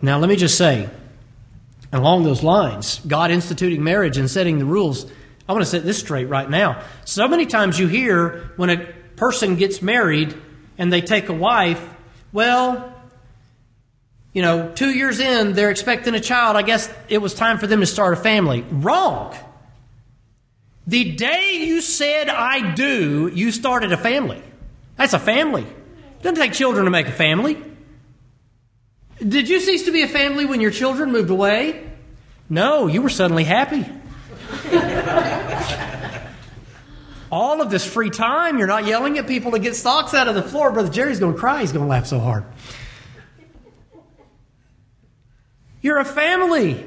Now, 0.00 0.18
let 0.18 0.28
me 0.28 0.36
just 0.36 0.56
say, 0.56 0.88
along 1.92 2.22
those 2.22 2.44
lines, 2.44 3.00
God 3.06 3.32
instituting 3.32 3.82
marriage 3.82 4.16
and 4.16 4.30
setting 4.30 4.60
the 4.60 4.64
rules 4.64 5.10
I 5.48 5.52
want 5.52 5.64
to 5.64 5.70
set 5.70 5.84
this 5.84 5.98
straight 5.98 6.28
right 6.28 6.48
now. 6.50 6.82
So 7.04 7.28
many 7.28 7.46
times 7.46 7.78
you 7.78 7.86
hear 7.86 8.50
when 8.56 8.70
a 8.70 8.78
person 9.14 9.54
gets 9.54 9.80
married 9.80 10.34
and 10.76 10.92
they 10.92 11.00
take 11.00 11.28
a 11.28 11.32
wife, 11.32 11.82
well, 12.32 12.92
you 14.36 14.42
know, 14.42 14.70
two 14.74 14.90
years 14.90 15.18
in, 15.18 15.54
they're 15.54 15.70
expecting 15.70 16.14
a 16.14 16.20
child. 16.20 16.56
I 16.56 16.62
guess 16.62 16.92
it 17.08 17.22
was 17.22 17.32
time 17.32 17.56
for 17.56 17.66
them 17.66 17.80
to 17.80 17.86
start 17.86 18.12
a 18.12 18.18
family. 18.18 18.66
Wrong. 18.70 19.34
The 20.86 21.12
day 21.12 21.64
you 21.64 21.80
said, 21.80 22.28
I 22.28 22.74
do, 22.74 23.28
you 23.28 23.50
started 23.50 23.92
a 23.92 23.96
family. 23.96 24.42
That's 24.96 25.14
a 25.14 25.18
family. 25.18 25.62
It 25.62 26.22
doesn't 26.22 26.36
take 26.36 26.52
children 26.52 26.84
to 26.84 26.90
make 26.90 27.08
a 27.08 27.12
family. 27.12 27.56
Did 29.26 29.48
you 29.48 29.58
cease 29.58 29.86
to 29.86 29.90
be 29.90 30.02
a 30.02 30.08
family 30.08 30.44
when 30.44 30.60
your 30.60 30.70
children 30.70 31.12
moved 31.12 31.30
away? 31.30 31.90
No, 32.50 32.88
you 32.88 33.00
were 33.00 33.08
suddenly 33.08 33.44
happy. 33.44 33.86
All 37.32 37.62
of 37.62 37.70
this 37.70 37.86
free 37.86 38.10
time, 38.10 38.58
you're 38.58 38.66
not 38.66 38.84
yelling 38.84 39.16
at 39.16 39.26
people 39.26 39.52
to 39.52 39.58
get 39.58 39.76
socks 39.76 40.12
out 40.12 40.28
of 40.28 40.34
the 40.34 40.42
floor. 40.42 40.72
Brother 40.72 40.90
Jerry's 40.90 41.20
going 41.20 41.32
to 41.32 41.40
cry. 41.40 41.62
He's 41.62 41.72
going 41.72 41.86
to 41.86 41.88
laugh 41.88 42.04
so 42.04 42.20
hard. 42.20 42.44
You're 45.86 45.98
a 45.98 46.04
family 46.04 46.84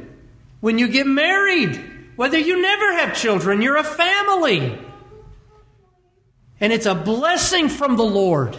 when 0.60 0.78
you 0.78 0.90
get 0.90 1.08
married. 1.08 1.82
Whether 2.18 2.38
you 2.38 2.62
never 2.62 2.92
have 2.96 3.16
children, 3.16 3.62
you're 3.62 3.78
a 3.78 3.82
family. 3.82 4.78
And 6.60 6.74
it's 6.74 6.86
a 6.86 6.94
blessing 6.94 7.70
from 7.70 7.96
the 7.96 8.04
Lord. 8.04 8.58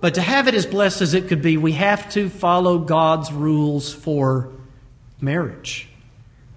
But 0.00 0.14
to 0.14 0.22
have 0.22 0.48
it 0.48 0.54
as 0.54 0.64
blessed 0.64 1.02
as 1.02 1.12
it 1.12 1.28
could 1.28 1.42
be, 1.42 1.58
we 1.58 1.72
have 1.72 2.10
to 2.12 2.30
follow 2.30 2.78
God's 2.78 3.30
rules 3.30 3.92
for 3.92 4.50
marriage. 5.20 5.90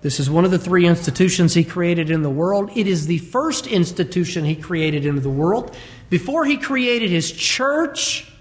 This 0.01 0.21
is 0.21 0.29
one 0.29 0.45
of 0.45 0.51
the 0.51 0.57
three 0.57 0.87
institutions 0.87 1.53
He 1.53 1.65
created 1.65 2.09
in 2.09 2.21
the 2.21 2.29
world. 2.29 2.71
It 2.73 2.87
is 2.87 3.05
the 3.05 3.17
first 3.17 3.67
institution 3.67 4.45
He 4.45 4.55
created 4.55 5.05
in 5.05 5.21
the 5.21 5.29
world. 5.29 5.75
Before 6.09 6.45
He 6.45 6.55
created 6.55 7.09
His 7.09 7.33
church, 7.33 8.31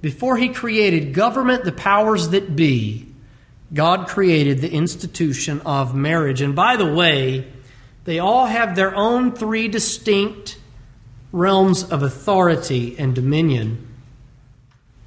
before 0.00 0.36
He 0.36 0.50
created 0.50 1.12
government, 1.12 1.64
the 1.64 1.72
powers 1.72 2.28
that 2.28 2.54
be, 2.54 3.09
God 3.72 4.08
created 4.08 4.60
the 4.60 4.72
institution 4.72 5.60
of 5.60 5.94
marriage. 5.94 6.40
And 6.40 6.56
by 6.56 6.76
the 6.76 6.92
way, 6.92 7.46
they 8.04 8.18
all 8.18 8.46
have 8.46 8.74
their 8.74 8.94
own 8.94 9.32
three 9.32 9.68
distinct 9.68 10.58
realms 11.32 11.84
of 11.84 12.02
authority 12.02 12.96
and 12.98 13.14
dominion. 13.14 13.86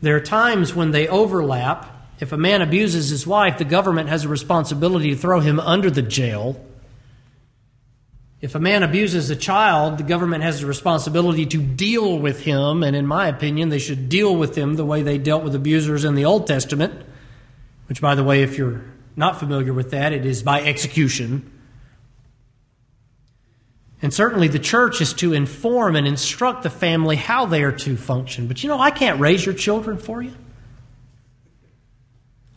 There 0.01 0.15
are 0.15 0.21
times 0.21 0.73
when 0.73 0.91
they 0.91 1.07
overlap. 1.07 1.89
If 2.19 2.31
a 2.31 2.37
man 2.37 2.61
abuses 2.61 3.09
his 3.09 3.27
wife, 3.27 3.57
the 3.57 3.65
government 3.65 4.07
has 4.09 4.23
a 4.23 4.29
responsibility 4.29 5.09
to 5.09 5.17
throw 5.17 5.41
him 5.41 5.59
under 5.59 5.89
the 5.89 6.01
jail. 6.01 6.63
If 8.39 8.55
a 8.55 8.59
man 8.59 8.83
abuses 8.83 9.29
a 9.29 9.35
child, 9.35 9.97
the 9.97 10.03
government 10.03 10.43
has 10.43 10.63
a 10.63 10.67
responsibility 10.67 11.45
to 11.47 11.57
deal 11.57 12.19
with 12.19 12.41
him, 12.41 12.83
and 12.83 12.95
in 12.95 13.07
my 13.07 13.27
opinion, 13.27 13.69
they 13.69 13.79
should 13.79 14.09
deal 14.09 14.35
with 14.35 14.57
him 14.57 14.75
the 14.75 14.85
way 14.85 15.01
they 15.01 15.17
dealt 15.17 15.43
with 15.43 15.55
abusers 15.55 16.05
in 16.05 16.15
the 16.15 16.25
Old 16.25 16.47
Testament 16.47 16.93
which, 17.93 18.01
by 18.01 18.15
the 18.15 18.23
way, 18.23 18.41
if 18.41 18.57
you're 18.57 18.81
not 19.15 19.37
familiar 19.39 19.71
with 19.71 19.91
that, 19.91 20.13
it 20.13 20.25
is 20.25 20.41
by 20.41 20.63
execution. 20.63 21.51
And 24.01 24.11
certainly 24.11 24.47
the 24.47 24.57
church 24.57 24.99
is 24.99 25.13
to 25.13 25.31
inform 25.31 25.95
and 25.95 26.07
instruct 26.07 26.63
the 26.63 26.71
family 26.71 27.17
how 27.17 27.45
they 27.45 27.61
are 27.61 27.71
to 27.71 27.95
function. 27.95 28.47
But 28.47 28.63
you 28.63 28.69
know, 28.69 28.79
I 28.79 28.89
can't 28.89 29.19
raise 29.19 29.45
your 29.45 29.53
children 29.53 29.99
for 29.99 30.23
you. 30.23 30.33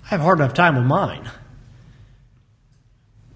I 0.07 0.09
have 0.09 0.21
a 0.21 0.23
hard 0.23 0.39
enough 0.39 0.55
time 0.55 0.75
with 0.75 0.87
mine. 0.87 1.31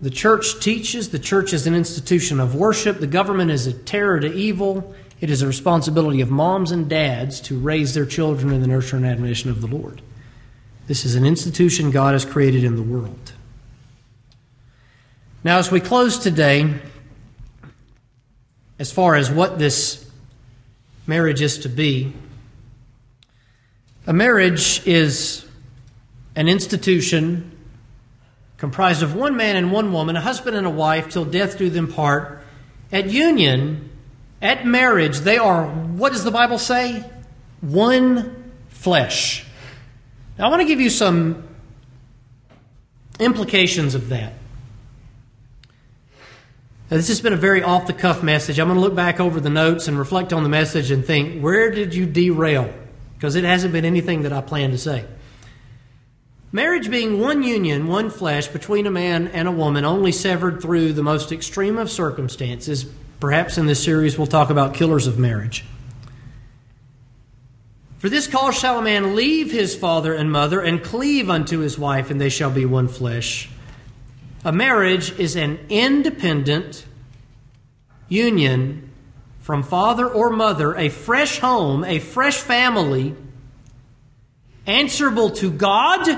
The 0.01 0.09
church 0.09 0.59
teaches, 0.59 1.11
the 1.11 1.18
church 1.18 1.53
is 1.53 1.66
an 1.66 1.74
institution 1.74 2.40
of 2.40 2.55
worship, 2.55 3.01
the 3.01 3.07
government 3.07 3.51
is 3.51 3.66
a 3.66 3.74
terror 3.74 4.18
to 4.20 4.32
evil. 4.32 4.94
It 5.20 5.28
is 5.28 5.42
a 5.42 5.46
responsibility 5.46 6.22
of 6.22 6.30
moms 6.30 6.70
and 6.70 6.88
dads 6.88 7.42
to 7.42 7.59
raise 7.59 7.92
their 7.92 8.07
children 8.07 8.55
in 8.55 8.62
the 8.62 8.68
nurture 8.68 8.96
and 8.96 9.05
admonition 9.05 9.51
of 9.51 9.61
the 9.61 9.66
Lord. 9.66 10.01
This 10.91 11.05
is 11.05 11.14
an 11.14 11.24
institution 11.24 11.93
God 11.93 12.14
has 12.14 12.24
created 12.24 12.64
in 12.64 12.74
the 12.74 12.82
world. 12.82 13.32
Now, 15.45 15.59
as 15.59 15.70
we 15.70 15.78
close 15.78 16.18
today, 16.18 16.74
as 18.76 18.91
far 18.91 19.14
as 19.14 19.30
what 19.30 19.57
this 19.57 20.11
marriage 21.07 21.43
is 21.43 21.59
to 21.59 21.68
be, 21.68 22.12
a 24.05 24.12
marriage 24.12 24.84
is 24.84 25.47
an 26.34 26.49
institution 26.49 27.57
comprised 28.57 29.05
of 29.05 29.14
one 29.14 29.36
man 29.36 29.55
and 29.55 29.70
one 29.70 29.93
woman, 29.93 30.16
a 30.16 30.20
husband 30.20 30.57
and 30.57 30.66
a 30.66 30.70
wife, 30.70 31.09
till 31.09 31.24
death 31.24 31.57
do 31.57 31.70
them 31.70 31.86
part. 31.86 32.43
At 32.91 33.09
union, 33.11 33.91
at 34.43 34.66
marriage, 34.66 35.20
they 35.20 35.38
are, 35.38 35.66
what 35.66 36.11
does 36.11 36.24
the 36.24 36.32
Bible 36.32 36.59
say? 36.59 37.05
One 37.61 38.53
flesh. 38.70 39.47
Now, 40.41 40.47
I 40.47 40.49
want 40.49 40.62
to 40.62 40.66
give 40.66 40.80
you 40.80 40.88
some 40.88 41.47
implications 43.18 43.95
of 43.95 44.09
that. 44.09 44.32
Now, 46.91 46.97
this 46.97 47.09
has 47.09 47.20
been 47.20 47.34
a 47.34 47.36
very 47.36 47.62
off 47.62 47.86
the 47.86 47.93
cuff 47.93 48.22
message. 48.22 48.59
I'm 48.59 48.68
going 48.68 48.78
to 48.78 48.80
look 48.80 48.95
back 48.95 49.20
over 49.20 49.38
the 49.38 49.51
notes 49.51 49.86
and 49.86 49.99
reflect 49.99 50.32
on 50.32 50.43
the 50.43 50.49
message 50.49 50.91
and 50.91 51.05
think, 51.05 51.43
where 51.43 51.70
did 51.70 51.95
you 51.95 52.07
derail? 52.07 52.72
Because 53.16 53.36
it 53.36 53.45
hasn't 53.45 53.74
been 53.74 53.84
anything 53.84 54.22
that 54.22 54.32
I 54.32 54.41
planned 54.41 54.72
to 54.72 54.78
say. 54.78 55.05
Marriage 56.53 56.91
being 56.91 57.20
one 57.20 57.43
union, 57.43 57.86
one 57.86 58.09
flesh 58.09 58.49
between 58.49 58.86
a 58.86 58.91
man 58.91 59.28
and 59.28 59.47
a 59.47 59.53
woman, 59.53 59.84
only 59.84 60.11
severed 60.11 60.62
through 60.62 60.95
the 60.95 61.03
most 61.03 61.32
extreme 61.32 61.76
of 61.76 61.91
circumstances. 61.91 62.86
Perhaps 63.20 63.59
in 63.59 63.66
this 63.66 63.84
series 63.84 64.16
we'll 64.16 64.26
talk 64.26 64.49
about 64.49 64.72
killers 64.72 65.07
of 65.07 65.18
marriage. 65.18 65.66
For 68.01 68.09
this 68.09 68.26
cause 68.26 68.59
shall 68.59 68.78
a 68.78 68.82
man 68.82 69.14
leave 69.14 69.53
his 69.53 69.76
father 69.76 70.14
and 70.14 70.32
mother 70.32 70.62
and 70.62 70.82
cleave 70.82 71.28
unto 71.28 71.59
his 71.59 71.78
wife, 71.78 72.11
and 72.11 72.18
they 72.18 72.30
shall 72.30 72.51
be 72.51 72.64
one 72.64 72.88
flesh. 72.88 73.51
A 74.42 74.51
marriage 74.51 75.18
is 75.18 75.36
an 75.36 75.61
independent 75.68 76.86
union 78.09 78.90
from 79.40 79.62
father 79.62 80.09
or 80.09 80.30
mother, 80.30 80.74
a 80.76 80.88
fresh 80.88 81.40
home, 81.40 81.84
a 81.84 81.98
fresh 81.98 82.38
family, 82.38 83.14
answerable 84.66 85.28
to 85.32 85.51
God, 85.51 86.09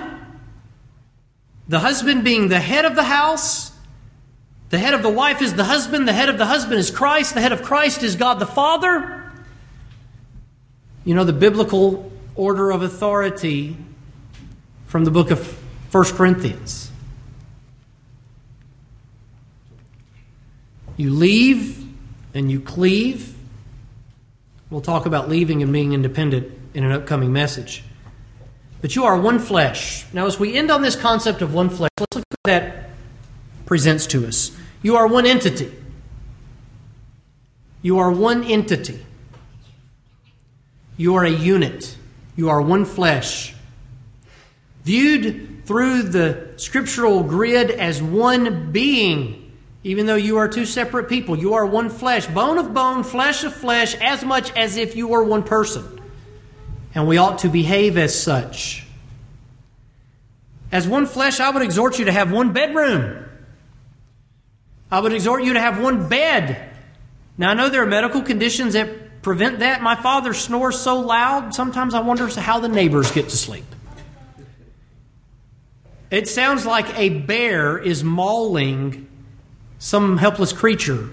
the 1.67 1.81
husband 1.81 2.23
being 2.23 2.47
the 2.47 2.61
head 2.61 2.85
of 2.85 2.95
the 2.95 3.03
house. 3.03 3.73
The 4.71 4.79
head 4.79 4.95
of 4.95 5.03
the 5.03 5.11
wife 5.11 5.43
is 5.43 5.55
the 5.55 5.65
husband, 5.65 6.07
the 6.07 6.13
head 6.13 6.29
of 6.29 6.39
the 6.39 6.47
husband 6.47 6.79
is 6.79 6.93
Christ, 6.93 7.35
the 7.35 7.41
head 7.41 7.51
of 7.51 7.63
Christ 7.63 8.05
is 8.05 8.15
God 8.15 8.39
the 8.39 8.47
Father. 8.47 9.32
You 11.05 11.15
know, 11.15 11.25
the 11.25 11.33
biblical 11.33 12.11
order 12.35 12.71
of 12.71 12.83
authority 12.83 13.77
from 14.87 15.05
the 15.05 15.11
book 15.11 15.31
of 15.31 15.59
1 15.93 16.05
Corinthians. 16.17 16.91
You 20.97 21.11
leave 21.11 21.85
and 22.35 22.51
you 22.51 22.61
cleave. 22.61 23.35
We'll 24.71 24.81
talk 24.81 25.07
about 25.07 25.29
leaving 25.29 25.63
and 25.63 25.73
being 25.73 25.93
independent 25.93 26.53
in 26.75 26.85
an 26.85 26.93
upcoming 26.93 27.33
message. 27.33 27.83
But 28.81 28.97
you 28.97 29.05
are 29.05 29.19
one 29.19 29.39
flesh. 29.39 30.07
Now, 30.13 30.27
as 30.27 30.39
we 30.39 30.55
end 30.55 30.71
on 30.71 30.83
this 30.83 30.97
concept 30.97 31.43
of 31.43 31.55
one 31.55 31.69
flesh, 31.69 31.91
let's 31.99 32.17
look 32.17 32.25
at 32.25 32.51
what 32.51 32.61
that 32.61 32.91
presents 33.67 34.07
to 34.09 34.27
us. 34.27 34.51
You 34.83 34.97
are 34.97 35.07
one 35.07 35.27
entity. 35.27 35.73
You 37.81 37.99
are 37.99 38.11
one 38.11 38.45
entity. 38.45 39.05
You 40.97 41.15
are 41.17 41.25
a 41.25 41.31
unit. 41.31 41.97
You 42.37 42.49
are 42.51 42.61
one 42.61 42.85
flesh. 42.85 43.55
Viewed 44.85 45.65
through 45.65 46.05
the 46.05 46.53
scriptural 46.57 47.23
grid 47.23 47.71
as 47.71 48.03
one 48.03 48.73
being, 48.73 49.53
even 49.85 50.07
though 50.07 50.17
you 50.17 50.39
are 50.39 50.49
two 50.49 50.67
separate 50.67 51.09
people, 51.09 51.39
you 51.39 51.55
are 51.55 51.67
one 51.67 51.89
flesh, 51.89 52.27
bone 52.27 52.59
of 52.59 52.75
bone, 52.75 53.05
flesh 53.05 53.45
of 53.45 53.55
flesh, 53.55 53.95
as 53.97 54.25
much 54.25 54.53
as 54.57 54.77
if 54.77 54.97
you 54.97 55.09
were 55.09 55.23
one 55.23 55.43
person. 55.43 56.01
And 56.95 57.07
we 57.09 57.17
ought 57.17 57.39
to 57.39 57.49
behave 57.49 57.97
as 57.97 58.21
such. 58.21 58.87
As 60.71 60.89
one 60.89 61.07
flesh, 61.07 61.41
I 61.41 61.51
would 61.51 61.63
exhort 61.63 61.99
you 61.99 62.07
to 62.07 62.13
have 62.13 62.33
one 62.33 62.53
bedroom. 62.53 63.25
I 64.91 65.01
would 65.01 65.13
exhort 65.13 65.45
you 65.45 65.55
to 65.55 65.61
have 65.61 65.81
one 65.81 66.09
bed. 66.09 66.71
Now, 67.39 67.51
I 67.51 67.55
know 67.55 67.69
there 67.69 67.83
are 67.83 67.87
medical 67.87 68.23
conditions 68.23 68.75
that 68.75 69.02
prevent 69.23 69.61
that. 69.61 69.81
My 69.81 69.95
father 69.95 70.35
snores 70.35 70.79
so 70.79 71.01
loud, 71.01 71.55
sometimes 71.55 71.95
I 71.95 72.01
wonder 72.01 72.27
how 72.29 72.61
the 72.61 72.69
neighbors 72.69 73.11
get 73.11 73.29
to 73.31 73.37
sleep. 73.37 73.65
It 76.11 76.29
sounds 76.29 76.67
like 76.67 76.99
a 76.99 77.09
bear 77.09 77.79
is 77.79 78.05
mauling 78.05 79.09
some 79.79 80.19
helpless 80.19 80.53
creature 80.53 81.09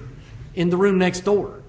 in 0.53 0.70
the 0.70 0.78
room 0.78 0.97
next 0.97 1.22
door. 1.22 1.62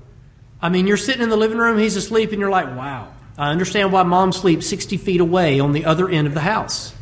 I 0.60 0.68
mean, 0.68 0.86
you're 0.86 0.96
sitting 0.96 1.22
in 1.22 1.28
the 1.28 1.36
living 1.36 1.58
room, 1.58 1.78
he's 1.78 1.96
asleep, 1.96 2.32
and 2.32 2.40
you're 2.40 2.50
like, 2.50 2.66
wow, 2.66 3.12
I 3.38 3.50
understand 3.50 3.92
why 3.92 4.02
mom 4.02 4.32
sleeps 4.32 4.66
60 4.66 4.96
feet 4.96 5.20
away 5.20 5.60
on 5.60 5.72
the 5.72 5.84
other 5.84 6.08
end 6.08 6.26
of 6.26 6.34
the 6.34 6.40
house. 6.40 6.92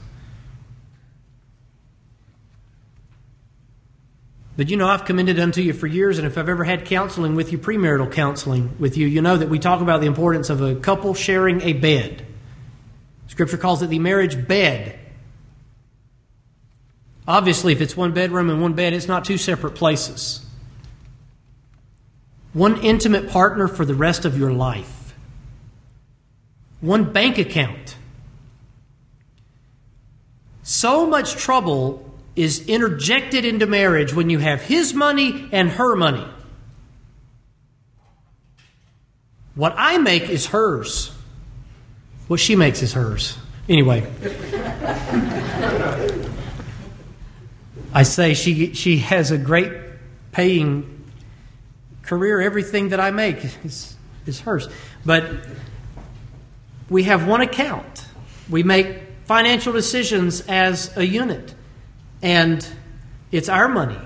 But 4.58 4.70
you 4.70 4.76
know, 4.76 4.88
I've 4.88 5.04
commended 5.04 5.38
unto 5.38 5.62
you 5.62 5.72
for 5.72 5.86
years, 5.86 6.18
and 6.18 6.26
if 6.26 6.36
I've 6.36 6.48
ever 6.48 6.64
had 6.64 6.84
counseling 6.84 7.36
with 7.36 7.52
you, 7.52 7.58
premarital 7.58 8.10
counseling 8.10 8.74
with 8.80 8.96
you, 8.96 9.06
you 9.06 9.22
know 9.22 9.36
that 9.36 9.48
we 9.48 9.60
talk 9.60 9.80
about 9.80 10.00
the 10.00 10.08
importance 10.08 10.50
of 10.50 10.60
a 10.60 10.74
couple 10.74 11.14
sharing 11.14 11.62
a 11.62 11.74
bed. 11.74 12.26
Scripture 13.28 13.56
calls 13.56 13.82
it 13.82 13.86
the 13.86 14.00
marriage 14.00 14.48
bed. 14.48 14.98
Obviously, 17.28 17.72
if 17.72 17.80
it's 17.80 17.96
one 17.96 18.12
bedroom 18.12 18.50
and 18.50 18.60
one 18.60 18.72
bed, 18.72 18.94
it's 18.94 19.06
not 19.06 19.24
two 19.24 19.38
separate 19.38 19.76
places. 19.76 20.44
one 22.52 22.80
intimate 22.82 23.28
partner 23.28 23.68
for 23.68 23.84
the 23.84 23.94
rest 23.94 24.24
of 24.24 24.38
your 24.38 24.52
life, 24.52 25.14
one 26.80 27.12
bank 27.12 27.38
account. 27.38 27.96
So 30.62 31.06
much 31.06 31.36
trouble 31.36 32.07
is 32.38 32.68
interjected 32.68 33.44
into 33.44 33.66
marriage 33.66 34.14
when 34.14 34.30
you 34.30 34.38
have 34.38 34.62
his 34.62 34.94
money 34.94 35.48
and 35.50 35.68
her 35.70 35.96
money. 35.96 36.24
What 39.56 39.74
I 39.76 39.98
make 39.98 40.28
is 40.28 40.46
hers. 40.46 41.10
What 42.28 42.38
she 42.38 42.54
makes 42.54 42.80
is 42.80 42.92
hers. 42.92 43.36
Anyway. 43.68 44.06
I 47.92 48.04
say 48.04 48.34
she, 48.34 48.72
she 48.72 48.98
has 48.98 49.32
a 49.32 49.38
great 49.38 49.72
paying 50.30 51.10
career. 52.02 52.40
Everything 52.40 52.90
that 52.90 53.00
I 53.00 53.10
make 53.10 53.44
is, 53.64 53.96
is 54.26 54.40
hers. 54.42 54.68
But 55.04 55.28
we 56.88 57.02
have 57.02 57.26
one 57.26 57.40
account. 57.40 58.04
We 58.48 58.62
make 58.62 59.02
financial 59.24 59.72
decisions 59.72 60.42
as 60.42 60.96
a 60.96 61.04
unit. 61.04 61.56
And 62.22 62.66
it's 63.30 63.48
our 63.48 63.68
money. 63.68 63.98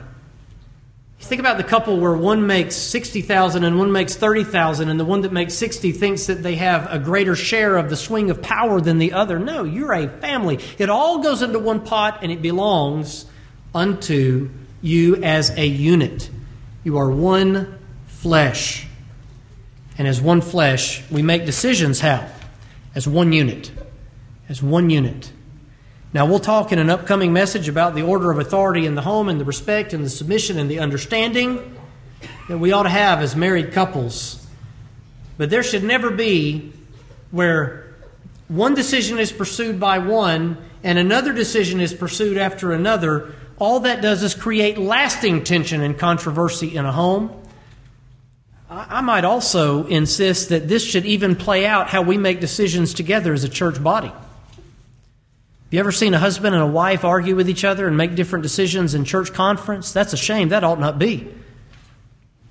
Think 1.20 1.40
about 1.40 1.56
the 1.56 1.64
couple 1.64 1.98
where 1.98 2.14
one 2.16 2.46
makes 2.46 2.74
60,000 2.74 3.64
and 3.64 3.78
one 3.78 3.92
makes 3.92 4.16
30,000 4.16 4.88
and 4.88 4.98
the 4.98 5.04
one 5.04 5.22
that 5.22 5.32
makes 5.32 5.54
60 5.54 5.92
thinks 5.92 6.26
that 6.26 6.42
they 6.42 6.56
have 6.56 6.92
a 6.92 6.98
greater 6.98 7.36
share 7.36 7.76
of 7.76 7.88
the 7.88 7.96
swing 7.96 8.28
of 8.28 8.42
power 8.42 8.80
than 8.80 8.98
the 8.98 9.12
other. 9.12 9.38
No, 9.38 9.64
you're 9.64 9.92
a 9.92 10.08
family. 10.08 10.58
It 10.78 10.90
all 10.90 11.22
goes 11.22 11.40
into 11.40 11.58
one 11.58 11.86
pot 11.86 12.18
and 12.22 12.30
it 12.30 12.42
belongs 12.42 13.24
unto 13.74 14.50
you 14.82 15.16
as 15.22 15.50
a 15.56 15.64
unit. 15.64 16.28
You 16.84 16.98
are 16.98 17.10
one 17.10 17.78
flesh. 18.08 18.86
And 19.96 20.06
as 20.06 20.20
one 20.20 20.40
flesh, 20.42 21.02
we 21.10 21.22
make 21.22 21.46
decisions 21.46 22.00
how? 22.00 22.28
As 22.94 23.08
one 23.08 23.32
unit. 23.32 23.70
As 24.48 24.62
one 24.62 24.90
unit. 24.90 25.31
Now, 26.14 26.26
we'll 26.26 26.40
talk 26.40 26.72
in 26.72 26.78
an 26.78 26.90
upcoming 26.90 27.32
message 27.32 27.68
about 27.68 27.94
the 27.94 28.02
order 28.02 28.30
of 28.30 28.38
authority 28.38 28.84
in 28.84 28.94
the 28.94 29.00
home 29.00 29.30
and 29.30 29.40
the 29.40 29.46
respect 29.46 29.94
and 29.94 30.04
the 30.04 30.10
submission 30.10 30.58
and 30.58 30.70
the 30.70 30.78
understanding 30.78 31.78
that 32.48 32.58
we 32.58 32.72
ought 32.72 32.82
to 32.82 32.90
have 32.90 33.20
as 33.20 33.34
married 33.34 33.72
couples. 33.72 34.46
But 35.38 35.48
there 35.48 35.62
should 35.62 35.84
never 35.84 36.10
be 36.10 36.72
where 37.30 37.94
one 38.48 38.74
decision 38.74 39.18
is 39.18 39.32
pursued 39.32 39.80
by 39.80 39.98
one 39.98 40.58
and 40.84 40.98
another 40.98 41.32
decision 41.32 41.80
is 41.80 41.94
pursued 41.94 42.36
after 42.36 42.72
another 42.72 43.34
all 43.58 43.80
that 43.80 44.02
does 44.02 44.22
is 44.22 44.34
create 44.34 44.76
lasting 44.76 45.44
tension 45.44 45.82
and 45.82 45.96
controversy 45.96 46.76
in 46.76 46.84
a 46.84 46.92
home. 46.92 47.30
I 48.68 49.00
might 49.02 49.24
also 49.24 49.86
insist 49.86 50.48
that 50.48 50.66
this 50.66 50.84
should 50.84 51.06
even 51.06 51.36
play 51.36 51.64
out 51.64 51.88
how 51.88 52.02
we 52.02 52.18
make 52.18 52.40
decisions 52.40 52.92
together 52.92 53.32
as 53.32 53.44
a 53.44 53.48
church 53.48 53.82
body. 53.82 54.12
You 55.72 55.80
ever 55.80 55.90
seen 55.90 56.12
a 56.12 56.18
husband 56.18 56.54
and 56.54 56.62
a 56.62 56.66
wife 56.66 57.02
argue 57.02 57.34
with 57.34 57.48
each 57.48 57.64
other 57.64 57.88
and 57.88 57.96
make 57.96 58.14
different 58.14 58.42
decisions 58.42 58.94
in 58.94 59.06
church 59.06 59.32
conference? 59.32 59.90
That's 59.90 60.12
a 60.12 60.18
shame. 60.18 60.50
That 60.50 60.64
ought 60.64 60.78
not 60.78 60.98
be. 60.98 61.26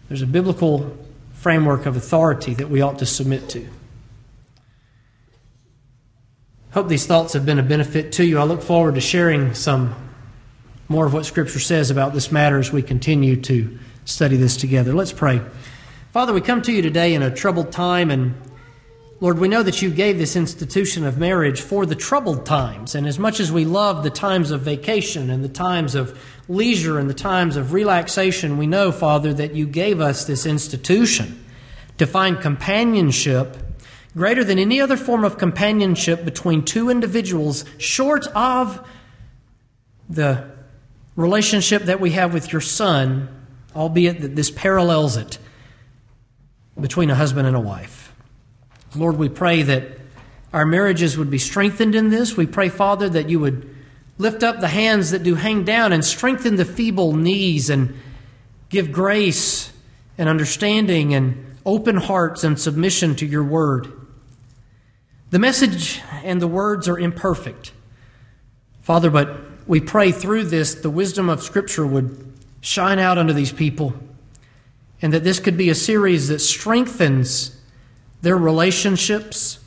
There's 0.08 0.24
a 0.24 0.28
biblical 0.28 0.98
framework 1.34 1.86
of 1.86 1.96
authority 1.96 2.56
that 2.56 2.72
we 2.72 2.82
ought 2.82 2.98
to 2.98 3.06
submit 3.06 3.48
to. 3.50 3.68
Hope 6.72 6.88
these 6.88 7.06
thoughts 7.06 7.34
have 7.34 7.46
been 7.46 7.60
a 7.60 7.64
benefit 7.64 8.14
to 8.14 8.26
you. 8.26 8.40
I 8.40 8.44
look 8.44 8.64
forward 8.64 8.96
to 8.96 9.02
sharing 9.02 9.54
some 9.54 9.94
more 10.88 11.06
of 11.06 11.14
what 11.14 11.28
Scripture 11.28 11.60
says 11.60 11.92
about 11.92 12.16
this 12.16 12.32
matter 12.32 12.58
as 12.58 12.72
we 12.72 12.82
continue 12.82 13.40
to 13.42 13.78
study 14.04 14.36
this 14.36 14.58
together. 14.58 14.94
Let's 14.94 15.14
pray. 15.14 15.42
Father, 16.12 16.34
we 16.34 16.42
come 16.42 16.64
to 16.64 16.72
you 16.72 16.82
today 16.82 17.14
in 17.14 17.22
a 17.22 17.30
troubled 17.30 17.72
time, 17.72 18.10
and 18.10 18.34
Lord, 19.22 19.38
we 19.38 19.48
know 19.48 19.62
that 19.62 19.84
you 19.84 19.92
gave 19.92 20.18
this 20.18 20.36
institution 20.36 21.06
of 21.06 21.20
marriage 21.20 21.62
for 21.62 21.86
the 21.86 21.94
troubled 21.94 22.44
times. 22.44 22.96
And 22.96 23.06
as 23.06 23.20
much 23.20 23.40
as 23.40 23.52
we 23.52 23.66
love 23.66 24.02
the 24.02 24.10
times 24.10 24.50
of 24.50 24.62
vacation 24.62 25.30
and 25.30 25.44
the 25.44 25.50
times 25.50 25.94
of 25.94 26.20
leisure 26.48 26.98
and 26.98 27.08
the 27.08 27.14
times 27.14 27.56
of 27.56 27.72
relaxation, 27.72 28.58
we 28.58 28.66
know, 28.66 28.92
Father, 28.92 29.32
that 29.32 29.54
you 29.54 29.68
gave 29.68 30.02
us 30.02 30.26
this 30.26 30.48
institution 30.48 31.46
to 32.00 32.08
find 32.08 32.42
companionship 32.42 33.58
greater 34.16 34.44
than 34.44 34.58
any 34.58 34.82
other 34.82 34.98
form 34.98 35.24
of 35.24 35.38
companionship 35.38 36.26
between 36.26 36.66
two 36.66 36.90
individuals, 36.90 37.64
short 37.78 38.26
of 38.30 38.84
the 40.10 40.50
relationship 41.16 41.84
that 41.84 42.00
we 42.00 42.10
have 42.10 42.34
with 42.34 42.52
your 42.52 42.60
son, 42.60 43.30
albeit 43.76 44.22
that 44.22 44.36
this 44.36 44.50
parallels 44.50 45.16
it 45.16 45.38
between 46.80 47.12
a 47.12 47.16
husband 47.16 47.46
and 47.46 47.56
a 47.56 47.60
wife. 47.60 48.01
Lord, 48.96 49.18
we 49.18 49.30
pray 49.30 49.64
that 49.64 50.00
our 50.52 50.66
marriages 50.66 51.18
would 51.18 51.30
be 51.30 51.38
strengthened 51.38 51.96
in 51.96 52.10
this. 52.10 52.36
We 52.36 52.46
pray, 52.46 52.68
Father, 52.68 53.08
that 53.10 53.30
you 53.30 53.40
would 53.40 53.74
lift 54.18 54.44
up 54.44 54.60
the 54.60 54.68
hands 54.68 55.12
that 55.12 55.24
do 55.24 55.36
hang 55.36 55.64
down 55.64 55.94
and 55.94 56.04
strengthen 56.04 56.58
the 56.58 56.66
feeble 56.66 57.14
knees 57.14 57.70
and 57.70 57.94
give 58.70 58.92
grace 58.92 59.72
and 60.18 60.28
understanding 60.28 61.14
and 61.14 61.56
open 61.66 61.96
hearts 61.96 62.44
and 62.44 62.60
submission 62.60 63.16
to 63.16 63.26
your 63.26 63.44
word. 63.44 63.92
The 65.30 65.40
message 65.40 66.02
and 66.24 66.42
the 66.42 66.48
words 66.48 66.90
are 66.90 67.00
imperfect, 67.00 67.72
Father, 68.82 69.10
but 69.10 69.40
we 69.68 69.80
pray 69.80 70.12
through 70.12 70.46
this 70.46 70.76
the 70.76 70.90
wisdom 70.90 71.30
of 71.30 71.42
Scripture 71.42 71.88
would 71.88 72.34
shine 72.60 73.00
out 73.00 73.18
unto 73.18 73.32
these 73.32 73.54
people, 73.54 73.94
and 75.02 75.14
that 75.14 75.24
this 75.24 75.40
could 75.40 75.56
be 75.56 75.70
a 75.70 75.76
series 75.76 76.28
that 76.28 76.40
strengthens 76.40 77.58
their 78.22 78.38
relationships 78.38 79.60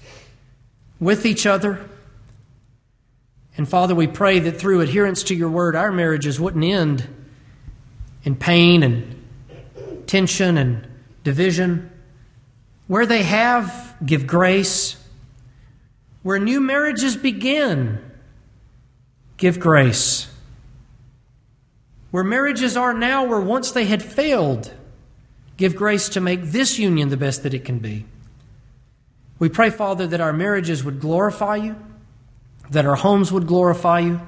with 1.00 1.26
each 1.26 1.46
other. 1.46 1.88
And 3.56 3.68
Father, 3.68 3.94
we 3.94 4.06
pray 4.06 4.38
that 4.40 4.58
through 4.58 4.80
adherence 4.80 5.22
to 5.24 5.34
your 5.34 5.50
word, 5.50 5.76
our 5.76 5.92
marriages 5.92 6.40
wouldn't 6.40 6.64
end 6.64 7.08
in 8.24 8.36
pain 8.36 8.82
and 8.82 10.08
tension 10.08 10.56
and 10.56 10.86
division. 11.22 11.90
Where 12.86 13.06
they 13.06 13.22
have, 13.22 13.96
give 14.04 14.26
grace. 14.26 14.96
Where 16.22 16.38
new 16.38 16.60
marriages 16.60 17.16
begin, 17.16 17.98
give 19.36 19.60
grace. 19.60 20.28
Where 22.10 22.24
marriages 22.24 22.76
are 22.76 22.94
now, 22.94 23.24
where 23.24 23.40
once 23.40 23.72
they 23.72 23.84
had 23.84 24.02
failed, 24.02 24.72
give 25.56 25.76
grace 25.76 26.08
to 26.10 26.20
make 26.20 26.42
this 26.44 26.78
union 26.78 27.08
the 27.08 27.16
best 27.16 27.42
that 27.42 27.54
it 27.54 27.64
can 27.64 27.78
be. 27.78 28.04
We 29.44 29.50
pray, 29.50 29.68
Father, 29.68 30.06
that 30.06 30.22
our 30.22 30.32
marriages 30.32 30.82
would 30.84 31.00
glorify 31.00 31.56
you, 31.56 31.76
that 32.70 32.86
our 32.86 32.94
homes 32.94 33.30
would 33.30 33.46
glorify 33.46 33.98
you. 33.98 34.22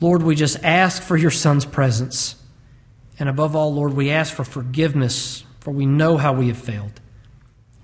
Lord, 0.00 0.22
we 0.22 0.34
just 0.34 0.64
ask 0.64 1.02
for 1.02 1.14
your 1.14 1.30
Son's 1.30 1.66
presence. 1.66 2.36
And 3.18 3.28
above 3.28 3.54
all, 3.54 3.74
Lord, 3.74 3.92
we 3.92 4.08
ask 4.08 4.34
for 4.34 4.44
forgiveness, 4.44 5.44
for 5.58 5.72
we 5.72 5.84
know 5.84 6.16
how 6.16 6.32
we 6.32 6.48
have 6.48 6.56
failed. 6.56 7.02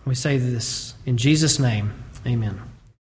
We 0.06 0.14
say 0.14 0.38
this 0.38 0.94
in 1.04 1.18
Jesus' 1.18 1.58
name. 1.58 1.92
Amen. 2.26 2.65